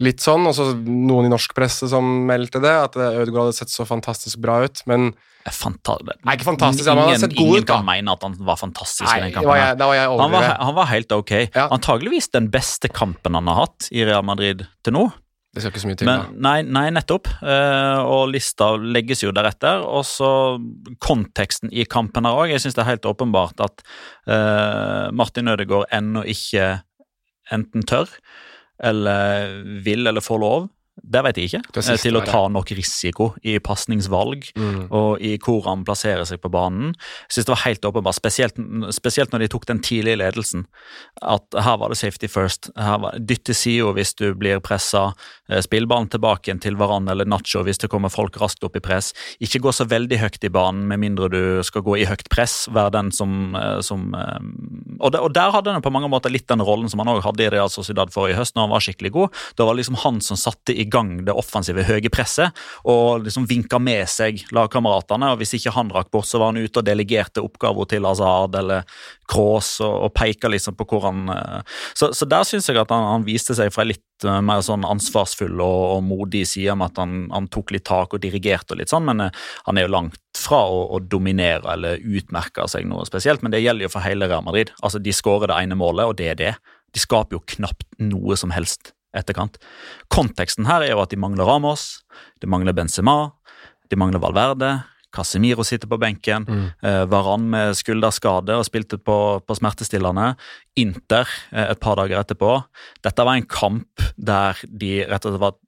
litt 0.00 0.20
sånn. 0.24 0.46
Og 0.48 0.54
så 0.56 0.72
noen 0.74 1.28
i 1.28 1.32
norsk 1.32 1.54
presse 1.54 1.88
som 1.88 2.04
meldte 2.26 2.60
det, 2.64 2.72
at 2.72 2.96
Ødegaard 2.96 3.48
hadde 3.48 3.60
sett 3.60 3.70
så 3.72 3.86
fantastisk 3.86 4.40
bra 4.40 4.64
ut. 4.64 4.82
Men 4.86 5.12
er 5.48 5.54
fantastisk. 5.56 6.24
Nei, 6.24 6.34
ikke 6.38 6.48
fantastisk, 6.48 6.84
ingen, 6.84 6.90
han 6.90 7.02
har 7.02 7.14
ingen, 7.14 7.22
sett 7.24 7.36
god 7.36 7.46
ingen 7.46 7.62
ut, 7.62 7.68
da. 7.68 7.78
kan 7.78 7.88
mene 7.88 8.16
at 8.16 8.26
han 8.26 8.36
var 8.48 8.58
fantastisk 8.60 9.06
nei, 9.08 9.14
i 9.18 9.22
den 9.26 9.32
kampen. 9.36 9.50
var 9.50 9.60
jeg, 9.60 9.78
var 9.80 9.94
jeg 9.98 10.10
Han 10.24 10.34
var, 10.34 10.50
han 10.68 10.76
var 10.78 10.90
helt 10.92 11.14
ok. 11.18 11.32
Ja. 11.46 11.64
Antageligvis 11.74 12.30
den 12.34 12.50
beste 12.54 12.92
kampen 12.92 13.38
han 13.38 13.50
har 13.50 13.64
hatt 13.64 13.88
i 13.92 14.04
Real 14.08 14.26
Madrid 14.28 14.66
til 14.86 14.96
nå. 14.96 15.08
Det 15.56 15.62
skal 15.64 15.72
ikke 15.72 15.80
så 15.80 15.88
mye 15.88 15.98
til, 15.98 16.06
Men, 16.06 16.26
nei, 16.44 16.58
nei, 16.62 16.84
nettopp. 16.92 17.30
Eh, 17.40 18.00
og 18.04 18.28
lista 18.30 18.74
legges 18.78 19.24
jo 19.24 19.32
deretter. 19.34 19.80
Og 19.82 20.04
så 20.06 20.30
konteksten 21.02 21.72
i 21.72 21.86
kampen 21.88 22.28
her 22.28 22.36
òg. 22.36 22.52
Jeg 22.52 22.62
syns 22.62 22.76
det 22.76 22.84
er 22.84 22.92
helt 22.92 23.08
åpenbart 23.08 23.64
at 23.64 23.82
eh, 24.28 25.08
Martin 25.16 25.50
Ødegaard 25.50 25.88
ennå 25.98 26.22
ikke 26.28 26.76
enten 27.54 27.86
tør 27.88 28.12
eller 28.78 29.56
vil 29.82 30.06
eller 30.06 30.22
får 30.22 30.42
lov. 30.42 30.68
Det 31.02 31.22
vet 31.24 31.36
jeg 31.38 31.48
ikke. 31.50 31.60
Siste 31.78 31.94
eh, 31.94 32.02
Til 32.02 32.18
å 32.18 32.24
ta 32.26 32.40
nok 32.52 32.70
risiko 32.76 33.30
i 33.46 33.58
pasningsvalg 33.58 34.48
Mm. 34.58 34.88
og 34.90 35.20
i 35.22 35.36
hvor 35.38 35.62
han 35.68 35.84
plasserer 35.84 36.24
seg 36.26 36.40
på 36.42 36.50
banen. 36.50 36.94
Jeg 37.28 37.36
synes 37.36 37.46
det 37.46 37.54
var 37.54 37.62
helt 37.64 37.84
åpenbart, 37.88 38.16
spesielt, 38.18 38.58
spesielt 38.94 39.32
når 39.32 39.44
de 39.44 39.48
tok 39.52 39.66
den 39.66 39.80
tidlige 39.84 40.18
ledelsen, 40.18 40.66
at 41.22 41.44
her 41.54 41.76
var 41.78 41.88
det 41.92 41.98
safety 42.00 42.26
first. 42.28 42.70
Her 42.76 42.98
var, 42.98 43.18
sida 43.52 43.92
hvis 43.94 44.14
du 44.18 44.34
blir 44.34 44.60
pressa, 44.60 45.12
spill 45.64 45.86
ballen 45.88 46.08
tilbake 46.12 46.54
til 46.62 46.76
Varan 46.80 47.08
eller 47.08 47.28
Nacho 47.28 47.62
hvis 47.66 47.80
det 47.82 47.90
kommer 47.92 48.12
folk 48.12 48.36
raskt 48.40 48.64
opp 48.66 48.76
i 48.76 48.82
press. 48.84 49.12
Ikke 49.44 49.60
gå 49.64 49.72
så 49.74 49.86
veldig 49.88 50.20
høyt 50.20 50.44
i 50.44 50.52
banen 50.52 50.86
med 50.90 51.00
mindre 51.02 51.30
du 51.32 51.40
skal 51.66 51.84
gå 51.86 51.98
i 52.00 52.06
høyt 52.08 52.28
press, 52.32 52.66
være 52.72 52.94
den 52.98 53.12
som, 53.14 53.54
eh, 53.56 53.80
som 53.84 54.12
eh, 54.16 54.38
og, 54.98 55.12
det, 55.14 55.22
og 55.22 55.32
der 55.36 55.52
hadde 55.54 55.74
han 55.76 55.84
på 55.84 55.92
mange 55.94 56.10
måter 56.10 56.32
litt 56.32 56.48
den 56.50 56.64
rollen 56.64 56.90
som 56.90 57.02
han 57.02 57.12
også 57.12 57.28
hadde 57.30 57.46
i 57.46 57.50
Real 57.54 57.72
Sociedad 57.72 58.12
forrige 58.14 58.38
høst, 58.40 58.56
når 58.56 58.66
han 58.66 58.74
var 58.74 58.84
skikkelig 58.84 59.12
god. 59.14 59.42
Da 59.58 59.66
var 59.66 59.76
det 59.76 59.82
liksom 59.82 60.00
han 60.04 60.20
som 60.24 60.40
satte 60.40 60.74
i 60.74 60.86
gang 60.90 61.16
det 61.26 61.36
offensive 61.36 61.84
høye 61.88 62.12
presset 62.12 62.66
og 62.88 63.24
liksom 63.26 63.46
vinka 63.48 63.80
med 63.82 64.08
seg 64.10 64.42
lagkameratene. 64.54 65.32
og 65.32 65.42
Hvis 65.42 65.56
ikke 65.58 65.74
han 65.76 65.92
rakk 65.94 66.10
bort, 66.14 66.28
så 66.28 66.40
var 66.40 66.52
han 66.52 66.62
ute 66.62 66.82
og 66.82 66.86
delegerte 66.86 67.44
oppgaver 67.44 67.88
til 67.94 68.08
Azad 68.08 68.58
eller 68.58 68.86
Kroos 69.28 69.76
og, 69.84 69.94
og 70.08 70.14
peka 70.16 70.50
liksom 70.50 70.76
på 70.78 70.86
hvor 70.88 71.08
han 71.08 71.28
eh, 71.32 71.76
Så, 71.94 72.12
så 72.16 72.28
der 72.28 72.46
syns 72.48 72.68
jeg 72.68 72.80
at 72.80 72.92
han, 72.94 73.04
han 73.12 73.26
viste 73.26 73.56
seg 73.56 73.72
fra 73.74 73.86
litt 73.86 74.02
eh, 74.02 74.07
mer 74.24 74.62
sånn 74.64 74.86
ansvarsfull 74.88 75.60
og, 75.60 75.82
og 75.98 76.02
modig 76.06 76.44
side, 76.50 76.74
med 76.78 76.92
at 76.92 77.00
han, 77.02 77.28
han 77.34 77.48
tok 77.52 77.72
litt 77.74 77.86
tak 77.88 78.16
og 78.16 78.22
dirigerte 78.22 78.74
og 78.74 78.80
litt 78.80 78.92
sånn, 78.92 79.06
men 79.08 79.26
eh, 79.26 79.46
han 79.68 79.78
er 79.78 79.86
jo 79.86 79.94
langt 79.94 80.18
fra 80.38 80.60
å, 80.70 80.84
å 80.96 81.00
dominere 81.02 81.74
eller 81.74 82.02
utmerke 82.02 82.66
seg 82.70 82.86
noe 82.88 83.06
spesielt. 83.08 83.44
Men 83.44 83.54
det 83.54 83.62
gjelder 83.62 83.88
jo 83.88 83.92
for 83.94 84.06
hele 84.06 84.28
Real 84.30 84.44
Madrid. 84.46 84.72
Altså, 84.82 85.02
De 85.02 85.14
skårer 85.14 85.52
det 85.52 85.58
ene 85.62 85.78
målet, 85.78 86.06
og 86.06 86.18
det 86.20 86.30
er 86.32 86.38
det. 86.40 86.54
De 86.94 87.02
skaper 87.02 87.38
jo 87.38 87.44
knapt 87.56 87.86
noe 88.00 88.38
som 88.40 88.54
helst 88.54 88.92
etterkant. 89.16 89.58
Konteksten 90.12 90.68
her 90.68 90.84
er 90.84 90.94
jo 90.94 91.02
at 91.02 91.12
de 91.12 91.20
mangler 91.20 91.48
Ramos, 91.48 92.04
de 92.42 92.50
mangler 92.50 92.76
Benzema, 92.76 93.32
de 93.88 93.98
mangler 93.98 94.22
Valverde. 94.22 94.78
Casemiro 95.14 95.64
sitter 95.64 95.88
på 95.88 95.98
benken. 95.98 96.44
Mm. 96.48 96.66
Eh, 96.82 97.04
Varan 97.08 97.48
med 97.50 97.76
skulderskade 97.76 98.58
og 98.58 98.66
spilte 98.68 98.98
på, 99.00 99.18
på 99.40 99.56
smertestillende. 99.56 100.34
Inter 100.80 101.28
eh, 101.52 101.70
et 101.72 101.80
par 101.80 101.98
dager 102.00 102.20
etterpå. 102.20 102.54
Dette 103.04 103.26
var 103.26 103.38
en 103.38 103.48
kamp 103.48 104.08
der 104.16 104.60
de 104.68 105.00
rett 105.08 105.24
og 105.24 105.34
slett 105.34 105.44
var 105.46 105.58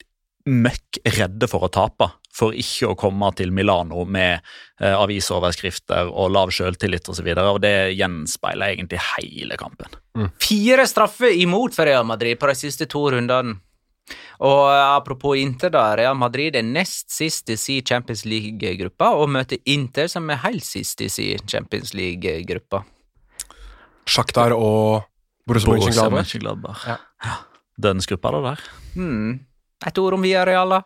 møkk 0.51 1.01
redde 1.18 1.49
for 1.51 1.66
å 1.66 1.72
tape. 1.72 2.11
For 2.30 2.55
ikke 2.55 2.93
å 2.93 2.99
komme 2.99 3.32
til 3.36 3.51
Milano 3.55 4.05
med 4.07 4.38
eh, 4.80 4.95
avisoverskrifter 4.95 6.12
og 6.12 6.30
lav 6.36 6.53
selvtillit 6.55 7.09
osv. 7.09 7.11
Og, 7.11 7.18
så 7.18 7.26
videre, 7.26 7.49
og 7.51 7.64
det 7.64 7.74
gjenspeiler 7.99 8.76
egentlig 8.76 9.01
hele 9.16 9.59
kampen. 9.61 9.99
Fire 10.41 10.86
straffer 10.88 11.34
imot 11.43 11.74
for 11.76 11.88
Real 11.88 12.07
Madrid 12.07 12.38
på 12.38 12.51
de 12.51 12.57
siste 12.59 12.86
to 12.91 13.09
rundene. 13.16 13.59
Og 14.41 14.70
eh, 14.72 14.86
apropos 14.97 15.36
Inter, 15.36 15.72
da. 15.74 15.91
Real 15.99 16.16
Madrid 16.16 16.57
er 16.57 16.64
nest 16.64 17.11
sist 17.12 17.51
i 17.53 17.59
si 17.61 17.80
Champions 17.86 18.24
League-gruppa, 18.24 19.12
og 19.20 19.28
møter 19.34 19.61
Inter, 19.68 20.09
som 20.09 20.30
er 20.32 20.41
helt 20.47 20.64
sist 20.64 21.03
i 21.05 21.11
si 21.12 21.28
Champions 21.45 21.93
League-gruppa. 21.97 22.82
Sjaktar 24.09 24.55
og 24.57 25.05
Borussia 25.47 26.09
Mönchengladbach. 26.11 26.86
Ja. 26.88 26.97
Ja. 27.24 27.36
Dødsgruppa, 27.80 28.32
det 28.36 28.43
der. 28.45 28.64
Hmm. 28.95 29.38
Et 29.86 29.99
ord 29.99 30.16
om 30.16 30.24
Villarreal, 30.24 30.76
da? 30.76 30.80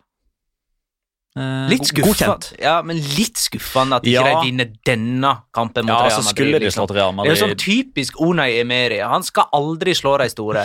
Eh, 1.36 1.66
Litt 1.68 1.82
skuffende. 1.88 2.52
Ja, 2.62 2.76
men 2.86 2.96
litt 3.16 3.34
skuffende 3.42 3.96
at 3.98 4.04
ikke 4.06 4.20
Ja. 4.22 4.40
de 4.40 4.46
vinner 4.46 4.68
denne 4.86 5.32
kampen 5.52 5.82
mot 5.84 5.90
Ja, 5.90 6.02
Real 6.06 6.10
så 6.12 6.22
Madrid. 6.22 6.36
skulle 6.36 6.58
de 6.60 6.66
liksom. 6.68 6.86
slått 6.86 6.94
Real 6.94 7.16
Det 7.16 7.32
er 7.32 7.40
sånn 7.42 7.56
typisk 7.58 8.20
Unai 8.22 8.60
Emery. 8.60 9.00
Han 9.02 9.22
skal 9.24 9.44
aldri 9.52 9.94
slå 9.98 10.16
de 10.18 10.28
store. 10.30 10.62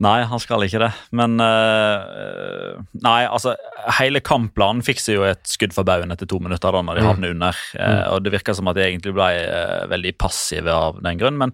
Nei, 0.00 0.22
han 0.24 0.38
skal 0.38 0.60
ikke 0.66 0.78
det. 0.80 0.92
Men 1.12 1.40
uh, 1.40 2.76
Nei, 3.02 3.24
altså 3.26 3.54
Hele 3.98 4.20
kampplanen 4.20 4.82
fikser 4.84 5.14
jo 5.14 5.24
et 5.24 5.42
skudd 5.48 5.72
for 5.72 5.82
baugen 5.82 6.12
etter 6.12 6.26
to 6.28 6.38
minutter 6.38 6.70
da 6.72 6.82
når 6.82 6.94
de 6.96 7.00
Mm. 7.02 7.08
havner 7.08 7.30
under. 7.30 7.56
Eh, 7.78 8.12
og 8.12 8.22
Det 8.22 8.32
virker 8.32 8.54
som 8.54 8.68
at 8.68 8.76
de 8.76 8.82
egentlig 8.82 9.14
ble 9.14 9.88
veldig 9.88 10.18
passive 10.18 10.68
av 10.68 11.00
den 11.02 11.18
grunn. 11.18 11.38
Men 11.38 11.52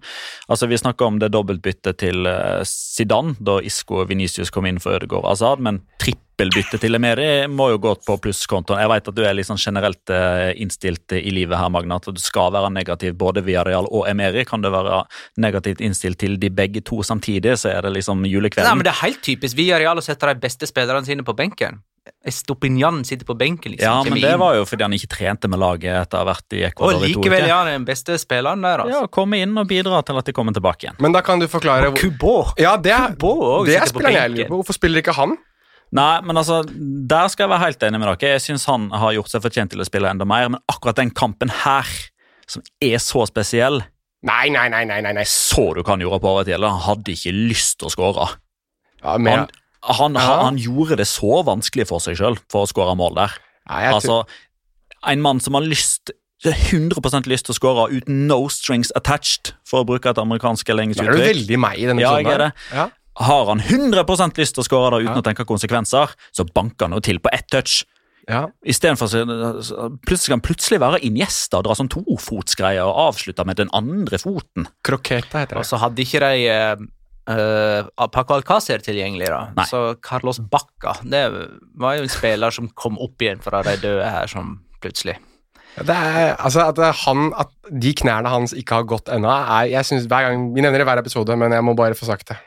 altså 0.49 0.67
vi 0.67 0.75
snakker 0.75 1.07
om 1.07 1.17
det 1.19 1.31
dobbeltbyttet 1.31 1.97
til 1.97 2.23
Zidane 2.65 3.35
da 3.41 3.59
Isco 3.61 4.01
og 4.01 4.09
Venicius 4.09 4.51
kom 4.51 4.65
inn 4.65 4.79
for 4.79 4.99
Ødegaard 4.99 5.23
og 5.23 5.31
Azad, 5.31 5.59
men 5.59 5.81
trippelbyttet 6.39 6.79
til 6.79 6.95
Emery 6.95 7.47
må 7.51 7.69
jo 7.73 7.79
gå 7.83 7.91
på 8.05 8.15
plusskontoen. 8.23 8.79
Jeg 8.79 8.89
vet 8.91 9.09
at 9.11 9.17
du 9.17 9.21
er 9.27 9.35
litt 9.35 9.47
sånn 9.49 9.59
generelt 9.59 10.11
eh, 10.13 10.53
innstilt 10.61 11.11
i 11.17 11.33
livet 11.35 11.59
her, 11.59 11.69
Magna, 11.73 11.97
at 11.99 12.07
du 12.15 12.21
skal 12.21 12.53
være 12.55 12.71
negativ 12.71 13.17
både 13.19 13.43
via 13.43 13.65
Real 13.67 13.89
og 13.91 14.07
Emery. 14.09 14.45
Kan 14.47 14.63
du 14.63 14.69
være 14.71 15.01
negativt 15.41 15.83
innstilt 15.83 16.19
til 16.21 16.37
de 16.39 16.49
begge 16.49 16.83
to 16.85 17.01
samtidig, 17.03 17.57
så 17.59 17.73
er 17.75 17.83
det 17.87 17.97
liksom 17.97 18.23
julekvelden. 18.29 18.69
Nei, 18.69 18.79
men 18.79 18.87
Det 18.87 18.93
er 18.95 19.01
helt 19.03 19.21
typisk 19.25 19.57
via 19.59 19.79
Real 19.81 19.99
å 19.99 20.05
sette 20.05 20.31
de 20.31 20.39
beste 20.39 20.69
spillerne 20.69 21.05
sine 21.07 21.25
på 21.27 21.35
benken. 21.35 21.81
Estopinian 22.25 23.03
sitter 23.05 23.27
på 23.27 23.35
benken, 23.37 23.75
liksom. 23.75 23.85
Ja, 23.85 23.99
men 24.07 24.21
det 24.23 24.31
var 24.39 24.55
jo 24.57 24.63
fordi 24.65 24.85
han 24.87 24.95
ikke 24.95 25.11
trente 25.11 25.49
med 25.51 25.59
laget 25.61 25.91
etter 25.93 26.17
å 26.17 26.23
ha 26.23 26.29
vært 26.31 26.55
i 26.57 26.63
Ecuador 26.65 26.97
Og 26.97 27.03
likevel 27.05 27.45
er 27.45 27.53
han 27.53 27.69
den 27.69 27.85
beste 27.85 28.15
spilleren 28.17 28.63
der, 28.65 28.81
altså. 28.85 29.03
Ja, 29.03 29.11
komme 29.13 29.37
inn 29.43 29.53
og 29.59 29.67
bidra 29.69 29.99
til 30.07 30.17
at 30.17 30.31
de 30.31 30.33
kommer 30.33 30.55
tilbake 30.55 30.87
igjen. 30.87 30.97
Men 31.03 31.13
da 31.13 31.21
kan 31.21 31.43
du 31.43 31.45
forklare 31.51 31.91
hvor- 31.91 31.99
Kubo. 31.99 32.33
Ja, 32.57 32.77
det 32.77 32.95
er, 32.95 33.13
Kubo 33.13 33.65
det 33.67 33.75
er 33.75 33.85
sitter 33.85 33.93
spilleren 33.93 34.17
jeg 34.23 34.31
lurer 34.37 34.49
på. 34.49 34.61
Hvorfor 34.63 34.79
spiller 34.79 35.03
ikke 35.03 35.15
han? 35.19 35.37
Nei, 35.95 36.21
men 36.21 36.37
altså, 36.37 36.61
der 36.69 37.29
skal 37.33 37.47
jeg 37.47 37.53
være 37.55 37.65
helt 37.65 37.85
enig 37.87 37.99
med 38.01 38.11
dere. 38.11 38.33
Jeg 38.35 38.43
syns 38.45 38.67
han 38.69 38.89
har 38.93 39.15
gjort 39.15 39.31
seg 39.31 39.41
fortjent 39.45 39.73
til 39.73 39.81
å 39.81 39.87
spille 39.87 40.11
enda 40.11 40.27
mer, 40.29 40.51
men 40.53 40.61
akkurat 40.69 40.99
den 40.99 41.09
kampen 41.17 41.49
her, 41.63 41.87
som 42.49 42.61
er 42.81 43.01
så 43.01 43.25
spesiell 43.29 43.81
Nei, 44.25 44.49
nei, 44.51 44.65
nei. 44.67 44.83
nei, 44.83 44.99
nei, 44.99 45.13
nei. 45.15 45.23
Så 45.23 45.69
du 45.71 45.79
hva 45.79 45.93
han 45.93 46.01
gjorde 46.03 46.19
på 46.19 46.31
Aretiel? 46.33 46.65
Han 46.67 46.81
hadde 46.83 47.13
ikke 47.13 47.31
lyst 47.31 47.77
til 47.79 47.87
å 47.87 47.93
skåre. 47.93 48.25
Ja, 48.99 49.13
men, 49.15 49.45
Han, 49.79 50.17
han, 50.17 50.17
Ja. 50.19 50.43
han, 50.43 50.57
gjorde 50.59 50.97
det 50.99 51.07
så 51.07 51.39
vanskelig 51.47 51.87
for 51.87 52.03
seg 52.03 52.17
sjøl 52.19 52.35
for 52.51 52.65
å 52.65 52.67
skåre 52.67 52.97
mål 52.99 53.15
der. 53.15 53.37
nei, 53.69 53.85
Altså, 53.93 54.25
En 55.07 55.21
mann 55.21 55.39
som 55.39 55.53
har 55.53 55.63
lyst 55.63 56.11
100 56.43 57.27
lyst 57.27 57.45
til 57.47 57.53
å 57.53 57.57
skåre 57.57 57.85
uten 57.91 58.27
no 58.27 58.47
strings 58.49 58.91
attached, 58.95 59.53
for 59.67 59.83
å 59.83 59.87
bruke 59.87 60.09
et 60.09 60.17
amerikansk 60.17 60.67
eller 60.69 60.83
engelsk 60.83 60.99
Det 60.99 61.07
er 61.07 61.15
du 61.15 61.23
veldig 61.23 61.59
meg 61.59 61.79
i 61.79 61.87
denne 61.87 62.01
Ja, 62.01 62.17
jeg 62.17 62.27
er 62.27 62.37
det. 62.37 62.51
Ja. 62.73 62.89
Har 63.19 63.49
han 63.51 63.59
100 63.59 64.03
lyst 64.39 64.55
til 64.55 64.63
å 64.63 64.67
skåre 64.67 64.97
det 64.97 65.05
uten 65.07 65.15
Ja. 65.17 65.21
å 65.21 65.25
tenke 65.25 65.45
konsekvenser, 65.45 66.13
så 66.31 66.45
banker 66.53 66.87
han 66.87 66.95
jo 66.95 67.01
til 67.03 67.19
på 67.19 67.29
ett 67.33 67.47
touch. 67.51 67.83
Ja. 68.29 68.47
Istedenfor 68.63 69.09
for 69.09 69.61
så 69.65 69.89
plutselig 70.05 70.29
kan 70.29 70.37
han 70.37 70.45
plutselig 70.45 70.79
være 70.79 70.99
Iniesta 71.07 71.57
og 71.59 71.65
dra 71.65 71.75
sånn 71.75 71.89
tofotsgreier 71.89 72.85
og 72.85 73.09
avslutte 73.09 73.45
med 73.47 73.57
den 73.57 73.71
andre 73.73 74.19
foten. 74.21 74.67
Kroketa 74.85 75.41
heter 75.41 75.57
det. 75.57 75.63
Og 75.63 75.65
så 75.65 75.79
hadde 75.81 76.03
ikke 76.03 76.21
de 76.21 76.43
eh, 76.47 76.83
eh, 77.33 78.07
Paco 78.13 78.37
Alcácer 78.37 78.83
tilgjengelig, 78.85 79.31
da. 79.33 79.41
Nei. 79.57 79.65
Så 79.65 79.81
Carlos 80.05 80.39
Bacca 80.39 80.99
det 81.03 81.23
var 81.79 81.97
jo 81.97 82.05
en 82.05 82.13
spiller 82.13 82.53
som 82.53 82.69
kom 82.77 82.99
opp 83.01 83.17
igjen 83.25 83.41
fra 83.41 83.63
de 83.65 83.75
døde 83.81 84.05
her, 84.05 84.29
som 84.29 84.59
plutselig 84.79 85.17
Det 85.79 85.95
er, 85.95 86.35
altså 86.37 86.67
at, 86.69 86.79
han, 87.05 87.31
at 87.39 87.49
de 87.71 87.93
knærne 87.93 88.29
hans 88.29 88.53
ikke 88.57 88.81
har 88.81 88.87
gått 88.89 89.09
ennå, 89.09 89.29
er 89.29 89.69
jeg 89.73 89.85
synes, 89.89 90.05
hver 90.05 90.27
gang, 90.29 90.53
Vi 90.53 90.61
nevner 90.61 90.81
det 90.81 90.85
i 90.85 90.89
hver 90.91 91.01
episode, 91.01 91.35
men 91.39 91.51
jeg 91.55 91.65
må 91.65 91.73
bare 91.77 91.97
få 91.97 92.05
sagt 92.09 92.29
det. 92.29 92.37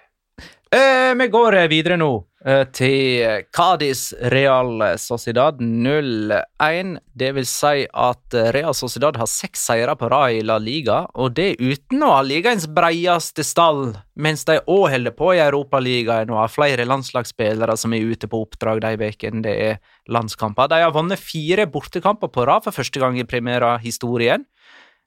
Eh, 0.72 1.14
vi 1.18 1.26
går 1.28 1.54
eh, 1.54 1.66
videre 1.68 1.98
nå 2.00 2.08
eh, 2.48 2.62
til 2.72 3.42
Cádiz 3.52 4.06
Real 4.32 4.80
Sociedad 4.96 5.58
0-1. 5.60 6.94
Det 7.12 7.28
vil 7.36 7.44
si 7.44 7.82
at 7.84 8.36
eh, 8.38 8.48
Real 8.56 8.72
Sociedad 8.72 9.18
har 9.20 9.28
seks 9.28 9.66
seire 9.68 9.92
på 10.00 10.08
rad 10.08 10.38
i 10.38 10.40
La 10.48 10.56
Liga, 10.56 11.02
og 11.12 11.34
det 11.36 11.58
uten 11.60 12.06
å 12.06 12.14
ha 12.14 12.22
ligaens 12.24 12.64
breieste 12.72 13.44
stall, 13.44 13.90
mens 14.16 14.46
de 14.48 14.62
òg 14.64 14.86
holder 14.94 15.12
på 15.18 15.34
i 15.36 15.42
Europaligaen 15.44 16.32
og 16.32 16.40
har 16.40 16.54
flere 16.54 16.88
landslagsspillere 16.88 17.76
som 17.76 17.92
er 17.92 18.08
ute 18.08 18.30
på 18.32 18.40
oppdrag 18.46 18.80
de 18.86 19.12
ukene 19.12 19.44
det 19.44 19.54
er 19.66 19.76
landskamper. 20.08 20.72
De 20.72 20.80
har 20.86 20.96
vunnet 20.96 21.20
fire 21.20 21.68
bortekamper 21.68 22.32
på 22.32 22.48
rad 22.48 22.64
for 22.64 22.80
første 22.80 23.02
gang 23.02 23.20
i 23.20 23.28
Primera-historien. 23.28 24.48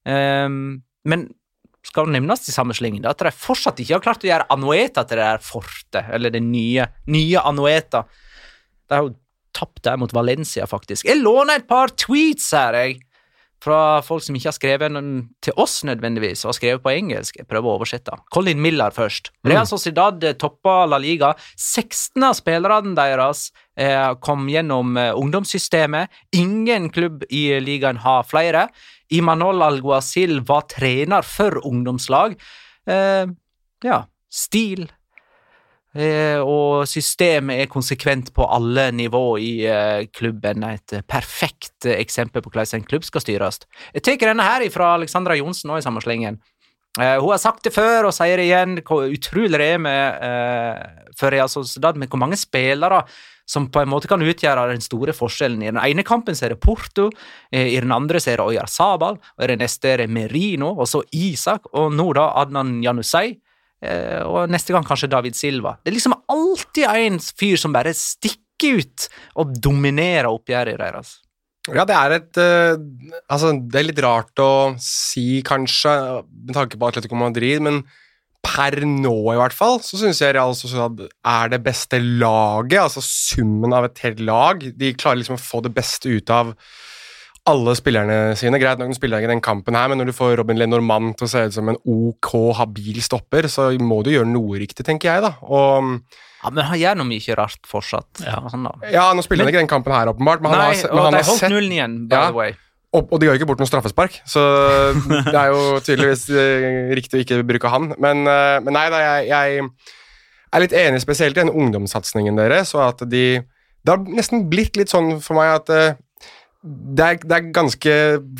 Ehm, 0.05 0.85
men 1.09 1.25
skal 1.85 2.09
nevnes 2.11 2.47
i 2.49 2.55
samme 2.55 2.75
slengen 2.77 3.05
at 3.07 3.21
de 3.21 3.31
fortsatt 3.31 3.79
ikke 3.81 3.97
har 3.97 4.03
klart 4.03 4.25
å 4.25 4.29
gjøre 4.29 4.49
Anueta 4.53 5.05
til 5.05 5.21
det 5.21 5.27
der 5.27 5.43
fortet, 5.43 6.09
eller 6.15 6.33
det 6.33 6.41
nye, 6.43 6.87
nye 7.13 7.43
Anueta. 7.45 8.05
De 8.89 8.97
har 8.97 9.07
jo 9.07 9.15
tapt 9.55 9.83
der 9.87 9.99
mot 10.01 10.13
Valencia, 10.13 10.67
faktisk. 10.67 11.07
Jeg 11.07 11.21
låner 11.21 11.61
et 11.61 11.69
par 11.69 11.93
tweets 11.95 12.49
her, 12.57 12.75
jeg, 12.81 12.99
fra 13.65 14.01
folk 14.05 14.23
som 14.23 14.35
ikke 14.37 14.49
har 14.49 14.55
skrevet 14.57 14.93
noen 14.93 15.13
til 15.43 15.55
oss 15.61 15.79
nødvendigvis, 15.87 16.43
og 16.43 16.51
har 16.51 16.57
skrevet 16.59 16.83
på 16.83 16.91
engelsk. 16.93 17.39
Jeg 17.39 17.47
prøver 17.49 17.71
å 17.71 17.77
oversette. 17.79 18.17
Colin 18.33 18.61
Miller 18.61 18.93
først. 18.93 19.31
Real 19.47 19.65
Sociedad 19.69 20.21
eh, 20.23 20.35
toppa 20.37 20.83
La 20.89 20.99
Liga. 21.01 21.31
16 21.55 22.27
av 22.27 22.35
spillerne 22.37 22.93
deres 22.97 23.47
eh, 23.79 24.11
kom 24.25 24.45
gjennom 24.51 24.99
eh, 25.01 25.13
ungdomssystemet. 25.17 26.13
Ingen 26.37 26.91
klubb 26.93 27.25
i 27.33 27.47
ligaen 27.63 28.03
har 28.05 28.27
flere. 28.29 28.67
Imanol 29.13 29.61
Alguacil 29.65 30.39
var 30.47 30.67
trener 30.71 31.25
for 31.25 31.59
ungdomslag. 31.67 32.37
Eh, 32.89 33.25
ja, 33.85 33.99
stil 34.31 34.87
eh, 35.95 36.39
og 36.41 36.85
systemet 36.89 37.63
er 37.63 37.71
konsekvent 37.71 38.31
på 38.35 38.47
alle 38.49 38.89
nivå 38.95 39.23
i 39.41 39.53
eh, 39.69 40.07
klubben. 40.13 40.65
Et 40.69 40.97
perfekt 41.07 41.87
eh, 41.87 41.99
eksempel 42.01 42.43
på 42.43 42.51
hvordan 42.51 42.79
en 42.81 42.89
klubb 42.89 43.07
skal 43.07 43.23
styres. 43.23 43.63
Jeg 43.93 44.05
tar 44.05 44.31
denne 44.31 44.47
her 44.47 44.65
fra 44.73 44.95
Alexandra 44.95 45.37
Johnsen 45.39 45.73
òg 45.73 45.81
i 45.81 45.87
samme 45.87 46.03
slengen. 46.03 46.41
Eh, 46.99 47.17
hun 47.19 47.31
har 47.33 47.41
sagt 47.41 47.65
det 47.67 47.73
før 47.75 48.09
og 48.09 48.15
sier 48.15 48.39
det 48.39 48.49
igjen, 48.49 48.79
hvor 48.87 49.07
utrolig 49.11 49.61
det 49.61 49.71
er 49.75 49.81
med 49.83 51.15
for 51.15 51.33
Real 51.33 51.51
Sociedad, 51.51 51.97
med 51.99 52.11
hvor 52.11 52.21
mange 52.21 52.39
spillere 52.39 53.03
som 53.45 53.67
på 53.69 53.81
en 53.81 53.89
måte 53.91 54.09
kan 54.09 54.23
utgjøre 54.25 54.69
den 54.71 54.83
store 54.83 55.13
forskjellen. 55.15 55.61
I 55.61 55.69
den 55.69 55.81
ene 55.81 56.05
kampen 56.05 56.37
så 56.37 56.47
er 56.47 56.55
det 56.55 56.61
Porto, 56.63 57.09
eh, 57.51 57.75
i 57.75 57.79
den 57.79 57.93
andre 57.93 58.19
så 58.21 58.33
er 58.33 58.41
det 58.41 58.47
Oyar 58.49 58.69
Sabal, 58.71 59.19
og 59.19 59.43
i 59.43 59.51
den 59.53 59.61
neste 59.61 59.91
er 59.93 60.03
det 60.03 60.09
Merino, 60.09 60.73
og 60.73 60.89
så 60.89 61.03
Isak, 61.13 61.69
og 61.73 61.93
nå 61.93 62.11
da 62.17 62.31
Adnan 62.41 62.79
Janusei, 62.83 63.37
eh, 63.85 64.23
og 64.25 64.49
neste 64.49 64.73
gang 64.73 64.85
kanskje 64.87 65.11
David 65.13 65.37
Silva. 65.37 65.77
Det 65.83 65.93
er 65.93 65.99
liksom 65.99 66.17
alltid 66.27 66.89
en 66.89 67.19
fyr 67.19 67.61
som 67.61 67.75
bare 67.75 67.93
stikker 67.93 68.81
ut 68.81 69.07
og 69.35 69.53
dominerer 69.61 70.31
oppgjøret 70.31 70.79
deres. 70.79 71.19
Ja, 71.73 71.85
det 71.87 71.95
er 71.97 72.13
et 72.19 72.37
uh, 72.37 72.75
Altså, 73.31 73.53
det 73.57 73.79
er 73.79 73.87
litt 73.87 74.01
rart 74.05 74.41
å 74.41 74.75
si, 74.81 75.41
kanskje, 75.45 75.93
med 76.45 76.57
tanke 76.57 76.77
på 76.77 76.89
Atletico 76.89 77.17
Madrid, 77.17 77.63
men 77.65 77.81
per 78.45 78.83
nå 78.85 79.15
i 79.33 79.37
hvert 79.39 79.55
fall, 79.57 79.79
så 79.81 79.97
syns 79.97 80.19
jeg 80.21 80.35
Real 80.35 80.53
Sociedad 80.57 80.99
er 81.01 81.49
det 81.49 81.63
beste 81.65 81.97
laget. 81.97 82.77
Altså 82.83 83.01
summen 83.01 83.73
av 83.73 83.87
et 83.87 84.01
helt 84.05 84.21
lag. 84.21 84.61
De 84.77 84.91
klarer 84.93 85.23
liksom 85.23 85.39
å 85.39 85.41
få 85.41 85.63
det 85.65 85.73
beste 85.73 86.11
ut 86.13 86.29
av 86.33 86.53
alle 87.49 87.75
spillerne 87.77 88.35
sine. 88.37 88.59
Greit 88.61 88.77
nok, 88.81 88.91
de 88.93 88.97
spiller 88.97 89.21
ikke 89.21 89.33
den 89.33 89.43
kampen 89.45 89.77
her, 89.77 89.89
men 89.89 90.01
når 90.01 90.09
du 90.09 90.17
får 90.17 90.35
Robin 90.39 90.61
Lenormand 90.61 91.15
til 91.17 91.27
å 91.27 91.31
se 91.31 91.43
ut 91.45 91.57
som 91.57 91.69
en 91.71 91.81
OK, 91.81 92.31
habil 92.59 93.01
stopper, 93.05 93.49
så 93.51 93.71
må 93.81 94.01
du 94.05 94.13
gjøre 94.13 94.29
noe 94.29 94.61
riktig, 94.61 94.85
tenker 94.87 95.11
jeg, 95.11 95.25
da. 95.25 95.35
Og 95.45 95.97
Ja, 96.45 96.51
Men 96.53 96.67
han 96.69 96.77
gjør 96.79 96.99
nå 97.01 97.05
mye 97.09 97.35
rart 97.39 97.65
fortsatt. 97.69 98.21
Ja. 98.21 98.37
Han, 98.53 98.67
da. 98.69 98.75
ja, 98.93 99.07
nå 99.17 99.23
spiller 99.25 99.47
han 99.47 99.51
ikke 99.53 99.63
den 99.63 99.71
kampen 99.71 99.95
her, 99.95 100.11
åpenbart, 100.13 100.43
men 100.45 100.53
han 100.53 100.61
har, 100.67 100.77
men 100.93 101.03
han 101.09 101.17
har 101.17 101.25
holdt 101.25 101.41
sett 101.41 101.51
nullen 101.53 101.73
igjen, 101.73 101.97
by 102.11 102.15
Ja. 102.19 102.29
the 102.29 102.37
way. 102.37 102.53
Og, 102.95 103.09
og 103.11 103.19
de 103.19 103.27
gjør 103.27 103.35
ikke 103.41 103.47
bort 103.49 103.59
noen 103.59 103.67
straffespark, 103.67 104.21
så 104.29 104.41
det 105.25 105.35
er 105.35 105.49
jo 105.51 105.63
tydeligvis 105.83 106.29
eh, 106.31 106.93
riktig 106.95 107.17
å 107.19 107.23
ikke 107.25 107.41
bruke 107.49 107.71
han. 107.73 107.89
Men, 107.99 108.21
eh, 108.29 108.59
men 108.63 108.77
nei 108.77 108.85
da, 108.93 109.01
jeg, 109.03 109.27
jeg 109.33 109.65
er 110.55 110.63
litt 110.63 110.77
enig 110.79 111.01
spesielt 111.03 111.35
i 111.35 111.41
den 111.43 111.51
ungdomssatsingen 111.51 112.37
deres, 112.39 112.71
og 112.77 112.85
at 112.93 113.03
de 113.11 113.25
Det 113.85 113.91
har 113.93 113.99
nesten 114.07 114.47
blitt 114.49 114.77
litt 114.79 114.89
sånn 114.93 115.17
for 115.21 115.35
meg 115.37 115.51
at 115.59 115.69
eh, 115.75 115.97
det 116.65 117.03
er, 117.05 117.17
det 117.21 117.35
er 117.35 117.49
ganske 117.53 117.91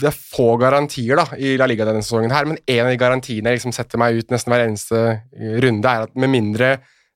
Det 0.01 0.07
er 0.09 0.15
få 0.15 0.55
garantier 0.57 1.19
da 1.19 1.27
i 1.37 1.51
La 1.61 1.67
Liga 1.69 1.85
denne 1.85 2.01
sesongen, 2.01 2.31
her, 2.33 2.47
men 2.49 2.57
en 2.65 2.85
av 2.87 2.93
de 2.93 2.97
garantiene 2.97 3.51
jeg 3.51 3.59
liksom 3.59 3.75
setter 3.75 4.01
meg 4.01 4.17
ut 4.17 4.31
nesten 4.33 4.49
hver 4.55 4.63
eneste 4.65 5.03
runde, 5.61 5.91
er 5.91 6.07
at 6.07 6.15
med 6.17 6.31
mindre 6.33 6.71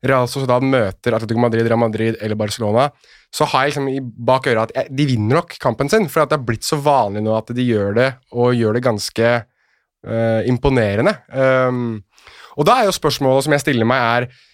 Real 0.05 0.29
Sociedad 0.31 0.63
møter 0.63 1.15
Atletico 1.15 1.41
Madrid, 1.43 1.67
Real 1.67 1.81
Madrid 1.81 2.17
eller 2.21 2.39
Barcelona, 2.39 2.87
så 3.35 3.47
har 3.51 3.65
jeg 3.65 3.73
liksom 3.73 4.11
bak 4.25 4.47
øret 4.47 4.71
at 4.71 4.91
de 4.95 5.07
vinner 5.09 5.41
nok 5.41 5.57
kampen 5.61 5.91
sin, 5.91 6.07
for 6.09 6.23
det 6.23 6.37
har 6.37 6.45
blitt 6.47 6.67
så 6.67 6.79
vanlig 6.81 7.23
nå 7.25 7.33
at 7.35 7.51
de 7.55 7.65
gjør 7.67 7.97
det, 7.97 8.09
og 8.31 8.55
gjør 8.55 8.77
det 8.77 8.85
ganske 8.85 9.33
uh, 9.43 10.41
imponerende. 10.49 11.17
Um, 11.35 11.99
og 12.55 12.67
da 12.67 12.79
er 12.79 12.89
jo 12.89 12.95
spørsmålet 12.95 13.45
som 13.45 13.55
jeg 13.55 13.65
stiller 13.65 13.89
meg, 13.89 13.99
er 13.99 14.47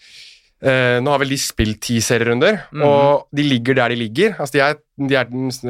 eh, 0.66 0.98
Nå 1.04 1.12
har 1.14 1.20
vel 1.22 1.30
de 1.34 1.38
spilt 1.40 1.80
ti 1.86 2.00
serierunder, 2.04 2.56
mm. 2.74 2.84
og 2.88 3.06
de 3.36 3.44
ligger 3.46 3.74
der 3.78 3.94
de 3.94 3.98
ligger. 4.00 4.30
Altså, 4.40 4.54
de 4.58 4.64
er, 4.66 4.74
de 4.98 5.14
er 5.20 5.26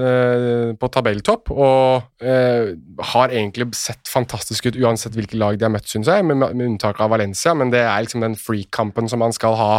eh, 0.07 0.69
på 0.79 0.89
tabelltopp 0.95 1.51
og 1.51 2.23
eh, 2.23 2.71
har 3.11 3.27
egentlig 3.35 3.65
sett 3.77 4.07
fantastisk 4.11 4.61
ut 4.71 4.79
uansett 4.81 5.15
hvilke 5.17 5.37
lag 5.41 5.53
de 5.59 5.67
har 5.67 5.73
møtt, 5.75 5.89
syns 5.91 6.09
jeg, 6.11 6.25
med, 6.25 6.35
med 6.41 6.65
unntak 6.71 6.97
av 7.03 7.11
Valencia, 7.13 7.51
men 7.57 7.67
det 7.73 7.83
er 7.83 7.99
liksom 8.07 8.23
den 8.25 8.39
freak-kampen 8.39 9.05
som 9.11 9.19
man 9.25 9.35
skal 9.35 9.53
ha 9.59 9.73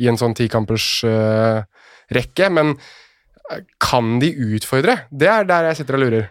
i 0.00 0.08
en 0.08 0.16
sånn 0.20 0.36
tikampersrekke. 0.38 2.46
uh. 2.48 2.54
Men 2.56 2.66
eh, 3.50 3.62
kan 3.82 4.04
de 4.22 4.28
utfordre? 4.56 4.94
Det 5.10 5.28
er 5.28 5.44
der 5.48 5.62
jeg 5.70 5.76
sitter 5.82 5.98
og 5.98 6.02
lurer. 6.06 6.26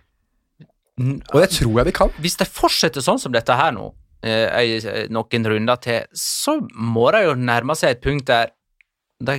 N- 0.99 1.21
Og 1.33 1.37
det 1.43 1.49
tror 1.55 1.77
jeg 1.79 1.85
de 1.87 1.93
kan. 1.95 2.09
Hvis 2.19 2.35
det 2.39 2.47
fortsetter 2.51 3.01
sånn 3.03 3.19
som 3.21 3.31
dette 3.31 3.55
her 3.55 3.71
nå, 3.75 3.85
eh, 3.87 3.93
noen 4.21 5.45
runder 5.53 5.79
til, 5.83 6.07
så 6.13 6.57
må 6.75 7.09
de 7.15 7.23
jo 7.23 7.35
nærme 7.39 7.75
seg 7.79 7.95
et 7.95 8.01
punkt 8.03 8.27
der 8.27 8.51
de, 9.23 9.37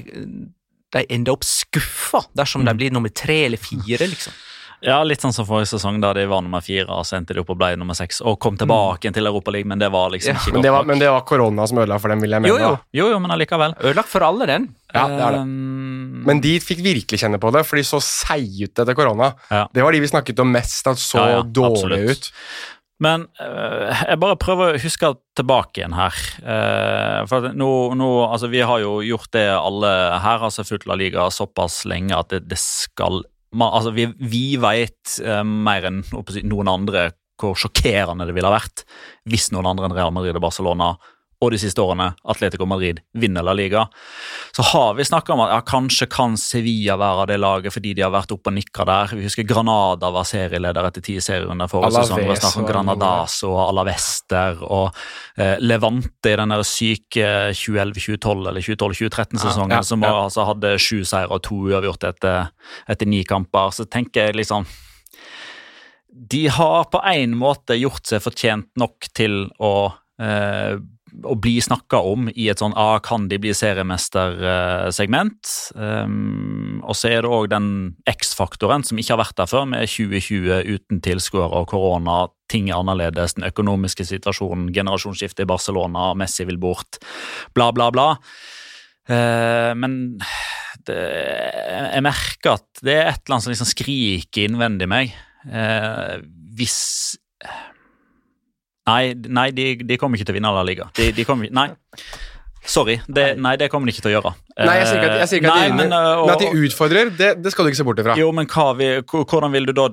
de 0.92 1.02
ender 1.12 1.36
opp 1.36 1.44
skuffa 1.44 2.22
dersom 2.36 2.64
de 2.64 2.74
blir 2.76 2.92
nummer 2.92 3.12
tre 3.12 3.44
eller 3.48 3.60
fire, 3.60 4.08
liksom. 4.08 4.32
Ja, 4.80 5.02
litt 5.04 5.20
sånn 5.20 5.34
som 5.36 5.44
forrige 5.44 5.74
sesong, 5.74 5.98
da 6.00 6.14
de 6.16 6.22
var 6.28 6.40
nummer 6.40 6.62
fire, 6.64 6.86
og 6.88 7.04
så 7.04 7.18
endte 7.18 7.34
de 7.36 7.42
opp 7.42 7.50
og 7.52 7.58
ble 7.60 7.74
nummer 7.76 7.96
seks, 7.96 8.22
og 8.24 8.38
kom 8.40 8.56
tilbake 8.56 9.10
mm. 9.10 9.16
til 9.16 9.28
Europaligaen, 9.28 9.68
men 9.74 9.82
det 9.82 9.90
var 9.92 10.08
liksom 10.14 10.32
Ja. 10.32 10.40
ikke 10.40 10.54
Men 10.54 10.56
godt 10.56 10.64
det 10.64 10.72
var, 10.72 10.84
nok. 10.86 10.88
men 10.88 11.02
det 11.02 11.10
var 11.12 11.26
korona 11.28 11.66
som 11.68 11.80
ødela 11.82 11.98
for 12.00 12.08
dem, 12.08 12.22
vil 12.24 12.30
jeg 12.36 12.44
mene. 12.46 12.48
Jo, 12.48 12.56
jo. 12.56 12.70
Jo, 12.96 13.08
jo, 13.12 13.18
men 13.20 13.34
allikevel. 13.36 13.76
Ødelagt 13.76 14.08
for 14.08 14.24
alle, 14.24 14.48
den. 14.48 14.68
Ja, 14.94 15.04
det 15.06 15.20
er 15.20 15.36
det. 15.36 15.42
Um, 15.44 16.24
Men 16.24 16.40
de 16.40 16.54
fikk 16.64 16.80
virkelig 16.84 17.20
kjenne 17.20 17.40
på 17.42 17.52
det, 17.52 17.66
for 17.68 17.76
de 17.76 17.84
så 17.84 18.00
seige 18.00 18.70
ut 18.70 18.82
etter 18.82 18.96
korona. 18.96 19.34
Ja. 19.52 19.66
Det 19.68 19.84
var 19.84 19.92
de 19.92 20.00
vi 20.00 20.12
snakket 20.14 20.40
om 20.40 20.48
mest, 20.56 20.86
at 20.88 20.96
så 20.96 21.20
Ja, 21.20 21.28
ja, 21.36 21.42
dårlige 21.44 22.16
ut. 22.16 22.30
Men 23.00 23.24
øh, 23.40 24.02
jeg 24.04 24.20
bare 24.20 24.38
prøver 24.40 24.74
å 24.74 24.80
huske 24.82 25.12
tilbake 25.38 25.80
igjen 25.80 25.96
her. 25.96 26.16
Uh, 26.44 27.20
for 27.30 27.48
nå, 27.56 27.70
nå, 27.96 28.08
altså 28.26 28.50
Vi 28.52 28.60
har 28.60 28.82
jo 28.82 28.98
gjort 29.04 29.30
det 29.36 29.46
alle 29.54 29.92
her, 30.20 30.44
altså 30.44 30.66
fulgt 30.68 30.88
La 30.90 30.98
Liga 31.00 31.30
såpass 31.32 31.82
lenge 31.88 32.16
at 32.16 32.32
det, 32.34 32.44
det 32.50 32.60
skal 32.60 33.22
man, 33.56 33.72
altså 33.72 33.94
Vi, 33.96 34.10
vi 34.20 34.44
vet 34.60 35.16
uh, 35.24 35.40
mer 35.42 35.88
enn 35.88 36.04
noen 36.12 36.70
andre 36.70 37.08
hvor 37.40 37.56
sjokkerende 37.56 38.26
det 38.28 38.34
ville 38.36 38.50
ha 38.50 38.58
vært 38.58 38.84
hvis 39.32 39.48
noen 39.54 39.70
andre 39.70 39.88
enn 39.88 39.96
Real 39.96 40.12
Madrid 40.12 40.36
og 40.36 40.44
Barcelona 40.44 40.92
og 41.40 41.54
de 41.54 41.58
siste 41.60 41.80
årene 41.80 42.10
Atletico 42.28 42.66
Madrid 42.68 42.98
vinner 43.16 43.44
La 43.44 43.54
Liga. 43.56 43.86
Så 44.52 44.64
har 44.72 44.94
vi 44.98 45.06
snakka 45.08 45.32
om 45.32 45.40
at 45.46 45.54
ja, 45.54 45.60
kanskje 45.64 46.08
kan 46.12 46.36
Sevilla 46.40 46.98
være 47.00 47.30
det 47.30 47.38
laget 47.40 47.72
fordi 47.72 47.94
de 47.96 48.04
har 48.04 48.12
vært 48.12 48.34
oppe 48.34 48.52
og 48.52 48.56
nikka 48.58 48.84
der. 48.88 49.14
Vi 49.16 49.24
husker 49.24 49.46
Granada 49.48 50.10
var 50.12 50.28
serieleder 50.28 50.90
etter 50.90 51.04
ti 51.06 51.16
serierunder 51.24 51.70
forrige 51.70 52.02
sesong. 52.02 52.20
Vi 52.28 52.36
snakker 52.42 52.60
om 52.60 52.68
Granadas 52.68 53.38
og 53.48 53.56
Alavester 53.64 54.60
og 54.66 55.00
eh, 55.40 55.56
Levante 55.64 56.34
i 56.34 56.36
den 56.42 56.52
der 56.52 56.66
syke 56.68 57.32
2011-2012 57.56 58.52
eller 58.52 58.68
2012-2013-sesongen 58.68 59.78
Ja, 59.78 59.80
ja, 59.80 59.88
som 59.88 60.04
altså 60.10 60.46
hadde 60.50 60.76
sju 60.82 61.00
seire 61.08 61.32
og 61.32 61.44
to 61.48 61.62
uavgjort 61.70 62.04
etter, 62.10 62.52
etter 62.90 63.08
ni 63.08 63.24
kamper. 63.24 63.72
Så 63.72 63.88
tenker 63.88 64.28
jeg 64.28 64.42
liksom 64.42 64.68
De 66.10 66.46
har 66.52 66.88
på 66.92 67.00
en 67.14 67.36
måte 67.38 67.80
gjort 67.80 68.04
seg 68.12 68.20
fortjent 68.28 68.68
nok 68.80 69.08
til 69.16 69.46
å 69.56 69.74
eh, 70.20 70.76
å 71.26 71.34
bli 71.38 71.56
snakka 71.62 72.00
om 72.06 72.28
i 72.32 72.48
et 72.52 72.60
sånn 72.62 72.74
ah, 72.78 72.98
kan 73.04 73.26
de 73.30 73.38
bli 73.42 73.52
seriemestersegment. 73.56 75.52
Um, 75.74 76.80
og 76.84 76.96
så 76.98 77.10
er 77.10 77.24
det 77.24 77.32
òg 77.32 77.48
den 77.52 77.70
X-faktoren 78.10 78.84
som 78.86 79.00
ikke 79.00 79.14
har 79.14 79.22
vært 79.22 79.38
der 79.40 79.50
før, 79.50 79.66
med 79.70 79.90
2020 79.90 80.70
uten 80.70 81.02
tilskuere 81.04 81.62
og 81.62 81.70
korona. 81.72 82.22
Ting 82.50 82.70
er 82.70 82.80
annerledes, 82.80 83.36
den 83.38 83.48
økonomiske 83.48 84.06
situasjonen, 84.08 84.70
generasjonsskiftet 84.74 85.44
i 85.44 85.50
Barcelona, 85.50 86.10
Messi 86.18 86.46
vil 86.48 86.60
bort, 86.62 87.00
bla, 87.56 87.70
bla, 87.76 87.90
bla. 87.94 88.08
Uh, 89.10 89.72
men 89.78 90.20
det, 90.86 90.98
jeg 90.98 92.04
merker 92.06 92.58
at 92.58 92.84
det 92.86 92.96
er 92.96 93.10
et 93.10 93.24
eller 93.24 93.36
annet 93.36 93.48
som 93.48 93.54
liksom 93.54 93.72
skriker 93.72 94.46
innvendig 94.46 94.88
meg. 94.90 95.16
Uh, 95.48 96.20
hvis 96.56 97.18
Nei, 98.88 99.14
nei 99.28 99.50
de, 99.54 99.74
de 99.86 99.98
kommer 100.00 100.18
ikke 100.18 100.30
til 100.30 100.36
å 100.36 100.40
vinne 100.40 100.52
La 100.56 100.64
Liga. 100.66 100.88
De, 100.96 101.10
de 101.12 101.24
kommer, 101.28 101.50
nei. 101.52 101.68
Sorry. 102.60 102.98
Det, 103.08 103.38
nei, 103.40 103.54
det 103.56 103.70
kommer 103.72 103.88
de 103.88 103.94
ikke 103.94 104.02
til 104.04 104.10
å 104.10 104.18
gjøre. 104.18 104.30
Nei, 104.60 104.74
jeg 104.76 104.88
sier 104.90 104.98
ikke 105.00 105.12
at, 105.14 105.28
sier 105.30 105.40
ikke 105.40 105.52
at 105.52 105.62
de 105.70 105.76
men, 105.78 105.92
og, 105.96 106.02
men, 106.20 106.26
øh, 106.28 106.32
at 106.34 106.42
de 106.42 106.64
utfordrer, 106.66 107.10
det, 107.16 107.30
det 107.40 107.52
skal 107.54 107.64
du 107.64 107.70
ikke 107.70 107.78
se 107.78 107.86
bort 107.88 108.02
ifra. 108.02 108.16
Jo, 108.20 108.28
men 108.36 108.48
vi, 108.76 108.88
hvordan 109.08 109.54
vil 109.54 109.68
du 109.70 109.72
da 109.78 109.86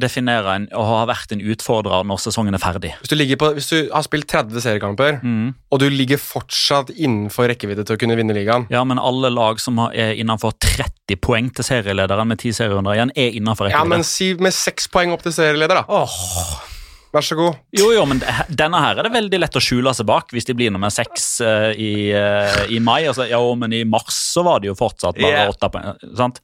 definere 0.00 0.54
en, 0.56 0.66
å 0.72 0.84
ha 0.88 1.02
vært 1.10 1.34
en 1.36 1.42
utfordrer 1.52 2.06
når 2.08 2.22
sesongen 2.24 2.56
er 2.56 2.62
ferdig? 2.62 2.94
Hvis 3.02 3.12
du, 3.12 3.34
på, 3.42 3.50
hvis 3.58 3.68
du 3.68 3.76
har 3.92 4.06
spilt 4.06 4.28
30 4.32 4.64
seriekamper, 4.64 5.20
Mm. 5.20 5.52
og 5.74 5.80
du 5.82 5.88
ligger 5.92 6.20
fortsatt 6.22 6.90
innenfor 6.94 7.50
rekkevidde 7.50 7.84
til 7.84 7.96
å 7.96 8.00
kunne 8.00 8.16
vinne 8.16 8.32
ligaen 8.36 8.64
Ja, 8.72 8.80
men 8.88 8.98
alle 9.02 9.28
lag 9.32 9.60
som 9.60 9.76
er 9.90 10.14
innenfor 10.16 10.54
30 10.56 11.18
poeng 11.20 11.50
til 11.52 11.66
serielederen 11.66 12.30
med 12.30 12.40
10 12.40 12.56
serierunder 12.56 12.96
igjen, 12.96 13.12
er 13.18 13.36
innenfor 13.36 13.68
rekkevidde. 13.68 13.84
Ja, 13.84 13.90
men 13.92 14.06
si 14.06 14.32
med 14.40 14.56
6 14.56 14.88
poeng 14.94 15.12
opp 15.14 15.26
til 15.26 15.36
serieleder, 15.36 15.82
da. 15.82 16.00
Åh. 16.00 16.69
Vær 17.10 17.24
så 17.26 17.34
god. 17.34 17.58
Jo, 17.74 17.88
jo, 17.90 18.04
men 18.06 18.20
denne 18.48 18.80
her 18.84 19.00
er 19.00 19.06
det 19.08 19.12
veldig 19.14 19.40
lett 19.42 19.58
å 19.58 19.62
skjule 19.62 19.92
seg 19.96 20.06
bak 20.06 20.30
hvis 20.34 20.46
de 20.46 20.54
blir 20.54 20.70
nummer 20.70 20.92
seks 20.94 21.26
uh, 21.42 21.72
i, 21.74 22.12
uh, 22.14 22.62
i 22.70 22.78
mai. 22.78 23.02
Altså, 23.10 23.26
ja, 23.26 23.40
men 23.58 23.74
i 23.74 23.82
mars 23.88 24.14
så 24.14 24.44
var 24.46 24.62
det 24.62 24.70
jo 24.70 24.78
fortsatt 24.78 25.18
bare 25.18 25.44
yeah. 25.44 25.50
åtte 25.50 25.70
poeng. 25.74 25.98
sant? 26.18 26.38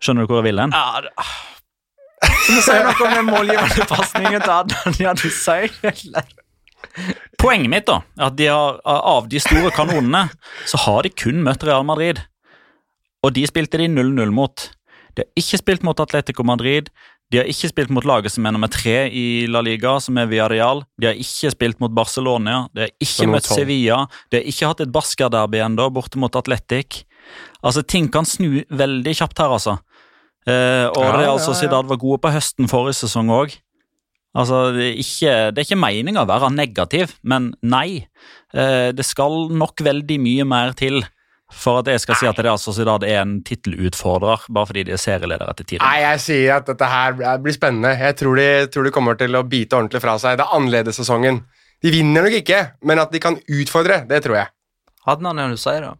Skjønner 0.00 0.24
du 0.24 0.32
hvor 0.32 0.40
jeg 0.40 0.50
vil 0.50 0.62
hen? 0.64 0.72
Ja, 0.72 1.04
det... 1.04 1.12
Så 2.20 2.52
må 2.52 2.62
si 2.64 2.76
noe 2.84 2.94
om 3.06 3.14
den 3.16 3.28
målgivende 3.28 3.86
pasningen 3.88 4.42
til 4.42 4.54
Adnan. 4.54 4.96
Ja, 5.00 5.12
du 5.16 5.28
sier 5.32 5.68
eller? 5.92 6.32
Poenget 7.40 7.72
mitt 7.72 7.86
da, 7.88 8.00
er 8.18 8.26
at 8.26 8.36
de 8.36 8.48
har, 8.50 8.80
av 8.84 9.28
de 9.30 9.40
store 9.40 9.70
kanonene, 9.76 10.26
så 10.68 10.80
har 10.86 11.04
de 11.04 11.12
kun 11.12 11.40
møtt 11.44 11.64
Real 11.64 11.84
Madrid. 11.86 12.20
Og 13.24 13.34
de 13.36 13.44
spilte 13.48 13.80
de 13.80 13.88
0-0 13.92 14.32
mot. 14.34 14.66
De 15.14 15.24
har 15.24 15.40
ikke 15.40 15.60
spilt 15.60 15.84
mot 15.86 16.00
Atletico 16.00 16.44
Madrid. 16.46 16.88
De 17.30 17.38
har 17.38 17.46
ikke 17.46 17.70
spilt 17.70 17.92
mot 17.94 18.06
laget 18.06 18.32
som 18.34 18.46
er 18.46 18.54
nummer 18.56 18.70
tre 18.72 19.04
i 19.14 19.46
La 19.46 19.60
Liga, 19.62 19.92
som 20.02 20.18
er 20.18 20.26
Villarreal. 20.30 20.82
De 20.98 21.06
har 21.06 21.18
ikke 21.18 21.52
spilt 21.54 21.78
mot 21.82 21.92
Barcelona. 21.94 22.64
De 22.74 22.88
har 22.88 22.90
ikke 22.98 23.28
møtt 23.30 23.46
Sevilla. 23.46 24.00
De 24.32 24.40
har 24.40 24.48
ikke 24.50 24.70
hatt 24.72 24.82
et 24.82 24.90
Basker-derby 24.94 25.60
ennå, 25.62 25.86
borte 25.94 26.18
mot 26.18 26.34
Atletic. 26.40 27.04
Altså, 27.62 27.84
ting 27.86 28.08
kan 28.10 28.26
snu 28.26 28.64
veldig 28.66 29.14
kjapt 29.20 29.38
her, 29.38 29.54
altså. 29.54 29.76
Eh, 30.48 30.86
og 30.88 31.04
Ja, 31.04 31.12
Real 31.14 31.36
ja, 31.36 31.38
ja. 31.38 31.44
Sociedad 31.44 31.86
var 31.86 32.00
gode 32.02 32.18
på 32.24 32.32
høsten 32.34 32.70
forrige 32.70 32.98
sesong 33.04 33.30
òg. 33.30 33.54
Altså, 34.34 34.70
det 34.74 34.84
er 34.88 34.98
ikke, 35.02 35.36
det 35.54 35.62
er 35.62 35.66
ikke 35.68 35.80
meninga 35.82 36.22
å 36.22 36.30
være 36.30 36.50
negativ, 36.54 37.14
men 37.22 37.52
nei. 37.62 38.06
Eh, 38.54 38.90
det 38.94 39.06
skal 39.06 39.50
nok 39.54 39.82
veldig 39.86 40.18
mye 40.22 40.46
mer 40.46 40.74
til 40.78 41.02
for 41.52 41.80
at 41.80 41.88
jeg 41.90 42.00
skal 42.02 42.18
si 42.20 42.28
at 42.30 42.38
Real 42.44 42.58
Sociedad 42.60 43.04
er 43.06 43.20
en 43.22 43.38
tittelutfordrer, 43.46 44.46
bare 44.54 44.68
fordi 44.70 44.84
de 44.88 44.94
er 44.94 45.00
serieleder 45.02 45.50
etter 45.50 45.66
tiden. 45.66 45.84
Nei, 45.84 46.02
jeg 46.04 46.20
sier 46.24 46.58
at 46.60 46.68
dette 46.70 46.90
her 46.90 47.16
blir 47.42 47.56
spennende. 47.56 47.94
Jeg 47.98 48.18
tror 48.20 48.38
de, 48.38 48.48
tror 48.72 48.86
de 48.86 48.92
kommer 48.94 49.18
til 49.20 49.34
å 49.38 49.42
bite 49.46 49.78
ordentlig 49.78 50.02
fra 50.04 50.14
seg. 50.22 50.38
Det 50.38 50.46
er 50.46 50.56
annerledessesongen. 50.58 51.42
De 51.80 51.92
vinner 51.94 52.26
nok 52.26 52.36
ikke, 52.42 52.60
men 52.86 53.00
at 53.02 53.12
de 53.14 53.22
kan 53.22 53.38
utfordre, 53.48 54.02
det 54.08 54.22
tror 54.26 54.42
jeg. 54.42 54.52
Hadde 55.08 55.26
han 55.26 55.40
en 55.42 55.56
du 55.56 55.60
sier, 55.60 55.82
da. 55.86 55.96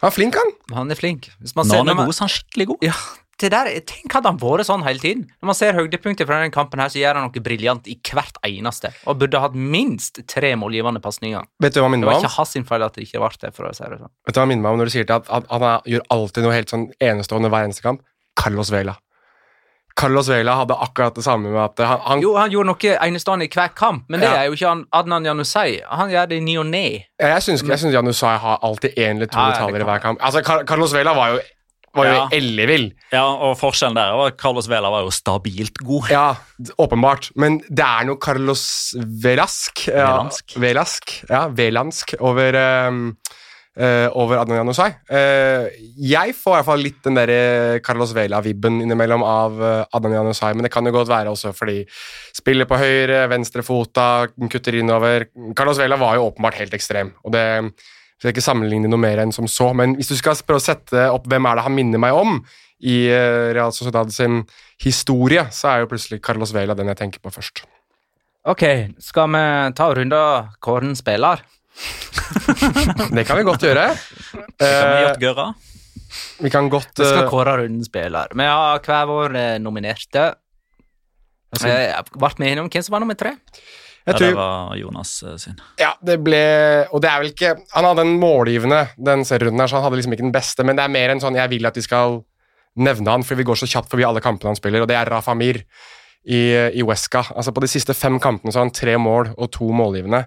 Han 0.00 0.08
er 0.08 0.14
flink, 0.16 0.36
han. 0.40 0.52
Han 0.76 0.92
er 0.92 0.96
flink. 0.96 1.28
Hvis 1.40 1.56
man 1.56 1.66
Når 1.68 1.74
ser, 1.74 1.82
han 1.84 1.92
er 1.92 1.98
god, 2.04 2.14
så 2.16 2.22
er 2.22 2.28
han 2.28 2.34
skikkelig 2.36 2.66
god. 2.70 2.86
Ja, 2.88 2.96
det 3.40 3.50
der, 3.52 3.70
Tenk 3.88 4.12
hadde 4.12 4.30
han 4.30 4.38
vært 4.40 4.68
sånn 4.68 4.84
hele 4.86 5.02
tiden. 5.02 5.26
Når 5.40 5.50
man 5.50 5.58
ser 5.58 5.76
høydepunktet 5.78 6.28
fra 6.28 6.38
denne 6.40 6.54
kampen, 6.54 6.82
her, 6.82 6.92
så 6.92 7.00
gjør 7.00 7.18
han 7.20 7.28
noe 7.28 7.44
briljant 7.44 7.88
i 7.90 7.96
hvert 8.10 8.40
eneste. 8.46 8.92
Og 9.08 9.18
burde 9.22 9.40
hatt 9.42 9.56
minst 9.56 10.22
tre 10.30 10.54
målgivende 10.60 11.02
pasninger. 11.04 11.46
Vet 11.62 11.74
du 11.76 11.80
hva 11.82 11.90
minner 11.92 12.10
var 12.10 12.18
meg 12.18 12.24
om? 12.24 12.28
ikke 12.28 12.36
hans 12.38 12.54
sin 12.56 12.64
feil 12.68 12.86
at 12.86 12.94
det 12.96 13.08
ikke 13.08 13.22
ble 13.22 13.30
det. 13.40 13.52
for 13.56 13.68
å 13.68 13.74
si 13.74 13.84
det 13.84 14.00
sånn. 14.00 14.12
Vet 14.26 14.36
du 14.36 14.40
hva 14.42 14.48
minner 14.50 14.66
meg 14.66 14.72
om 14.76 14.82
når 14.82 14.90
du 14.90 14.96
sier 14.96 15.08
det, 15.08 15.20
at, 15.20 15.46
han 15.50 15.62
er, 15.72 15.86
gjør 15.96 16.08
alltid 16.16 16.46
noe 16.46 16.56
helt 16.56 16.74
sånn 16.74 16.90
enestående 17.00 17.52
hver 17.52 17.68
eneste 17.68 17.86
kamp? 17.86 18.02
Carlos 18.40 18.70
Vela. 18.72 18.96
Carlos 20.00 20.28
Vela 20.30 20.54
hadde 20.54 20.76
akkurat 20.80 21.14
det 21.14 21.24
samme 21.26 21.50
med 21.50 21.60
at 21.60 21.80
han, 21.84 22.00
han 22.06 22.22
Jo, 22.22 22.34
han 22.38 22.50
gjorde 22.52 22.70
noe 22.70 22.92
enestående 23.04 23.44
i 23.44 23.52
hver 23.52 23.72
kamp, 23.76 24.06
men 24.08 24.20
det 24.22 24.28
Ja. 24.30 24.42
er 24.42 24.46
jo 24.46 24.56
ikke 24.56 24.68
han 24.68 24.84
Adnan 24.92 25.24
Janusai. 25.24 25.80
Han 25.88 26.10
gjør 26.10 26.28
det 26.28 26.36
i 26.38 26.40
ny 26.40 26.56
og 26.58 26.66
ne. 26.66 27.04
Jeg 27.20 27.42
syns 27.42 27.60
syns 27.60 27.92
Janusai 27.92 28.38
har 28.38 28.58
alltid 28.62 28.94
én 28.96 29.16
eller 29.16 29.26
to 29.26 29.38
det 29.38 29.54
detaljer 29.54 29.80
i 29.80 29.84
hver 29.84 30.00
kamp. 30.00 30.22
Altså, 30.22 30.42
Car 30.42 30.64
Carlos 30.64 30.92
Vela 30.92 31.12
var 31.14 31.34
jo, 31.34 31.40
var 31.96 32.06
jo 32.06 32.14
Ja. 32.14 32.28
ellevill. 32.32 32.92
Ja, 33.12 33.24
og 33.26 33.56
forskjellen 33.58 33.98
der 33.98 34.14
var 34.14 34.32
at 34.32 34.38
Carlos 34.38 34.68
Vela 34.70 34.90
var 34.90 35.02
jo 35.02 35.10
stabilt 35.10 35.78
god. 35.82 36.10
Ja, 36.10 36.36
åpenbart. 36.78 37.30
Men 37.34 37.60
det 37.68 37.84
er 37.86 38.06
noe 38.06 38.20
Carlos 38.22 38.94
Velask 38.96 39.86
ja. 39.88 40.28
Velask. 40.56 41.22
Ja, 41.28 41.48
Velansk 41.48 42.14
over 42.20 42.54
um, 42.88 43.16
uh, 43.80 44.08
over 44.18 44.40
Adnan 44.40 44.60
Janusai. 44.60 44.90
Uh, 45.10 45.68
jeg 45.98 46.34
får 46.38 46.52
i 46.52 46.56
hvert 46.58 46.68
fall 46.70 46.84
litt 46.84 47.02
den 47.04 47.18
der 47.18 47.32
eh, 47.34 47.80
Carlos 47.84 48.14
Vela-vibben 48.16 48.80
innimellom 48.84 49.24
av 49.26 49.60
uh, 49.60 49.84
Adnan 49.96 50.18
Janusai, 50.18 50.52
men 50.54 50.66
det 50.66 50.72
kan 50.74 50.86
jo 50.86 50.94
godt 50.94 51.10
være 51.10 51.32
også 51.32 51.54
fordi 51.56 51.82
spiller 52.36 52.68
på 52.70 52.78
høyre, 52.80 53.24
venstrefota, 53.30 54.28
kutter 54.50 54.78
innover. 54.80 55.28
Carlos 55.56 55.80
Vela 55.80 55.98
var 56.00 56.18
jo 56.18 56.28
åpenbart 56.30 56.60
helt 56.60 56.76
ekstrem, 56.76 57.14
og 57.24 57.34
det 57.36 57.46
skal 58.20 58.34
ikke 58.34 58.44
sammenligne 58.44 58.88
noe 58.92 59.00
mer 59.00 59.22
enn 59.22 59.32
som 59.32 59.46
så, 59.48 59.70
men 59.76 59.94
hvis 59.96 60.10
du 60.12 60.16
skal 60.18 60.36
prøve 60.44 60.60
å 60.60 60.64
sette 60.64 61.06
opp 61.08 61.24
hvem 61.30 61.46
er 61.48 61.56
det 61.56 61.64
han 61.64 61.76
minner 61.76 62.02
meg 62.02 62.16
om 62.16 62.36
i 62.84 63.06
eh, 63.12 63.50
Real 63.56 63.72
Sociedad 63.72 64.12
sin 64.12 64.42
historie, 64.80 65.46
så 65.52 65.70
er 65.72 65.82
jo 65.82 65.88
plutselig 65.90 66.20
Carlos 66.24 66.52
Vela 66.56 66.76
den 66.76 66.88
jeg 66.92 67.00
tenker 67.00 67.22
på 67.24 67.32
først. 67.32 67.64
Ok, 68.48 68.62
skal 69.04 69.32
vi 69.34 69.42
ta 69.76 69.88
og 69.90 69.98
runde 69.98 70.20
kåren 70.64 70.94
spiller? 70.96 71.42
Det 73.16 73.24
kan 73.28 73.40
vi 73.40 73.44
godt 73.46 73.64
gjøre. 73.64 73.88
Det 73.90 74.68
kan 74.68 74.92
vi 74.92 75.00
Eh, 75.00 75.08
godt 75.08 75.24
gjøre. 75.24 75.44
vi 76.44 76.50
kan 76.52 76.68
godt 76.72 77.00
Vi 77.00 77.04
skal 77.08 77.24
eh, 77.24 77.30
kåre 77.30 77.56
runden 77.62 77.84
spiller. 77.84 78.32
Vi 78.36 78.48
har 78.48 78.80
hver 78.84 79.08
vår 79.08 79.36
nominerte. 79.64 80.30
Ble 81.56 81.72
vi 82.38 82.50
enige 82.50 82.62
om 82.64 82.68
hvem 82.70 82.84
som 82.84 82.94
var 82.94 83.02
nummer 83.02 83.18
tre? 83.18 83.34
Jeg 84.06 84.14
Ja, 84.14 84.18
det 84.18 84.34
var 84.34 84.76
Jonas 84.80 85.10
eh, 85.22 85.36
sin. 85.36 85.60
ja, 85.78 85.92
det 86.00 86.16
ble 86.24 86.40
Og 86.90 87.02
det 87.04 87.10
er 87.10 87.20
vel 87.20 87.32
ikke 87.34 87.52
Han 87.74 87.84
hadde 87.84 88.06
en 88.06 88.18
målgivende 88.20 88.80
den 88.96 89.24
serierunden 89.28 89.60
her, 89.60 89.68
så 89.68 89.76
han 89.76 89.84
hadde 89.84 90.00
liksom 90.00 90.16
ikke 90.16 90.26
den 90.26 90.34
beste, 90.34 90.64
men 90.64 90.78
det 90.78 90.84
er 90.84 90.94
mer 90.94 91.12
enn 91.12 91.22
sånn 91.22 91.36
jeg 91.36 91.52
vil 91.52 91.68
at 91.68 91.76
de 91.76 91.84
skal 91.84 92.22
nevne 92.80 93.10
han, 93.10 93.26
for 93.26 93.36
vi 93.36 93.44
går 93.44 93.58
så 93.58 93.68
kjapt 93.68 93.90
forbi 93.90 94.06
alle 94.06 94.22
kampene 94.24 94.54
han 94.54 94.58
spiller, 94.58 94.84
og 94.84 94.88
det 94.88 94.96
er 94.96 95.10
Rafa 95.10 95.34
Mir 95.34 95.58
i, 96.24 96.40
i 96.78 96.84
Wesca. 96.86 97.24
Altså 97.34 97.52
På 97.52 97.62
de 97.64 97.68
siste 97.68 97.96
fem 97.98 98.20
kampene 98.22 98.52
så 98.52 98.60
har 98.60 98.68
han 98.68 98.76
tre 98.76 98.94
mål 99.00 99.32
og 99.36 99.50
to 99.52 99.70
målgivende. 99.74 100.22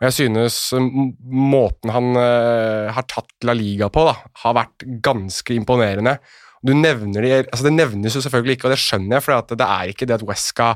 Og 0.00 0.08
jeg 0.08 0.16
synes 0.16 0.56
måten 0.74 1.92
han 1.94 2.16
uh, 2.18 2.90
har 2.92 3.06
tatt 3.08 3.46
La 3.46 3.54
Liga 3.56 3.88
på, 3.94 4.02
da, 4.08 4.16
har 4.42 4.56
vært 4.58 4.86
ganske 5.04 5.54
imponerende. 5.54 6.16
Du 6.64 6.72
nevner 6.72 7.26
de, 7.26 7.32
altså 7.42 7.66
Det 7.66 7.74
nevnes 7.74 8.14
jo 8.16 8.22
selvfølgelig 8.24 8.56
ikke, 8.56 8.68
og 8.70 8.72
det 8.72 8.80
skjønner 8.80 9.18
jeg, 9.18 9.24
for 9.26 9.56
det 9.56 9.66
er 9.66 9.90
ikke 9.92 10.08
det 10.08 10.16
at 10.16 10.24
Wesca 10.24 10.70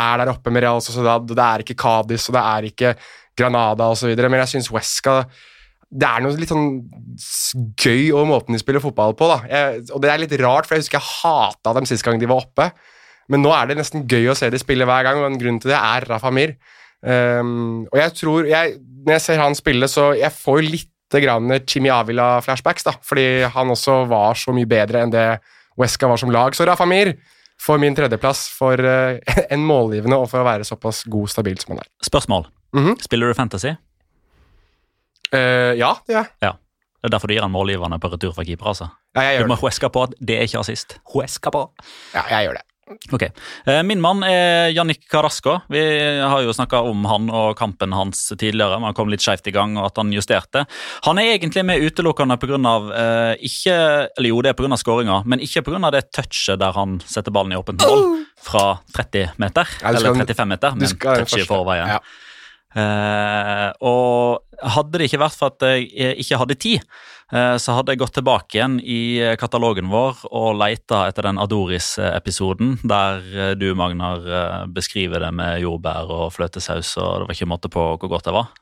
er 0.00 0.20
der 0.20 0.32
oppe 0.34 0.52
med 0.52 0.64
Real 0.66 0.82
Sociedad, 0.84 1.24
og 1.24 1.36
det 1.38 1.46
er 1.46 1.64
ikke 1.64 1.78
Cádiz 1.80 2.28
og 2.28 2.36
det 2.36 2.42
er 2.42 2.68
ikke 2.68 2.92
Granada 3.38 3.88
osv., 3.88 4.12
men 4.20 4.42
jeg 4.42 4.52
syns 4.54 4.70
Wesca 4.74 5.22
det 5.90 6.06
er 6.06 6.22
noe 6.22 6.38
litt 6.38 6.52
sånn 6.52 6.68
gøy 7.82 8.12
over 8.12 8.28
måten 8.28 8.54
de 8.54 8.60
spiller 8.62 8.82
fotball 8.82 9.16
på. 9.18 9.26
da. 9.26 9.38
Jeg, 9.50 9.80
og 9.90 10.02
det 10.04 10.12
er 10.12 10.20
litt 10.22 10.36
rart, 10.38 10.68
for 10.68 10.76
jeg 10.76 10.84
husker 10.84 11.00
jeg 11.00 11.08
hata 11.16 11.72
dem 11.74 11.88
sist 11.88 12.06
gang 12.06 12.20
de 12.20 12.28
var 12.30 12.44
oppe. 12.44 12.68
Men 13.30 13.42
nå 13.42 13.50
er 13.54 13.70
det 13.70 13.80
nesten 13.80 14.06
gøy 14.10 14.30
å 14.30 14.36
se 14.38 14.52
de 14.52 14.60
spille 14.60 14.86
hver 14.86 15.06
gang, 15.06 15.18
og 15.18 15.26
en 15.26 15.40
grunn 15.40 15.58
til 15.62 15.72
det 15.72 15.80
er 15.80 16.06
Rafa 16.10 16.30
Mir. 16.34 16.54
Um, 17.00 17.88
og 17.88 17.96
jeg 17.96 18.12
tror 18.18 18.44
jeg, 18.44 18.74
Når 19.06 19.14
jeg 19.14 19.22
ser 19.24 19.38
han 19.40 19.54
spille, 19.56 19.88
så 19.88 20.10
jeg 20.12 20.28
får 20.36 20.58
litt 20.66 20.90
grann 21.18 21.50
Chimi 21.66 21.90
Avila-flashbacks, 21.90 22.86
da, 22.86 22.94
fordi 23.02 23.42
han 23.50 23.72
også 23.74 24.04
var 24.06 24.38
så 24.38 24.54
mye 24.54 24.68
bedre 24.70 25.02
enn 25.02 25.10
det 25.10 25.26
Wesca 25.80 26.06
var 26.06 26.20
som 26.20 26.30
lag. 26.30 26.54
Så 26.54 26.66
Rafa 26.68 26.86
Mir 26.86 27.16
får 27.60 27.78
min 27.82 27.96
tredjeplass 27.98 28.46
for 28.54 28.78
eh, 28.78 29.18
en 29.54 29.66
målgivende 29.66 30.16
og 30.20 30.30
for 30.30 30.44
å 30.44 30.46
være 30.46 30.66
såpass 30.68 31.02
god 31.10 31.26
og 31.26 31.32
stabil 31.34 31.58
som 31.58 31.74
han 31.74 31.82
er. 31.82 31.90
Spørsmål. 32.06 32.46
Mhm. 32.76 33.00
Spiller 33.02 33.32
du 33.32 33.34
Fantasy? 33.34 33.74
Uh, 35.34 35.74
ja, 35.78 35.94
det 36.06 36.14
gjør 36.14 36.22
jeg. 36.24 36.32
Ja. 36.42 36.54
Det 37.00 37.08
er 37.08 37.12
derfor 37.14 37.30
du 37.30 37.34
gir 37.34 37.44
han 37.44 37.52
målgiverne 37.54 37.96
på 38.02 38.10
retur 38.12 38.32
fra 38.36 38.44
keeper. 38.44 38.72
altså. 38.74 38.90
Ja, 39.16 39.22
jeg 39.30 39.42
Du 39.42 39.50
må 39.50 39.56
huske 39.58 39.88
på 39.88 40.02
at 40.04 40.14
det 40.20 40.36
er 40.36 40.46
ikke 40.46 40.60
assist. 40.60 40.98
Hueska 41.14 41.50
på. 41.54 41.62
Ja, 42.14 42.26
jeg 42.34 42.48
gjør 42.48 42.58
det. 42.60 42.64
Ok. 43.12 43.22
Eh, 43.66 43.82
Min 43.86 44.00
mann 44.02 44.22
er 44.26 44.70
Jannik 44.74 45.04
Carasco. 45.10 45.58
Vi 45.70 45.80
har 46.20 46.42
jo 46.42 46.54
snakka 46.54 46.82
om 46.90 47.04
han 47.08 47.28
og 47.30 47.56
kampen 47.58 47.94
hans 47.94 48.32
tidligere. 48.38 48.80
Man 48.82 48.94
kom 48.94 49.10
litt 49.12 49.24
skjevt 49.24 49.46
i 49.50 49.54
gang, 49.54 49.76
og 49.78 49.90
at 49.90 50.00
han 50.02 50.12
justerte. 50.14 50.64
Han 51.06 51.20
er 51.22 51.34
egentlig 51.36 51.64
med 51.66 51.84
utelukkende 51.86 52.38
pga. 52.40 52.58
Eh, 53.00 53.46
ikke 53.50 53.76
Eller 54.16 54.28
jo, 54.32 54.40
det 54.42 54.52
er 54.54 54.58
pga. 54.58 54.76
skåringa, 54.80 55.22
men 55.26 55.40
ikke 55.40 55.62
pga. 55.66 55.90
det 55.90 56.10
touchet 56.12 56.58
der 56.58 56.72
han 56.72 57.00
setter 57.06 57.30
ballen 57.30 57.52
i 57.52 57.60
åpent 57.60 57.82
mål 57.86 58.26
fra 58.40 58.80
30 58.96 59.36
meter. 59.38 59.68
Eller 59.84 60.14
35 60.14 60.48
meter, 60.48 60.74
men 60.74 60.88
skal 60.88 61.20
den 61.20 61.26
touch 61.26 61.38
i 61.38 61.46
forveien. 61.46 61.88
Ja. 61.96 62.00
Eh, 62.70 63.68
og 63.82 64.68
hadde 64.76 65.00
det 65.00 65.08
ikke 65.08 65.22
vært 65.24 65.38
for 65.38 65.50
at 65.50 65.64
jeg 65.66 66.14
ikke 66.22 66.38
hadde 66.38 66.58
tid, 66.60 66.84
eh, 67.34 67.56
så 67.58 67.74
hadde 67.74 67.94
jeg 67.94 68.02
gått 68.02 68.14
tilbake 68.20 68.58
igjen 68.58 68.78
i 68.78 69.00
katalogen 69.40 69.90
vår 69.90 70.22
og 70.30 70.54
leita 70.60 71.02
etter 71.10 71.26
den 71.30 71.40
Adoris-episoden 71.42 72.76
der 72.84 73.26
eh, 73.34 73.52
du, 73.58 73.72
Magnar, 73.78 74.22
eh, 74.22 74.64
beskriver 74.70 75.26
det 75.26 75.32
med 75.34 75.60
jordbær 75.64 76.10
og 76.14 76.34
fløtesaus, 76.36 76.94
og 77.00 77.24
det 77.24 77.30
var 77.30 77.38
ikke 77.38 77.50
måte 77.50 77.72
på 77.72 77.86
hvor 77.96 78.14
godt 78.14 78.30
det 78.30 78.36
var. 78.38 78.52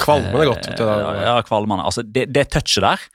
Kvalmende 0.00 0.48
godt. 0.48 0.68
Eh. 0.72 1.22
Ja, 1.24 1.36
kvalmende. 1.44 1.86
Altså, 1.88 2.04
det, 2.04 2.28
det 2.34 2.48
touchet 2.52 2.84
der, 2.84 3.06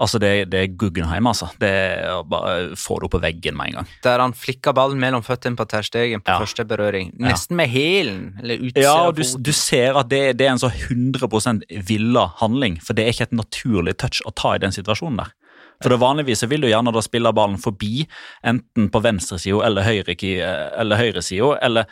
altså 0.00 0.18
det, 0.22 0.30
det 0.50 0.60
er 0.60 0.72
Guggenheim, 0.78 1.26
altså. 1.30 1.48
Det 1.60 1.68
er 1.70 2.22
bare 2.28 2.74
få 2.78 2.98
det 2.98 3.08
opp 3.08 3.14
på 3.16 3.20
veggen 3.22 3.56
med 3.58 3.70
en 3.70 3.78
gang. 3.78 3.92
Der 4.06 4.22
han 4.22 4.34
flikka 4.36 4.72
ballen 4.76 4.98
mellom 5.02 5.22
føttene 5.26 5.58
på 5.58 5.66
Terstegen 5.70 6.24
på 6.24 6.34
Ja. 6.34 6.40
første 6.42 6.64
berøring. 6.66 7.12
Nesten 7.22 7.56
med 7.56 7.70
hælen. 7.70 8.34
Eller 8.42 8.58
utsida 8.58 8.82
Ja, 8.82 9.10
du, 9.14 9.22
du 9.22 9.52
ser 9.52 9.98
at 10.00 10.10
det, 10.10 10.36
det 10.38 10.48
er 10.48 10.56
en 10.56 10.62
så 10.62 10.70
100% 10.70 11.62
villa 11.86 12.26
handling, 12.40 12.80
for 12.82 12.94
det 12.94 13.04
er 13.06 13.14
ikke 13.14 13.28
et 13.30 13.38
naturlig 13.38 13.96
touch 13.98 14.22
å 14.26 14.34
ta 14.34 14.56
i 14.56 14.62
den 14.62 14.74
situasjonen 14.74 15.22
der. 15.22 15.32
For 15.82 15.90
det 15.90 16.00
Vanligvis 16.00 16.44
vil 16.48 16.62
du 16.64 16.68
gjerne 16.70 16.92
da 16.94 17.02
spille 17.02 17.32
ballen 17.34 17.58
forbi, 17.60 18.06
enten 18.46 18.90
på 18.90 19.02
venstresida 19.04 19.64
eller 19.66 19.82
høyresida, 19.86 20.50
eller, 20.80 20.96
høyre 21.02 21.58
eller 21.62 21.86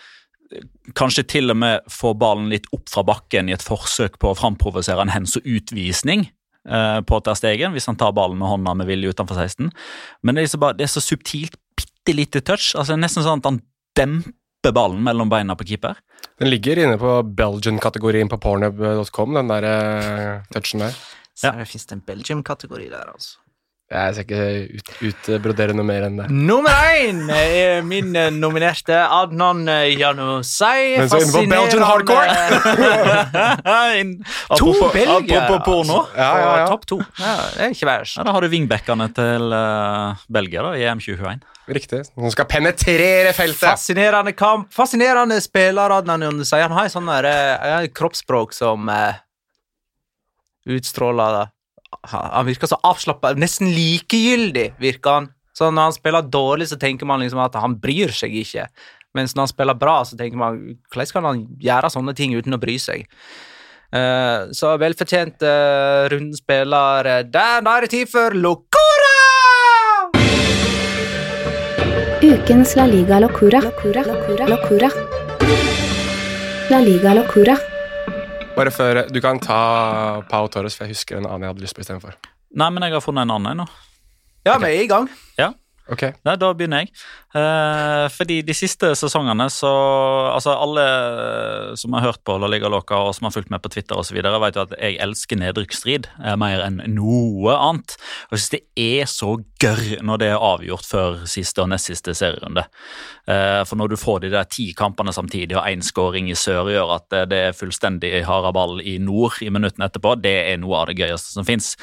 kanskje 0.98 1.24
til 1.28 1.50
og 1.53 1.59
med 1.62 1.90
få 1.90 2.12
ballen 2.18 2.50
litt 2.53 2.68
opp 2.72 2.88
fra 2.92 3.05
bakken 3.07 3.48
i 3.50 3.55
et 3.57 3.64
forsøk 3.64 4.18
på 4.22 4.32
å 4.32 4.38
framprovosere 4.38 5.03
en 5.05 5.12
hens 5.12 5.36
og 5.38 5.46
utvisning 5.48 6.26
eh, 6.28 6.32
på 6.62 7.18
Ter 7.26 7.34
Stegen, 7.34 7.72
hvis 7.74 7.88
han 7.90 7.96
tar 7.98 8.12
ballen 8.14 8.38
med 8.38 8.46
hånda 8.46 8.76
med 8.78 8.86
vilje 8.86 9.10
utenfor 9.10 9.34
16. 9.34 9.72
Men 10.22 10.38
det 10.38 10.44
er, 10.44 10.52
så 10.52 10.60
bare, 10.62 10.76
det 10.78 10.86
er 10.86 10.92
så 10.92 11.02
subtilt, 11.02 11.56
bitte 11.78 12.14
lite 12.14 12.42
touch. 12.46 12.72
altså 12.78 12.94
Nesten 12.94 13.26
sånn 13.26 13.42
at 13.42 13.48
han 13.50 13.58
demper 13.98 14.74
ballen 14.74 15.02
mellom 15.02 15.32
beina 15.32 15.56
på 15.58 15.66
keeper. 15.72 15.98
Den 16.38 16.52
ligger 16.52 16.78
inne 16.78 16.98
på 17.02 17.16
Belgian-kategorien 17.38 18.30
på 18.30 18.38
pornhub.com, 18.42 19.34
den 19.40 19.50
der 19.50 19.66
eh, 19.68 20.46
touchen 20.54 20.86
der. 20.86 20.96
Så 21.34 21.50
det 21.56 21.66
finnes 21.70 21.88
det 21.88 21.96
en 21.98 22.06
Belgium-kategori 22.06 22.90
der, 22.92 23.10
altså. 23.10 23.41
Jeg 23.93 24.14
skal 24.16 24.24
ikke 24.80 24.95
ut, 25.11 25.28
noe 25.76 25.84
mer 25.86 26.07
enn 26.09 26.16
det. 26.22 26.26
Nummer 26.32 26.72
én 26.97 27.22
er 27.34 27.82
min 27.84 28.14
eh, 28.16 28.30
nominerte 28.32 28.97
Adnan 29.05 29.66
Janusay. 29.68 30.32
Janusai. 30.32 30.99
Men 30.99 31.11
så 31.11 31.20
inne 31.22 31.32
på 31.32 31.43
Belgian 31.51 31.84
Inn- 34.01 34.18
To 34.59 34.72
apropos- 34.72 35.64
porno. 35.64 35.99
Ja, 36.16 36.30
ja, 36.38 36.59
ja. 36.62 36.66
Topp 36.66 36.86
to. 36.86 36.99
Ja, 37.18 37.36
det 37.55 37.64
er 37.66 37.74
ikke 37.76 37.88
verst. 37.88 38.16
Ja, 38.18 38.26
da 38.26 38.34
har 38.34 38.45
du 38.45 38.49
vingbackene 38.53 39.09
til 39.16 39.55
uh, 39.55 40.20
Belgia 40.32 40.64
da, 40.66 40.74
i 40.78 40.84
EM 40.88 41.01
2021. 41.03 41.43
Riktig. 41.72 42.03
Som 42.11 42.30
skal 42.34 42.49
penetrere 42.51 43.32
feltet. 43.36 43.62
Fascinerende 43.62 44.32
kamp. 44.36 44.70
Fascinerende 44.74 45.38
spiller, 45.45 45.95
Adnan 45.99 46.24
Janusay. 46.26 46.64
Han 46.64 46.74
har 46.76 46.88
en 46.88 46.95
sånt 46.97 47.12
der, 47.12 47.28
eh, 47.30 47.88
kroppsspråk 47.95 48.55
som 48.57 48.88
uh, 48.90 49.14
utstråler 50.68 51.47
Han 52.12 52.49
virker 52.49 52.70
så 52.70 52.78
avslappa, 52.88 53.34
nesten 53.38 53.70
likegyldig 53.74 54.72
virker 54.82 55.18
han. 55.18 55.30
Så 55.53 55.68
når 55.70 55.90
han 55.90 55.95
spiller 55.95 56.26
dårlig, 56.32 56.68
så 56.70 56.78
tenker 56.80 57.07
man 57.07 57.20
liksom 57.20 57.43
at 57.45 57.57
han 57.61 57.76
bryr 57.80 58.12
seg 58.16 58.34
ikke. 58.40 58.66
Mens 59.16 59.34
når 59.36 59.45
han 59.45 59.53
spiller 59.53 59.76
bra, 59.78 59.99
så 60.09 60.16
tenker 60.16 60.40
man 60.40 60.61
hvordan 60.93 61.12
kan 61.12 61.28
han 61.28 61.43
gjøre 61.61 61.93
sånne 61.93 62.14
ting 62.16 62.36
uten 62.36 62.57
å 62.57 62.61
bry 62.62 62.78
seg? 62.80 63.05
Uh, 63.93 64.49
så 64.57 64.72
velfortjent 64.80 65.45
uh, 65.45 66.09
runden 66.09 66.32
eh, 66.32 66.62
der. 66.64 67.11
Da 67.28 67.61
er 67.61 67.84
det 67.84 67.90
tid 67.93 68.09
for 68.09 68.32
Locora! 68.32 69.12
Ukens 72.22 72.76
La 72.76 72.86
Liga. 72.86 73.20
Locura. 73.20 73.61
La 76.70 76.80
Liga 76.80 77.14
Locura. 77.18 77.71
Bare 78.57 78.70
før 78.74 79.07
Du 79.09 79.20
kan 79.24 79.40
ta 79.40 80.20
Pau 80.28 80.48
Torres, 80.53 80.76
for 80.76 80.84
jeg 80.84 80.96
husker 80.96 81.16
en 81.18 81.26
annen 81.26 81.46
jeg 81.46 81.55
hadde 81.55 81.64
lyst 81.64 81.76
på 81.76 81.84
istedenfor. 81.84 82.18
Nei, 82.53 82.68
men 82.68 82.84
jeg 82.84 82.92
har 82.92 83.05
funnet 83.05 83.24
en 83.24 83.32
annen 83.38 83.53
en 83.55 83.62
nå. 83.64 83.68
Ja, 84.44 84.59
vi 84.61 84.68
er 84.68 84.82
i 84.84 84.90
gang. 84.90 85.09
Ok. 85.91 86.05
Nei, 86.22 86.37
da 86.39 86.53
begynner 86.55 86.85
jeg. 86.85 86.93
Eh, 87.35 88.07
fordi 88.12 88.43
de 88.45 88.53
siste 88.53 88.91
sesongene 88.99 89.47
så 89.49 89.70
Altså, 90.33 90.53
alle 90.53 90.83
som 91.80 91.95
har 91.97 92.05
hørt 92.05 92.20
på 92.26 92.35
La 92.41 92.49
Liga 92.51 92.68
Loca 92.68 92.99
og 93.07 93.14
som 93.16 93.24
har 93.26 93.33
fulgt 93.33 93.51
med 93.53 93.62
på 93.64 93.70
Twitter 93.72 93.97
osv., 93.99 94.18
vet 94.20 94.57
jo 94.57 94.64
at 94.64 94.74
jeg 94.76 94.99
elsker 95.03 95.41
nedrykksstrid 95.41 96.09
eh, 96.22 96.37
mer 96.41 96.62
enn 96.64 96.80
noe 96.95 97.57
annet. 97.57 97.97
Og 98.28 98.37
jeg 98.37 98.43
syns 98.43 98.55
det 98.55 98.62
er 98.85 99.11
så 99.11 99.35
gørr 99.62 100.03
når 100.05 100.20
det 100.22 100.28
er 100.33 100.45
avgjort 100.45 100.87
før 100.87 101.22
siste 101.30 101.64
og 101.64 101.70
nest 101.72 101.91
siste 101.91 102.14
serierunde. 102.16 102.64
Eh, 103.30 103.62
for 103.68 103.80
når 103.80 103.93
du 103.93 103.99
får 104.01 104.22
de 104.24 104.33
der 104.35 104.49
ti 104.51 104.70
kampene 104.78 105.14
samtidig 105.14 105.57
og 105.57 105.66
én 105.68 105.85
scoring 105.85 106.30
i 106.30 106.39
sør 106.39 106.70
gjør 106.72 106.95
at 106.99 107.18
eh, 107.18 107.26
det 107.30 107.43
er 107.49 107.59
fullstendig 107.59 108.12
haraball 108.28 108.80
i 108.80 108.99
nord 109.03 109.41
i 109.43 109.51
minuttene 109.53 109.89
etterpå, 109.89 110.14
det 110.22 110.37
er 110.53 110.61
noe 110.62 110.83
av 110.83 110.91
det 110.91 110.99
gøyeste 111.01 111.35
som 111.35 111.47
fins. 111.49 111.74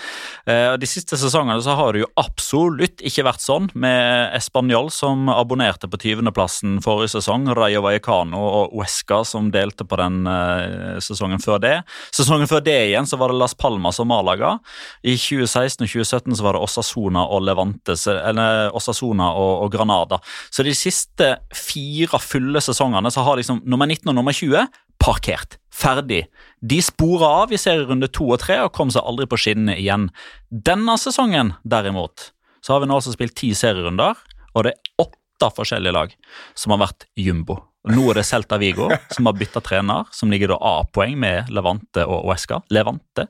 De 0.45 0.87
siste 0.87 1.17
sesongene 1.19 1.61
så 1.63 1.75
har 1.77 1.93
det 1.93 2.03
jo 2.03 2.09
absolutt 2.19 3.03
ikke 3.05 3.25
vært 3.27 3.43
sånn, 3.43 3.69
med 3.73 3.88
Español 4.37 4.89
som 4.93 5.29
abonnerte 5.31 5.89
på 5.89 5.97
20.-plassen 5.97 6.79
forrige 6.83 7.13
sesong, 7.15 7.47
Rayo 7.57 7.81
Vallecano 7.85 8.39
og 8.39 8.75
Uesca 8.77 9.21
som 9.27 9.49
delte 9.53 9.85
på 9.87 9.99
den 9.99 10.27
eh, 10.29 10.97
sesongen 11.03 11.41
før 11.43 11.61
det. 11.63 11.75
Sesongen 12.15 12.49
før 12.49 12.63
det 12.65 12.77
igjen 12.89 13.09
så 13.09 13.19
var 13.19 13.33
det 13.33 13.39
Las 13.41 13.55
Palmas 13.57 14.01
og 14.01 14.09
Malaga. 14.11 14.55
I 15.03 15.15
2016 15.19 15.85
og 15.85 15.91
2017 15.91 16.39
så 16.39 16.47
var 16.47 16.57
det 16.57 16.63
Osasona 16.65 17.25
og 17.27 17.45
Levante, 17.47 17.97
eller 18.15 18.75
Osasona 18.77 19.31
og, 19.35 19.65
og 19.65 19.73
Granada. 19.73 20.21
Så 20.49 20.65
de 20.67 20.75
siste 20.77 21.33
fire 21.55 22.21
fulle 22.23 22.61
sesongene 22.63 23.11
så 23.13 23.25
har 23.25 23.39
liksom 23.39 23.63
nummer 23.65 23.89
19 23.89 24.07
og 24.11 24.19
nummer 24.21 24.35
20 24.35 24.67
parkert. 24.99 25.57
Ferdig. 25.73 26.25
De 26.59 26.81
spora 26.83 27.29
av 27.43 27.53
i 27.55 27.59
serierunde 27.59 28.09
to 28.11 28.27
og 28.33 28.41
tre 28.43 28.57
og 28.65 28.73
kom 28.75 28.91
seg 28.91 29.05
aldri 29.07 29.29
på 29.31 29.39
skinnene 29.39 29.77
igjen. 29.79 30.09
Denne 30.51 30.97
sesongen, 30.99 31.53
derimot, 31.63 32.33
så 32.69 32.75
har 32.75 32.83
vi 32.83 32.87
nå 32.91 32.99
også 32.99 33.15
spilt 33.15 33.33
ti 33.33 33.47
serierunder, 33.57 34.19
og 34.53 34.65
det 34.67 34.75
er 34.75 35.01
åtte 35.01 35.47
forskjellige 35.57 35.95
lag 35.95 36.11
som 36.53 36.75
har 36.75 36.83
vært 36.83 37.07
jumbo. 37.17 37.55
Nå 37.89 38.03
er 38.11 38.19
det 38.19 38.25
Celta 38.27 38.59
Vigo 38.61 38.87
som 39.09 39.25
har 39.25 39.37
bytta 39.37 39.61
trener, 39.65 40.05
som 40.13 40.29
ligger 40.29 40.51
da 40.51 40.57
A-poeng 40.61 41.15
med 41.17 41.49
Levante 41.53 42.03
og 42.05 42.27
Oesca. 42.29 42.59
Levante 42.69 43.25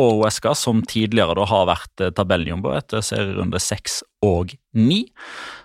og 0.00 0.24
Oesca, 0.24 0.54
som 0.58 0.80
tidligere 0.82 1.36
da 1.38 1.44
har 1.46 1.68
vært 1.70 2.02
eh, 2.02 2.10
tabelljumbo 2.16 2.72
etter 2.74 3.04
serierunde 3.06 3.60
seks 3.62 4.00
og 4.26 4.56
ni. 4.74 5.04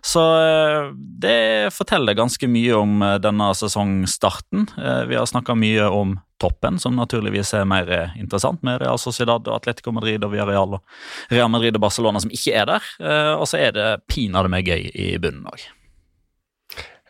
Så 0.05 0.21
eh, 0.43 0.91
det 0.93 1.73
forteller 1.73 2.17
ganske 2.17 2.49
mye 2.51 2.75
om 2.77 3.01
eh, 3.05 3.15
denne 3.23 3.49
sesongstarten. 3.57 4.67
Vi 5.09 5.17
har 5.17 5.25
snakka 5.29 5.55
mye 5.57 5.87
om 5.89 6.13
toppen, 6.41 6.77
som 6.81 6.99
naturligvis 6.99 7.55
er 7.57 7.65
mer 7.65 7.89
interessant, 8.19 8.61
med 8.67 8.77
Real 8.83 8.99
Sociedad 9.01 9.47
og 9.47 9.55
Atletico 9.57 9.93
Madrid 9.95 10.21
og 10.27 10.35
Villarreal 10.35 10.77
og 10.77 11.33
Real 11.33 11.49
Madrid 11.49 11.79
og 11.79 11.85
Barcelona 11.87 12.21
som 12.21 12.33
ikke 12.35 12.53
er 12.59 12.69
der. 12.69 12.91
Og 13.39 13.47
så 13.49 13.63
er 13.63 13.73
det 13.73 13.87
pinadø 14.11 14.51
meg 14.51 14.67
gøy 14.67 14.91
i 14.91 15.15
bunnen 15.23 15.47
òg. 15.49 15.63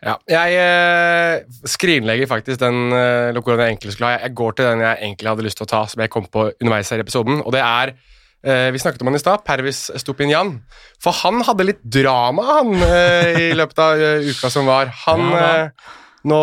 Ja, 0.06 0.14
jeg 0.30 0.58
eh, 0.62 1.62
skrinlegger 1.66 2.28
faktisk 2.30 2.60
den 2.62 2.92
eh, 2.94 3.32
lokoren 3.34 3.64
jeg 3.64 3.74
egentlig 3.74 3.96
skulle 3.96 4.12
ha. 4.12 4.20
Jeg 4.22 4.36
går 4.38 4.54
til 4.54 4.68
den 4.68 4.84
jeg 4.84 5.00
egentlig 5.02 5.32
hadde 5.32 5.46
lyst 5.48 5.58
til 5.58 5.66
å 5.66 5.72
ta, 5.72 5.80
som 5.90 6.02
jeg 6.04 6.12
kom 6.14 6.28
på 6.30 6.44
underveis 6.52 6.92
her 6.94 7.02
i 7.02 7.06
episoden. 7.06 7.40
Og 7.42 7.50
det 7.56 7.62
er 7.64 7.92
eh, 8.46 8.68
Vi 8.70 8.82
snakket 8.82 9.02
om 9.02 9.10
han 9.10 9.18
i 9.18 9.22
stad, 9.22 9.42
Pervis 9.48 9.88
Stupinjan. 9.98 10.54
For 11.02 11.16
han 11.24 11.42
hadde 11.48 11.66
litt 11.72 11.82
drama, 11.82 12.46
han, 12.60 12.74
eh, 12.86 13.40
i 13.48 13.52
løpet 13.60 13.82
av 13.82 14.06
eh, 14.08 14.30
uka 14.30 14.52
som 14.52 14.70
var. 14.70 14.94
Han 15.08 15.26
eh, 15.40 15.94
Nå 16.26 16.38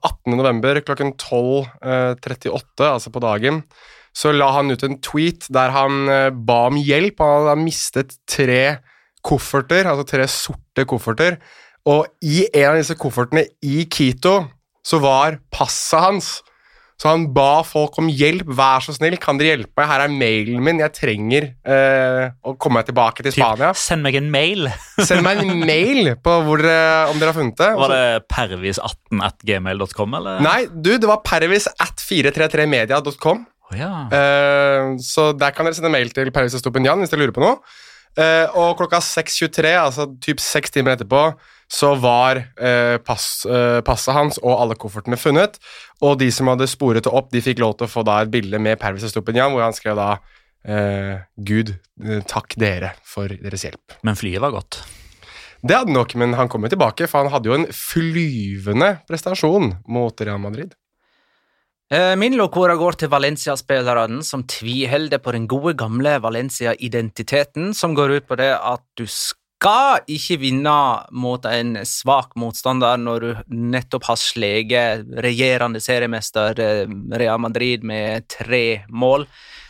18. 0.00 0.32
november 0.32 0.78
klokken 0.80 1.10
12.38, 1.20 2.86
altså 2.88 3.10
på 3.12 3.20
dagen, 3.20 3.58
så 4.16 4.30
la 4.32 4.46
han 4.56 4.72
ut 4.72 4.84
en 4.86 4.96
tweet 5.04 5.44
der 5.52 5.74
han 5.74 6.08
eh, 6.08 6.30
ba 6.32 6.62
om 6.70 6.78
hjelp. 6.80 7.20
Han 7.20 7.50
hadde 7.50 7.64
mistet 7.64 8.16
tre 8.28 8.78
kofferter, 9.26 9.88
altså 9.90 10.06
tre 10.08 10.28
sorte 10.30 10.86
kofferter. 10.88 11.36
Og 11.86 12.06
i 12.26 12.44
en 12.50 12.72
av 12.72 12.80
disse 12.80 12.96
koffertene 12.98 13.46
i 13.62 13.86
Quito 13.90 14.40
så 14.86 15.00
var 15.02 15.40
passet 15.54 16.02
hans. 16.02 16.34
Så 16.96 17.10
han 17.10 17.26
ba 17.36 17.60
folk 17.66 17.98
om 18.00 18.06
hjelp. 18.08 18.48
Vær 18.56 18.80
så 18.80 18.94
snill, 18.96 19.18
kan 19.20 19.36
dere 19.36 19.50
hjelpe 19.52 19.74
meg? 19.76 19.88
Her 19.90 20.04
er 20.06 20.12
mailen 20.14 20.62
min. 20.64 20.78
Jeg 20.80 20.94
trenger 20.96 21.48
eh, 21.68 22.22
å 22.40 22.54
komme 22.56 22.80
meg 22.80 22.88
tilbake 22.88 23.26
til 23.26 23.34
Spania. 23.36 23.74
Send 23.76 24.06
meg 24.06 24.16
en 24.16 24.30
mail! 24.32 24.70
Send 25.08 25.20
meg 25.26 25.42
en 25.44 25.60
mail 25.60 26.14
på 26.24 26.38
hvor 26.46 26.62
om 26.64 27.20
dere 27.20 27.28
har 27.28 27.36
funnet 27.36 27.60
det. 27.60 27.68
Var 27.82 27.92
det 27.92 28.06
pervis18 28.32 29.26
at 29.28 29.44
gmail.com, 29.50 30.16
eller? 30.20 30.40
Nei, 30.46 30.62
du, 30.72 30.94
det 30.96 31.10
var 31.10 31.20
pervis 31.26 31.68
at 31.76 32.00
433media.com. 32.00 33.44
Oh, 33.66 33.74
ja. 33.76 33.92
Eh, 34.14 34.94
så 35.02 35.32
der 35.36 35.52
kan 35.52 35.66
dere 35.68 35.76
sende 35.76 35.92
mail 35.92 36.12
til 36.14 36.30
Pervis 36.34 36.54
Estopinian 36.56 37.02
hvis 37.02 37.12
dere 37.12 37.26
lurer 37.26 37.36
på 37.36 37.44
noe. 37.44 37.58
Eh, 38.16 38.56
og 38.56 38.78
klokka 38.78 39.02
6.23, 39.04 39.72
altså 39.76 40.06
typ 40.24 40.40
seks 40.40 40.72
timer 40.72 40.94
etterpå, 40.96 41.28
så 41.68 41.92
var 41.98 42.38
eh, 42.38 42.96
pass, 43.04 43.44
eh, 43.44 43.80
passet 43.84 44.14
hans 44.16 44.38
og 44.42 44.54
alle 44.54 44.76
koffertene 44.78 45.18
funnet. 45.20 45.58
Og 46.00 46.16
de 46.20 46.30
som 46.32 46.48
hadde 46.52 46.68
sporet 46.70 47.04
det 47.04 47.12
opp, 47.12 47.28
de 47.34 47.44
fikk 47.44 47.60
lov 47.62 47.76
til 47.76 47.88
å 47.88 47.92
få 47.92 48.06
da 48.06 48.22
et 48.22 48.32
bilde 48.32 48.60
med 48.62 48.80
Paris 48.80 49.04
Estopinian, 49.06 49.52
hvor 49.52 49.66
han 49.66 49.76
skrev 49.76 49.98
da 49.98 50.10
eh, 50.64 51.26
Gud, 51.36 51.74
takk 52.30 52.56
dere 52.60 52.94
for 53.04 53.32
deres 53.32 53.66
hjelp. 53.66 53.98
Men 54.06 54.18
flyet 54.18 54.44
var 54.44 54.54
godt. 54.54 54.80
Det 55.66 55.74
hadde 55.74 55.94
nok, 55.94 56.14
men 56.20 56.36
han 56.38 56.48
kom 56.52 56.64
jo 56.66 56.72
tilbake, 56.72 57.08
for 57.10 57.24
han 57.24 57.32
hadde 57.32 57.50
jo 57.50 57.56
en 57.56 57.68
flyvende 57.74 58.96
prestasjon 59.08 59.72
mot 59.90 60.20
Real 60.22 60.40
Madrid. 60.42 60.76
Eh, 61.86 62.16
Min 62.18 62.34
locora 62.34 62.74
går 62.74 62.96
til 62.98 63.10
Valencia-spillerne 63.12 64.24
som 64.26 64.42
tviholder 64.50 65.20
på 65.22 65.30
den 65.36 65.44
gode, 65.46 65.76
gamle 65.78 66.16
Valencia-identiteten, 66.18 67.70
som 67.78 67.94
går 67.94 68.16
ut 68.16 68.26
på 68.26 68.38
det 68.40 68.50
at 68.58 68.82
du 68.98 69.04
skal 69.06 70.02
ikke 70.10 70.40
vinne 70.42 70.74
mot 71.14 71.46
en 71.46 71.76
svak 71.86 72.34
motstander 72.34 72.98
når 72.98 73.22
du 73.22 73.54
nettopp 73.54 74.08
har 74.10 74.18
sleget 74.18 75.06
regjerende 75.22 75.78
seriemester 75.78 76.58
eh, 76.58 76.90
Real 77.22 77.38
Madrid 77.38 77.86
med 77.86 78.26
tre 78.34 78.82
mål. 78.90 79.28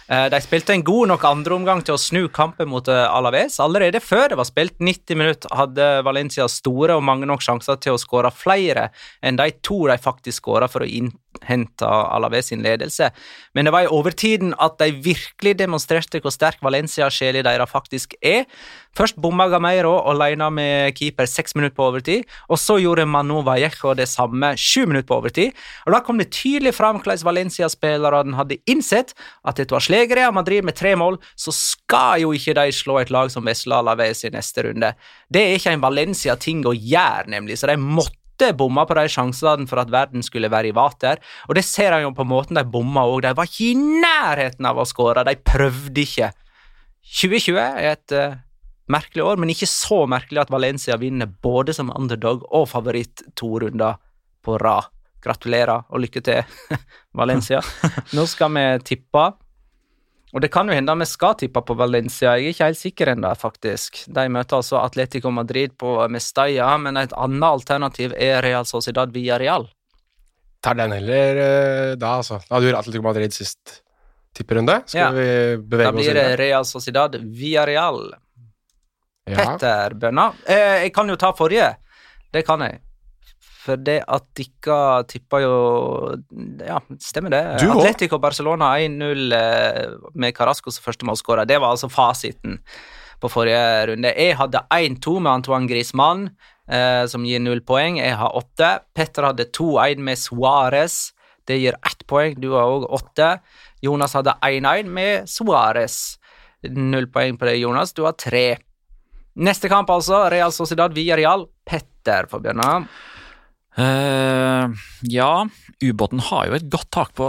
Eh, 0.09 0.29
De 0.31 0.41
spilte 0.41 0.75
en 0.75 0.85
god 0.87 1.11
nok 1.11 1.25
andreomgang 1.27 1.83
til 1.83 1.97
å 1.97 2.01
snu 2.01 2.27
kampen 2.31 2.71
mot 2.71 2.87
eh, 2.89 3.07
Alaves. 3.11 3.59
Allerede 3.63 4.03
før 4.03 4.31
det 4.31 4.39
var 4.39 4.47
spilt 4.47 4.79
90 4.79 5.19
minutter, 5.19 5.51
hadde 5.51 5.89
Valencia 6.07 6.47
store 6.51 6.95
og 6.95 7.07
mange 7.07 7.27
nok 7.27 7.43
sjanser 7.43 7.81
til 7.83 7.97
å 7.97 8.01
skåre 8.01 8.31
flere 8.35 8.91
enn 9.21 9.39
de 9.41 9.51
to 9.67 9.83
de 9.91 9.99
faktisk 9.99 10.45
skåra 10.45 10.69
for 10.71 10.85
å 10.85 10.89
innhente 10.89 11.87
Alaves 11.91 12.53
sin 12.53 12.63
ledelse. 12.63 13.11
Men 13.57 13.67
det 13.67 13.75
var 13.75 13.87
i 13.87 13.91
overtiden 13.91 14.55
at 14.63 14.79
de 14.79 14.93
virkelig 14.95 15.57
demonstrerte 15.59 16.23
hvor 16.23 16.35
sterk 16.35 16.63
Valencia-sjela 16.63 17.43
deres 17.47 17.73
faktisk 17.73 18.15
er. 18.23 18.45
Først 18.97 19.19
bomma 19.21 19.49
Gameiro 19.53 19.97
alene 20.09 20.49
med 20.55 20.97
keeper 20.97 21.27
seks 21.29 21.57
minutter 21.59 21.75
på 21.77 21.91
overtid, 21.91 22.25
og 22.49 22.61
så 22.61 22.79
gjorde 22.81 23.09
Manu 23.11 23.43
Vallejo 23.45 23.93
det 23.99 24.07
samme 24.09 24.55
sju 24.57 24.87
minutter 24.87 25.11
på 25.11 25.19
overtid. 25.19 25.67
Og 25.85 25.93
Da 25.97 26.01
kom 26.05 26.19
det 26.23 26.31
tydelig 26.31 26.75
fram 26.77 27.01
hvordan 27.01 27.27
Valencia-spillerne 27.27 28.39
hadde 28.39 28.61
innsett 28.71 29.13
at 29.45 29.59
dette 29.59 29.75
var 29.75 29.83
ha 29.85 29.96
sleget 29.97 30.17
Real 30.17 30.35
Madrid 30.35 30.65
med 30.65 30.77
tre 30.77 30.95
mål, 30.97 31.17
så 31.37 31.53
skal 31.55 32.21
jo 32.21 32.33
ikke 32.37 32.55
de 32.59 32.73
slå 32.75 32.99
et 33.01 33.11
lag 33.15 33.31
som 33.33 33.45
Vesla 33.47 33.81
Alaves 33.81 34.25
i 34.27 34.33
neste 34.35 34.67
runde. 34.67 34.93
Det 35.33 35.43
er 35.43 35.57
ikke 35.57 35.73
en 35.73 35.85
Valencia-ting 35.85 36.65
å 36.69 36.75
gjøre, 36.77 37.31
nemlig, 37.33 37.57
så 37.57 37.71
de 37.71 37.79
måtte 37.81 38.53
bomma 38.59 38.85
på 38.85 38.97
de 38.99 39.07
sjansene 39.09 39.65
for 39.71 39.81
at 39.81 39.93
verden 39.93 40.25
skulle 40.25 40.51
være 40.53 40.69
i 40.69 40.77
vater, 40.77 41.23
og 41.49 41.57
det 41.57 41.65
ser 41.65 41.97
han 41.97 42.05
jo 42.05 42.17
på 42.17 42.27
måten 42.29 42.59
de 42.59 42.67
bomma 42.69 43.07
òg. 43.09 43.23
De 43.25 43.33
var 43.37 43.49
ikke 43.49 43.71
i 43.71 44.03
nærheten 44.05 44.69
av 44.69 44.83
å 44.83 44.89
skåre, 44.89 45.25
de 45.25 45.39
prøvde 45.41 46.05
ikke. 46.05 46.35
2020 47.07 47.63
er 47.63 47.95
et 47.95 48.17
uh, 48.19 48.37
merkelig 48.93 49.25
år, 49.25 49.41
men 49.41 49.55
ikke 49.55 49.71
så 49.71 50.03
merkelig 50.11 50.45
at 50.45 50.53
Valencia 50.53 50.99
vinner 51.01 51.31
både 51.31 51.73
som 51.77 51.95
underdog 51.95 52.45
og 52.51 52.69
favoritt 52.69 53.25
to 53.39 53.55
runder 53.65 53.97
på 54.45 54.61
rad. 54.61 54.93
Gratulerer 55.25 55.89
og 55.89 56.05
lykke 56.05 56.21
til, 56.23 56.61
Valencia. 57.19 57.65
Nå 58.17 58.29
skal 58.29 58.53
vi 58.53 58.69
tippe. 58.93 59.31
Og 60.35 60.43
det 60.43 60.51
kan 60.53 60.67
jo 60.69 60.75
hende 60.75 60.95
vi 60.99 61.07
skal 61.07 61.37
tippe 61.39 61.63
på 61.63 61.75
Valencia, 61.79 62.33
jeg 62.37 62.49
er 62.49 62.53
ikke 62.55 62.67
helt 62.67 62.81
sikker 62.81 63.13
ennå, 63.15 63.31
faktisk. 63.39 64.03
De 64.13 64.25
møter 64.29 64.59
altså 64.59 64.81
Atletico 64.83 65.31
Madrid 65.31 65.77
på 65.79 65.95
Mestalla, 66.11 66.73
men 66.83 66.97
et 67.01 67.15
annet 67.17 67.47
alternativ 67.47 68.13
er 68.19 68.43
Real 68.43 68.67
Sociedad 68.67 69.13
via 69.15 69.39
Real. 69.39 69.69
Tar 70.67 70.75
den 70.75 70.93
heller 70.97 71.41
eh, 71.45 71.95
da, 71.97 72.17
altså. 72.19 72.41
Da 72.51 72.59
jo 72.61 72.75
Atletico 72.77 73.05
Madrid 73.07 73.33
sist 73.33 73.83
tipperunde. 74.37 74.81
Skal 74.87 75.01
Ja. 75.01 75.11
vi 75.15 75.29
bevege 75.63 75.89
oss 75.95 76.01
blir 76.03 76.15
det? 76.19 76.27
Real 76.41 76.65
Sociedad 76.65 77.15
via 77.23 77.65
Real. 77.67 78.03
Ja. 79.27 79.37
Petter 79.37 79.95
Bønna. 79.95 80.33
Eh, 80.47 80.83
jeg 80.87 80.93
kan 80.95 81.09
jo 81.09 81.17
ta 81.17 81.33
forrige. 81.33 81.77
Det 82.33 82.45
kan 82.47 82.61
jeg. 82.67 82.81
For 83.67 83.81
det 83.83 84.01
at 84.07 84.27
dere 84.39 85.07
tippa 85.11 85.41
jo 85.43 85.55
Ja, 86.63 86.81
stemmer 87.03 87.35
det. 87.35 87.43
Du. 87.63 87.71
Atletico 87.75 88.21
Barcelona 88.23 88.77
1-0 88.79 89.35
eh, 89.35 89.97
med 90.15 90.37
Carasco 90.37 90.71
som 90.71 90.85
første 90.85 91.09
målskårer. 91.09 91.49
Det 91.49 91.59
var 91.59 91.75
altså 91.75 91.91
fasiten 91.91 92.61
på 93.23 93.31
forrige 93.33 93.87
runde. 93.91 94.13
Jeg 94.13 94.37
hadde 94.39 94.63
1-2 94.71 95.17
med 95.25 95.33
Antoine 95.33 95.71
Griezmann, 95.71 96.29
eh, 96.69 97.05
som 97.11 97.25
gir 97.27 97.41
null 97.43 97.63
poeng. 97.67 97.99
Jeg 97.99 98.19
har 98.21 98.37
åtte. 98.39 98.71
Petter 98.95 99.31
hadde 99.31 99.49
2-1 99.57 100.05
med 100.05 100.21
Suárez. 100.21 101.13
Det 101.47 101.59
gir 101.63 101.79
ett 101.87 102.07
poeng. 102.11 102.37
Du 102.43 102.53
har 102.55 102.69
òg 102.69 102.87
åtte. 102.93 103.39
Jonas 103.83 104.15
hadde 104.19 104.37
1-1 104.45 104.93
med 104.93 105.27
Suárez. 105.31 106.19
Null 106.71 107.09
poeng 107.13 107.39
på 107.39 107.49
det, 107.49 107.59
Jonas. 107.63 107.95
Du 107.97 108.05
har 108.07 108.15
tre. 108.19 108.59
Neste 109.37 109.69
kamp, 109.73 109.91
altså. 109.91 110.27
Real 110.33 110.53
Sociedad 110.53 110.95
via 110.95 111.17
Real. 111.19 111.47
Petter 111.67 112.29
får 112.31 112.43
begynne. 112.45 112.87
Eh, 113.77 114.69
ja, 115.01 115.49
ubåten 115.85 116.23
har 116.31 116.47
jo 116.49 116.57
et 116.57 116.71
godt 116.73 116.89
tak 116.95 117.13
på 117.17 117.27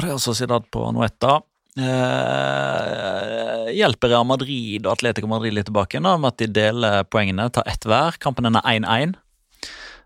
Real 0.00 0.20
Sociedad 0.22 0.64
på 0.72 0.86
Noeta. 0.96 1.42
Uh, 1.74 3.66
hjelper 3.74 4.12
Real 4.12 4.26
Madrid 4.28 4.84
og 4.86 4.92
Atletico 4.92 5.26
Madrid 5.26 5.56
litt 5.56 5.66
tilbake 5.66 5.98
nå, 5.98 6.12
med 6.22 6.30
at 6.30 6.38
de 6.38 6.46
deler 6.54 7.02
poengene, 7.10 7.48
tar 7.50 7.66
ett 7.66 7.82
hver. 7.82 8.14
Kampen 8.22 8.46
er 8.46 8.62
1-1. 8.62 9.16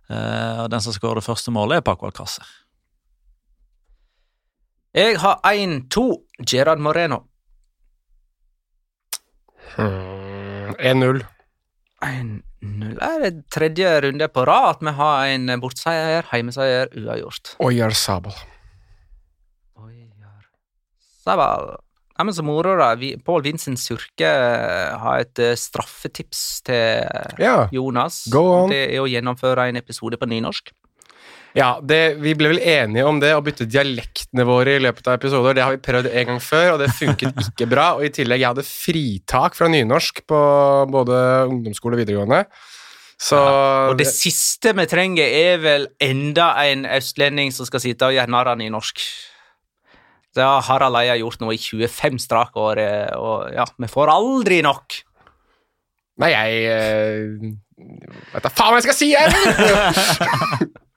Uh, 0.09 0.65
og 0.65 0.71
den 0.73 0.81
som 0.81 0.97
skårer 0.97 1.21
det 1.21 1.27
første 1.29 1.53
målet, 1.53 1.79
er 1.79 1.85
Paco 1.85 2.09
Alcácer. 2.09 2.49
Jeg 4.97 5.21
har 5.21 5.39
1-2. 5.45 6.09
Gerard 6.49 6.81
Moreno. 6.81 7.21
Hmm, 9.77 10.73
1-0. 10.81 11.23
1-0 12.03 12.48
er 12.63 13.19
det 13.23 13.45
tredje 13.55 13.91
runde 14.03 14.29
på 14.35 14.43
rad 14.49 14.77
at 14.77 14.81
vi 14.83 14.93
har 14.99 15.27
en 15.35 15.61
bortseier, 15.63 16.25
heimeseier, 16.33 16.89
uavgjort. 16.99 17.53
Oyar 17.63 17.95
Sabal. 17.95 18.35
Ojar 19.79 20.49
Sabal. 21.25 21.77
Ja, 22.19 22.25
men 22.27 22.35
så 22.35 22.43
moro, 22.43 22.73
da. 22.81 22.97
Pål 23.23 23.45
Vincent 23.47 23.79
Surke 23.79 24.27
har 24.99 25.21
et 25.23 25.39
eh, 25.39 25.55
straffetips 25.55 26.63
til 26.67 27.07
Ja. 27.39 27.69
Jonas. 27.71 28.25
Go 28.33 28.43
on. 28.65 28.71
Det 28.75 28.89
er 28.91 28.99
å 29.05 29.07
gjennomføre 29.07 29.69
en 29.71 29.79
episode 29.79 30.19
på 30.19 30.27
nynorsk. 30.27 30.73
Ja, 31.57 31.79
det, 31.81 32.19
Vi 32.21 32.35
ble 32.37 32.51
vel 32.53 32.61
enige 32.61 33.07
om 33.09 33.21
det, 33.23 33.31
å 33.37 33.43
bytte 33.45 33.67
dialektene 33.69 34.45
våre 34.49 34.77
i 34.77 34.83
løpet 34.83 35.09
av 35.09 35.17
episoder. 35.17 35.57
Det 35.57 35.65
har 35.65 35.77
vi 35.77 35.85
prøvd 35.85 36.11
en 36.11 36.33
gang 36.33 36.43
før, 36.45 36.75
og 36.75 36.83
det 36.83 36.91
funket 36.97 37.41
ikke 37.47 37.69
bra. 37.71 37.93
Og 37.99 38.09
i 38.09 38.13
tillegg, 38.15 38.43
jeg 38.43 38.53
hadde 38.53 38.67
fritak 38.67 39.57
fra 39.59 39.71
nynorsk 39.73 40.25
på 40.29 40.43
både 40.93 41.23
ungdomsskole 41.49 41.97
og 41.97 42.05
videregående. 42.05 42.43
Så 43.19 43.39
Og 43.91 43.97
det 43.99 44.07
siste 44.13 44.75
vi 44.79 44.87
trenger, 44.87 45.27
er 45.27 45.59
vel 45.63 45.89
enda 46.03 46.53
en 46.69 46.87
østlending 46.87 47.51
som 47.55 47.67
skal 47.67 47.83
sitte 47.83 48.07
og 48.07 48.15
gjøre 48.15 48.31
narr 48.31 48.53
av 48.53 48.61
nynorsk. 48.61 49.03
Det 50.39 50.45
har 50.45 50.63
Harald 50.69 51.01
Eia 51.01 51.17
gjort 51.19 51.41
nå 51.43 51.51
i 51.51 51.59
25 51.59 52.21
strake 52.23 52.63
år, 52.63 52.79
eh, 52.79 53.15
og 53.19 53.49
ja, 53.57 53.65
vi 53.75 53.89
får 53.91 54.13
aldri 54.13 54.61
nok. 54.63 55.01
Nei, 56.23 56.31
jeg 56.35 56.63
eh, 56.75 57.57
Vet 57.79 58.43
da 58.43 58.51
faen 58.51 58.75
hva 58.75 58.81
jeg 58.81 58.89
skal 58.89 58.97
si, 58.99 59.09
jeg! 59.15 60.69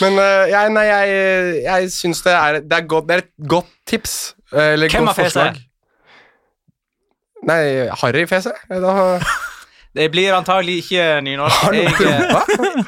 Men 0.00 0.18
uh, 0.20 0.44
jeg, 0.50 0.70
nei, 0.76 0.84
jeg, 0.88 1.62
jeg 1.66 1.90
syns 1.94 2.22
det 2.26 2.32
er, 2.36 2.60
det, 2.62 2.78
er 2.80 2.86
godt, 2.90 3.08
det 3.08 3.14
er 3.18 3.24
et 3.26 3.32
godt 3.50 3.70
tips. 3.86 4.16
eh, 4.52 4.72
Eller 4.76 4.88
Hvem 4.92 5.06
godt 5.06 5.16
har 5.16 5.24
fese? 5.24 5.40
forslag. 5.40 5.62
Nei, 7.46 7.60
Harry 8.02 8.26
Fese. 8.30 8.52
Eh, 8.70 8.80
Da, 8.82 9.18
Det 9.96 10.10
blir 10.12 10.34
antagelig 10.36 10.74
ikke 10.82 11.04
nynorsk. 11.24 11.56
har 11.64 11.72
du 11.72 11.78
Jeg, 11.78 12.84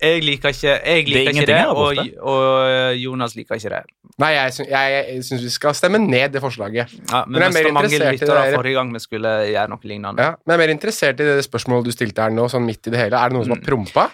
jeg 0.04 0.20
liker 0.22 0.52
ikke, 0.54 0.68
jeg 0.68 1.06
Det 1.08 1.16
er 1.24 1.30
ikke 1.32 1.46
det, 1.48 1.56
og, 1.66 1.98
og 2.22 2.94
Jonas 3.00 3.34
liker 3.34 3.58
ikke 3.58 3.72
det. 3.72 3.80
Nei, 4.22 4.28
jeg, 4.36 4.52
syns- 4.54 4.70
jeg, 4.70 4.92
jeg 5.08 5.24
syns 5.26 5.42
vi 5.42 5.50
skal 5.50 5.74
stemme 5.74 5.98
ned 5.98 6.30
det 6.36 6.42
forslaget. 6.44 6.94
Ja, 7.10 7.24
men 7.26 7.40
Men 7.40 7.42
jeg 7.42 7.48
er 7.48 7.56
mer 7.56 7.72
mange 7.74 7.90
interessert 7.90 8.22
i 8.22 8.28
det 8.30 8.54
forrige 8.54 8.76
gang 8.78 8.92
vi 8.94 9.02
skulle 9.02 9.32
gjøre 9.50 9.68
noe 9.74 9.82
lignende. 9.90 10.22
Ja, 10.28 10.36
men 10.46 10.54
jeg 10.54 10.60
er 10.60 10.62
mer 10.66 10.74
interessert 10.76 11.24
i 11.24 11.26
det 11.32 11.40
spørsmålet 11.48 11.90
du 11.90 11.96
stilte 11.96 12.22
her 12.22 12.30
nå, 12.38 12.46
sånn 12.54 12.62
midt 12.70 12.86
i 12.86 12.94
det 12.94 13.02
hele. 13.02 13.18
Er 13.18 13.34
det 13.34 13.38
noen 13.40 13.48
som 13.50 13.56
har 13.58 13.64
prompa? 13.66 14.06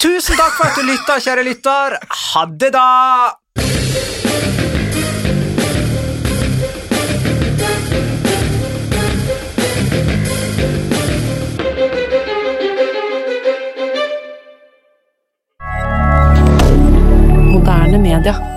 Tusen 0.00 0.36
takk 0.36 0.54
for 0.56 0.64
at 0.64 0.78
du 0.78 0.86
lytta, 0.88 1.18
kjære 1.20 1.42
lytter. 1.44 1.98
Ha 2.08 2.44
det, 2.56 2.72
da! 2.72 3.36
Moderne. 17.52 18.49